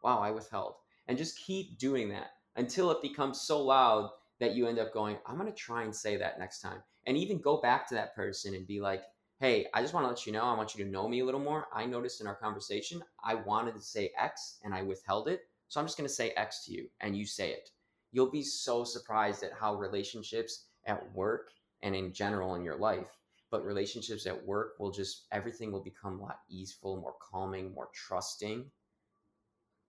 Wow, 0.03 0.19
I 0.19 0.31
withheld. 0.31 0.75
And 1.07 1.17
just 1.17 1.37
keep 1.37 1.77
doing 1.77 2.09
that 2.09 2.31
until 2.55 2.91
it 2.91 3.01
becomes 3.01 3.41
so 3.41 3.61
loud 3.61 4.11
that 4.39 4.55
you 4.55 4.67
end 4.67 4.79
up 4.79 4.93
going, 4.93 5.17
I'm 5.25 5.37
going 5.37 5.51
to 5.51 5.57
try 5.57 5.83
and 5.83 5.95
say 5.95 6.17
that 6.17 6.39
next 6.39 6.61
time. 6.61 6.81
And 7.05 7.17
even 7.17 7.39
go 7.39 7.59
back 7.59 7.87
to 7.89 7.95
that 7.95 8.15
person 8.15 8.53
and 8.55 8.65
be 8.65 8.79
like, 8.79 9.03
hey, 9.39 9.67
I 9.73 9.81
just 9.81 9.93
want 9.93 10.05
to 10.05 10.09
let 10.09 10.25
you 10.25 10.33
know, 10.33 10.43
I 10.43 10.55
want 10.55 10.75
you 10.75 10.83
to 10.83 10.91
know 10.91 11.07
me 11.07 11.21
a 11.21 11.25
little 11.25 11.39
more. 11.39 11.67
I 11.73 11.85
noticed 11.85 12.21
in 12.21 12.27
our 12.27 12.35
conversation, 12.35 13.01
I 13.23 13.35
wanted 13.35 13.75
to 13.75 13.81
say 13.81 14.11
X 14.17 14.59
and 14.63 14.73
I 14.73 14.83
withheld 14.83 15.27
it. 15.27 15.47
So 15.69 15.79
I'm 15.79 15.85
just 15.85 15.97
going 15.97 16.07
to 16.07 16.13
say 16.13 16.31
X 16.31 16.65
to 16.65 16.73
you 16.73 16.89
and 17.01 17.15
you 17.15 17.25
say 17.25 17.51
it. 17.51 17.69
You'll 18.11 18.31
be 18.31 18.43
so 18.43 18.83
surprised 18.83 19.43
at 19.43 19.53
how 19.53 19.75
relationships 19.75 20.65
at 20.85 21.13
work 21.13 21.51
and 21.81 21.95
in 21.95 22.13
general 22.13 22.55
in 22.55 22.63
your 22.63 22.77
life, 22.77 23.17
but 23.51 23.65
relationships 23.65 24.25
at 24.25 24.45
work 24.45 24.73
will 24.79 24.91
just, 24.91 25.27
everything 25.31 25.71
will 25.71 25.83
become 25.83 26.19
a 26.19 26.23
lot 26.23 26.39
easeful, 26.49 26.97
more 26.97 27.15
calming, 27.21 27.73
more 27.73 27.89
trusting. 27.93 28.65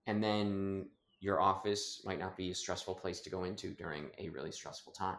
And 0.07 0.22
then 0.22 0.88
your 1.20 1.40
office 1.40 2.03
might 2.05 2.18
not 2.18 2.37
be 2.37 2.50
a 2.50 2.55
stressful 2.55 2.94
place 2.94 3.20
to 3.20 3.31
go 3.31 3.44
into 3.44 3.74
during 3.74 4.07
a 4.18 4.29
really 4.31 4.53
stressful 4.53 4.92
time. 4.92 5.18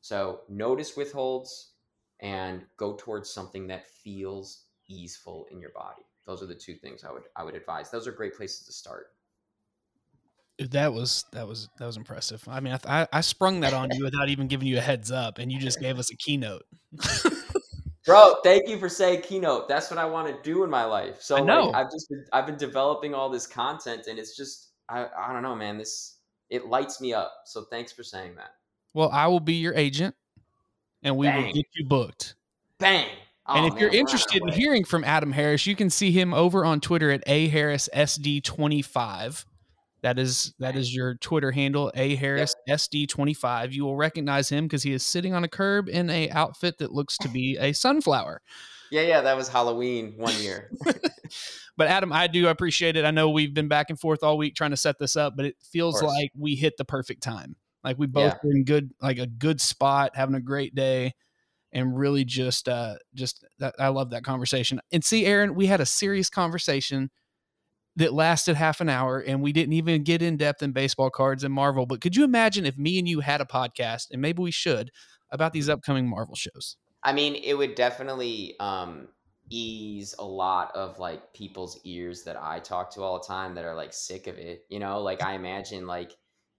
So 0.00 0.40
notice 0.48 0.96
withholds, 0.96 1.74
and 2.20 2.64
go 2.76 2.94
towards 2.94 3.28
something 3.28 3.66
that 3.66 3.86
feels 3.86 4.64
easeful 4.88 5.46
in 5.50 5.60
your 5.60 5.70
body. 5.70 6.02
Those 6.26 6.42
are 6.42 6.46
the 6.46 6.54
two 6.54 6.74
things 6.74 7.04
I 7.04 7.12
would 7.12 7.24
I 7.36 7.44
would 7.44 7.54
advise. 7.54 7.90
Those 7.90 8.06
are 8.06 8.12
great 8.12 8.36
places 8.36 8.66
to 8.66 8.72
start. 8.72 9.12
That 10.58 10.92
was 10.92 11.24
that 11.32 11.48
was 11.48 11.68
that 11.78 11.86
was 11.86 11.96
impressive. 11.96 12.42
I 12.46 12.60
mean, 12.60 12.78
I, 12.86 13.08
I 13.12 13.20
sprung 13.22 13.60
that 13.60 13.74
on 13.74 13.90
you 13.90 14.04
without 14.04 14.28
even 14.28 14.46
giving 14.46 14.68
you 14.68 14.78
a 14.78 14.80
heads 14.80 15.10
up, 15.10 15.38
and 15.38 15.50
you 15.50 15.58
just 15.58 15.80
gave 15.80 15.98
us 15.98 16.10
a 16.12 16.16
keynote. 16.16 16.62
Bro, 18.06 18.36
thank 18.44 18.68
you 18.68 18.78
for 18.78 18.88
saying 18.88 19.22
keynote. 19.22 19.68
That's 19.68 19.90
what 19.90 19.98
I 19.98 20.04
want 20.04 20.28
to 20.28 20.40
do 20.48 20.62
in 20.62 20.70
my 20.70 20.84
life. 20.84 21.22
So 21.22 21.36
I 21.36 21.40
know. 21.40 21.66
Like, 21.66 21.86
I've 21.86 21.90
just 21.90 22.08
been, 22.08 22.24
I've 22.32 22.46
been 22.46 22.58
developing 22.58 23.14
all 23.14 23.30
this 23.30 23.46
content, 23.46 24.06
and 24.08 24.18
it's 24.18 24.36
just 24.36 24.70
I 24.88 25.06
I 25.18 25.32
don't 25.32 25.42
know, 25.42 25.56
man. 25.56 25.76
This 25.78 26.18
it 26.50 26.66
lights 26.66 27.00
me 27.00 27.12
up. 27.12 27.32
So 27.46 27.64
thanks 27.64 27.90
for 27.90 28.04
saying 28.04 28.36
that. 28.36 28.50
Well, 28.92 29.10
I 29.10 29.26
will 29.26 29.40
be 29.40 29.54
your 29.54 29.74
agent 29.74 30.14
and 31.02 31.16
we 31.16 31.26
Bang. 31.26 31.46
will 31.46 31.52
get 31.52 31.66
you 31.74 31.84
booked. 31.84 32.34
Bang. 32.78 33.08
Oh, 33.46 33.56
and 33.56 33.66
if 33.66 33.74
man, 33.74 33.82
you're 33.82 33.92
interested 33.92 34.42
in 34.42 34.48
hearing 34.48 34.84
from 34.84 35.04
Adam 35.04 35.32
Harris, 35.32 35.66
you 35.66 35.76
can 35.76 35.90
see 35.90 36.10
him 36.10 36.32
over 36.32 36.64
on 36.64 36.80
Twitter 36.80 37.10
at 37.10 37.22
a 37.26 37.48
harris 37.48 37.88
sd 37.94 38.42
25 38.42 39.44
That 40.04 40.18
is 40.18 40.52
that 40.58 40.76
is 40.76 40.94
your 40.94 41.14
Twitter 41.14 41.50
handle, 41.50 41.90
a 41.94 42.14
harris 42.14 42.54
sd 42.68 43.08
25 43.08 43.72
You 43.72 43.86
will 43.86 43.96
recognize 43.96 44.50
him 44.50 44.66
because 44.66 44.82
he 44.82 44.92
is 44.92 45.02
sitting 45.02 45.32
on 45.32 45.44
a 45.44 45.48
curb 45.48 45.88
in 45.88 46.10
a 46.10 46.28
outfit 46.28 46.76
that 46.78 46.92
looks 46.92 47.16
to 47.18 47.28
be 47.28 47.56
a 47.56 47.72
sunflower. 47.72 48.42
Yeah, 48.90 49.00
yeah, 49.00 49.22
that 49.22 49.34
was 49.34 49.48
Halloween 49.48 50.12
one 50.18 50.38
year. 50.42 50.70
but 51.78 51.88
Adam, 51.88 52.12
I 52.12 52.26
do 52.26 52.48
appreciate 52.48 52.98
it. 52.98 53.06
I 53.06 53.12
know 53.12 53.30
we've 53.30 53.54
been 53.54 53.68
back 53.68 53.88
and 53.88 53.98
forth 53.98 54.22
all 54.22 54.36
week 54.36 54.54
trying 54.54 54.72
to 54.72 54.76
set 54.76 54.98
this 54.98 55.16
up, 55.16 55.36
but 55.38 55.46
it 55.46 55.56
feels 55.72 56.02
like 56.02 56.30
we 56.36 56.54
hit 56.54 56.74
the 56.76 56.84
perfect 56.84 57.22
time. 57.22 57.56
Like 57.82 57.98
we 57.98 58.06
both 58.06 58.34
yeah. 58.34 58.38
were 58.44 58.52
in 58.52 58.64
good, 58.64 58.90
like 59.00 59.18
a 59.18 59.26
good 59.26 59.58
spot, 59.58 60.10
having 60.14 60.34
a 60.34 60.40
great 60.40 60.74
day, 60.74 61.14
and 61.72 61.96
really 61.96 62.26
just, 62.26 62.68
uh, 62.68 62.96
just 63.14 63.42
that, 63.58 63.74
I 63.78 63.88
love 63.88 64.10
that 64.10 64.22
conversation. 64.22 64.80
And 64.92 65.02
see, 65.02 65.24
Erin, 65.24 65.54
we 65.54 65.64
had 65.64 65.80
a 65.80 65.86
serious 65.86 66.28
conversation 66.28 67.10
that 67.96 68.12
lasted 68.12 68.56
half 68.56 68.80
an 68.80 68.88
hour, 68.88 69.20
and 69.20 69.42
we 69.42 69.52
didn't 69.52 69.74
even 69.74 70.02
get 70.02 70.22
in 70.22 70.36
depth 70.36 70.62
in 70.62 70.72
baseball 70.72 71.10
cards 71.10 71.44
and 71.44 71.54
Marvel. 71.54 71.86
But 71.86 72.00
could 72.00 72.16
you 72.16 72.24
imagine 72.24 72.66
if 72.66 72.76
me 72.76 72.98
and 72.98 73.08
you 73.08 73.20
had 73.20 73.40
a 73.40 73.44
podcast, 73.44 74.08
and 74.10 74.20
maybe 74.20 74.42
we 74.42 74.50
should, 74.50 74.90
about 75.30 75.52
these 75.52 75.66
mm-hmm. 75.66 75.74
upcoming 75.74 76.08
Marvel 76.08 76.34
shows? 76.34 76.76
I 77.02 77.12
mean, 77.12 77.34
it 77.34 77.54
would 77.54 77.74
definitely 77.74 78.56
um, 78.60 79.08
ease 79.50 80.14
a 80.18 80.24
lot 80.24 80.74
of 80.74 80.98
like 80.98 81.32
people's 81.34 81.78
ears 81.84 82.24
that 82.24 82.36
I 82.40 82.60
talk 82.60 82.92
to 82.94 83.02
all 83.02 83.18
the 83.18 83.26
time 83.26 83.54
that 83.54 83.64
are 83.64 83.74
like 83.74 83.92
sick 83.92 84.26
of 84.26 84.38
it. 84.38 84.64
You 84.68 84.78
know, 84.78 85.00
like 85.00 85.22
I 85.22 85.34
imagine 85.34 85.86
like 85.86 86.12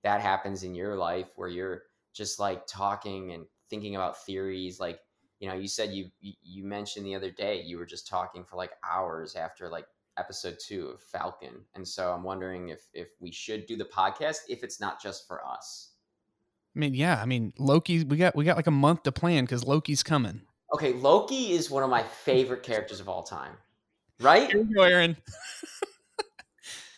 that 0.03 0.21
happens 0.21 0.63
in 0.63 0.75
your 0.75 0.95
life 0.95 1.27
where 1.35 1.49
you're 1.49 1.81
just 2.13 2.39
like 2.39 2.65
talking 2.67 3.31
and 3.33 3.45
thinking 3.69 3.95
about 3.95 4.23
theories 4.23 4.79
like 4.79 4.99
you 5.39 5.49
know 5.49 5.55
you 5.55 5.67
said 5.67 5.91
you 5.91 6.09
you 6.21 6.63
mentioned 6.63 7.05
the 7.05 7.15
other 7.15 7.31
day 7.31 7.61
you 7.61 7.77
were 7.77 7.85
just 7.85 8.07
talking 8.07 8.45
for 8.45 8.55
like 8.55 8.71
hours 8.89 9.35
after 9.35 9.69
like 9.69 9.85
episode 10.17 10.57
2 10.59 10.87
of 10.87 11.01
Falcon 11.01 11.55
and 11.75 11.87
so 11.87 12.11
I'm 12.11 12.23
wondering 12.23 12.69
if 12.69 12.87
if 12.93 13.09
we 13.19 13.31
should 13.31 13.65
do 13.65 13.75
the 13.75 13.85
podcast 13.85 14.37
if 14.49 14.63
it's 14.63 14.79
not 14.79 15.01
just 15.01 15.27
for 15.27 15.45
us 15.45 15.91
I 16.75 16.79
mean 16.79 16.93
yeah 16.93 17.21
I 17.21 17.25
mean 17.25 17.53
Loki 17.57 18.03
we 18.03 18.17
got 18.17 18.35
we 18.35 18.45
got 18.45 18.57
like 18.57 18.67
a 18.67 18.71
month 18.71 19.03
to 19.03 19.11
plan 19.11 19.47
cuz 19.47 19.65
Loki's 19.65 20.03
coming 20.03 20.41
Okay 20.73 20.93
Loki 20.93 21.51
is 21.51 21.69
one 21.69 21.83
of 21.83 21.89
my 21.89 22.03
favorite 22.03 22.63
characters 22.63 22.99
of 22.99 23.09
all 23.09 23.23
time 23.23 23.57
right 24.19 24.51
Here 24.51 24.61
you 24.61 24.75
go 24.75 24.83
Erin 24.83 25.17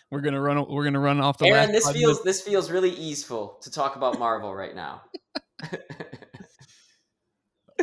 we're 0.09 0.22
gonna 0.22 0.41
run. 0.41 0.65
We're 0.70 0.84
gonna 0.84 0.99
run 0.99 1.20
off 1.20 1.38
the. 1.38 1.47
Erin, 1.47 1.72
this 1.72 1.86
feels 1.86 2.20
minutes. 2.20 2.24
this 2.24 2.41
feels 2.41 2.72
really 2.72 2.91
easeful 2.91 3.59
to 3.61 3.72
talk 3.72 3.95
about 3.95 4.18
Marvel 4.20 4.53
right 4.53 4.76
now. 4.76 5.01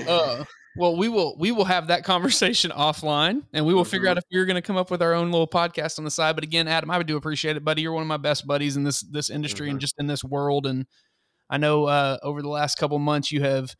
uh, 0.08 0.44
well, 0.76 0.96
we 0.96 1.08
will 1.08 1.36
we 1.38 1.52
will 1.52 1.64
have 1.64 1.88
that 1.88 2.04
conversation 2.04 2.70
offline, 2.76 3.42
and 3.52 3.64
we 3.64 3.74
will 3.74 3.82
mm-hmm. 3.82 3.90
figure 3.90 4.08
out 4.08 4.18
if 4.18 4.24
we're 4.32 4.44
going 4.44 4.56
to 4.56 4.62
come 4.62 4.76
up 4.76 4.90
with 4.90 5.02
our 5.02 5.14
own 5.14 5.30
little 5.30 5.46
podcast 5.46 5.98
on 5.98 6.04
the 6.04 6.10
side. 6.10 6.34
But 6.34 6.44
again, 6.44 6.68
Adam, 6.68 6.90
I 6.90 6.98
would 6.98 7.06
do 7.06 7.16
appreciate 7.16 7.56
it, 7.56 7.64
buddy. 7.64 7.82
You're 7.82 7.92
one 7.92 8.02
of 8.02 8.08
my 8.08 8.16
best 8.16 8.46
buddies 8.46 8.76
in 8.76 8.84
this 8.84 9.00
this 9.02 9.30
industry 9.30 9.66
mm-hmm. 9.66 9.72
and 9.72 9.80
just 9.80 9.94
in 9.98 10.06
this 10.06 10.24
world. 10.24 10.66
And 10.66 10.86
I 11.48 11.58
know 11.58 11.84
uh, 11.84 12.18
over 12.22 12.42
the 12.42 12.48
last 12.48 12.78
couple 12.78 12.98
months 12.98 13.30
you 13.30 13.42
have 13.42 13.74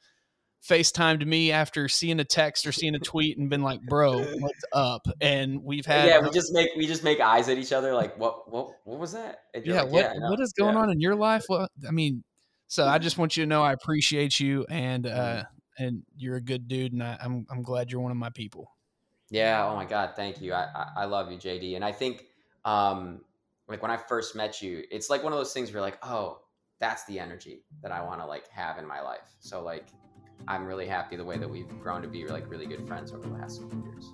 FaceTimed 0.69 1.27
me 1.27 1.53
after 1.53 1.89
seeing 1.89 2.21
a 2.21 2.25
text 2.25 2.67
or 2.67 2.73
seeing 2.73 2.95
a 2.95 2.99
tweet 3.01 3.39
and 3.39 3.51
been 3.51 3.63
like, 3.63 3.81
"Bro, 3.83 4.23
what's 4.39 4.65
up?" 4.73 5.07
And 5.21 5.63
we've 5.63 5.87
had 5.87 6.09
yeah, 6.09 6.21
we 6.21 6.31
just 6.31 6.53
make 6.53 6.71
we 6.77 6.87
just 6.87 7.05
make 7.05 7.21
eyes 7.21 7.49
at 7.49 7.59
each 7.59 7.73
other 7.73 7.93
like, 7.93 8.19
"What 8.19 8.51
what 8.53 8.71
what 8.85 8.99
was 8.99 9.13
that?" 9.13 9.41
Yeah, 9.65 9.83
like, 9.83 9.93
what 9.93 10.01
yeah, 10.15 10.31
what 10.31 10.41
is 10.41 10.53
going 10.53 10.75
yeah. 10.75 10.83
on 10.83 10.91
in 10.91 11.01
your 11.01 11.17
life? 11.17 11.45
Well, 11.49 11.69
I 11.87 11.91
mean, 11.91 12.23
so 12.69 12.87
I 12.87 12.99
just 12.99 13.19
want 13.19 13.37
you 13.37 13.45
to 13.45 13.49
know 13.49 13.63
I 13.63 13.73
appreciate 13.73 14.41
you 14.41 14.65
and 14.69 15.07
uh 15.07 15.45
and 15.79 16.03
you're 16.17 16.37
a 16.37 16.41
good 16.41 16.69
dude, 16.69 16.93
and 16.93 17.03
I, 17.03 17.17
I'm 17.21 17.47
I'm 17.51 17.63
glad 17.63 17.91
you're 17.91 18.01
one 18.01 18.11
of 18.11 18.17
my 18.17 18.31
people. 18.31 18.71
Yeah. 19.31 19.67
Oh 19.67 19.75
my 19.75 19.85
God. 19.85 20.11
Thank 20.17 20.41
you. 20.41 20.53
I 20.53 20.69
I, 20.75 21.03
I 21.03 21.05
love 21.07 21.31
you, 21.31 21.39
JD. 21.39 21.77
And 21.77 21.85
I 21.85 21.93
think 21.93 22.27
um 22.65 23.21
like 23.69 23.83
when 23.83 23.91
I 23.91 23.97
first 23.97 24.37
met 24.37 24.61
you, 24.63 24.85
it's 24.91 25.09
like 25.09 25.23
one 25.23 25.33
of 25.33 25.39
those 25.39 25.53
things 25.53 25.73
where 25.73 25.81
like, 25.81 25.99
oh, 26.03 26.41
that's 26.81 27.05
the 27.07 27.19
energy 27.19 27.65
that 27.83 27.93
I 27.93 28.03
want 28.03 28.21
to 28.21 28.27
like 28.27 28.49
have 28.49 28.79
in 28.79 28.87
my 28.87 29.01
life. 29.01 29.35
So 29.41 29.63
like 29.63 29.89
I'm 30.47 30.67
really 30.67 30.87
happy 30.87 31.17
the 31.17 31.25
way 31.25 31.39
that 31.39 31.49
we've 31.49 31.69
grown 31.81 32.03
to 32.03 32.09
be 32.09 32.27
like 32.27 32.51
really 32.51 32.67
good 32.67 32.87
friends 32.87 33.13
over 33.13 33.27
the 33.27 33.35
last 33.35 33.59
few 33.59 33.85
years. 33.85 34.13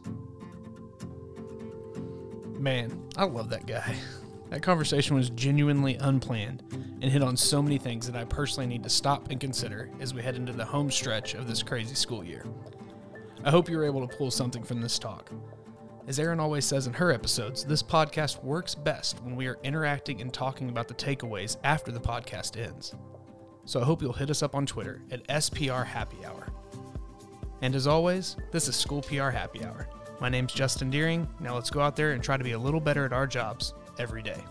Man, 2.59 3.09
I 3.17 3.25
love 3.25 3.49
that 3.51 3.67
guy. 3.67 3.97
That 4.51 4.63
conversation 4.63 5.17
was 5.17 5.31
genuinely 5.31 5.95
unplanned 5.95 6.63
and 7.01 7.05
hit 7.05 7.23
on 7.23 7.37
so 7.37 7.63
many 7.63 7.79
things 7.79 8.07
that 8.07 8.21
I 8.21 8.25
personally 8.25 8.67
need 8.67 8.83
to 8.83 8.91
stop 8.91 9.31
and 9.31 9.41
consider 9.41 9.89
as 10.01 10.13
we 10.13 10.23
head 10.23 10.37
into 10.37 10.53
the 10.53 10.65
home 10.65 10.91
stretch 10.91 11.35
of 11.35 11.49
this 11.49 11.63
crazy 11.63 11.95
school 11.95 12.23
year. 12.23 12.45
I 13.45 13.51
hope 13.51 13.69
you 13.69 13.79
were 13.79 13.85
able 13.87 14.07
to 14.07 14.17
pull 14.17 14.31
something 14.31 14.63
from 14.63 14.81
this 14.81 14.99
talk. 14.99 15.31
As 16.07 16.19
Erin 16.19 16.41
always 16.41 16.65
says 16.65 16.87
in 16.87 16.93
her 16.93 17.13
episodes, 17.13 17.65
this 17.65 17.83
podcast 17.83 18.43
works 18.45 18.75
best 18.75 19.23
when 19.23 19.37
we 19.37 19.47
are 19.47 19.59
interacting 19.63 20.21
and 20.21 20.33
talking 20.33 20.69
about 20.69 20.89
the 20.89 20.95
takeaways 20.95 21.57
after 21.65 21.93
the 21.93 22.01
podcast 22.01 22.61
ends 22.61 22.95
so 23.71 23.81
I 23.81 23.85
hope 23.85 24.03
you'll 24.03 24.13
hit 24.13 24.31
us 24.31 24.43
up 24.43 24.57
on 24.57 24.67
Twitter 24.67 25.01
at 25.13 25.27
SPR 25.29 25.87
Happy 25.87 26.17
Hour. 26.25 26.49
And 27.63 27.75
as 27.77 27.87
always, 27.87 28.37
this 28.51 28.67
is 28.67 28.75
School 28.75 29.03
PR 29.03 29.31
Happy 29.31 29.65
Hour. 29.65 29.89
My 30.21 30.29
name's 30.29 30.53
Justin 30.53 30.91
Deering. 30.91 31.29
Now 31.39 31.55
let's 31.55 31.71
go 31.71 31.81
out 31.81 31.95
there 31.95 32.11
and 32.11 32.21
try 32.21 32.37
to 32.37 32.43
be 32.43 32.53
a 32.53 32.59
little 32.59 32.81
better 32.81 33.05
at 33.05 33.13
our 33.13 33.29
jobs 33.29 33.75
every 34.01 34.23
day. 34.23 34.43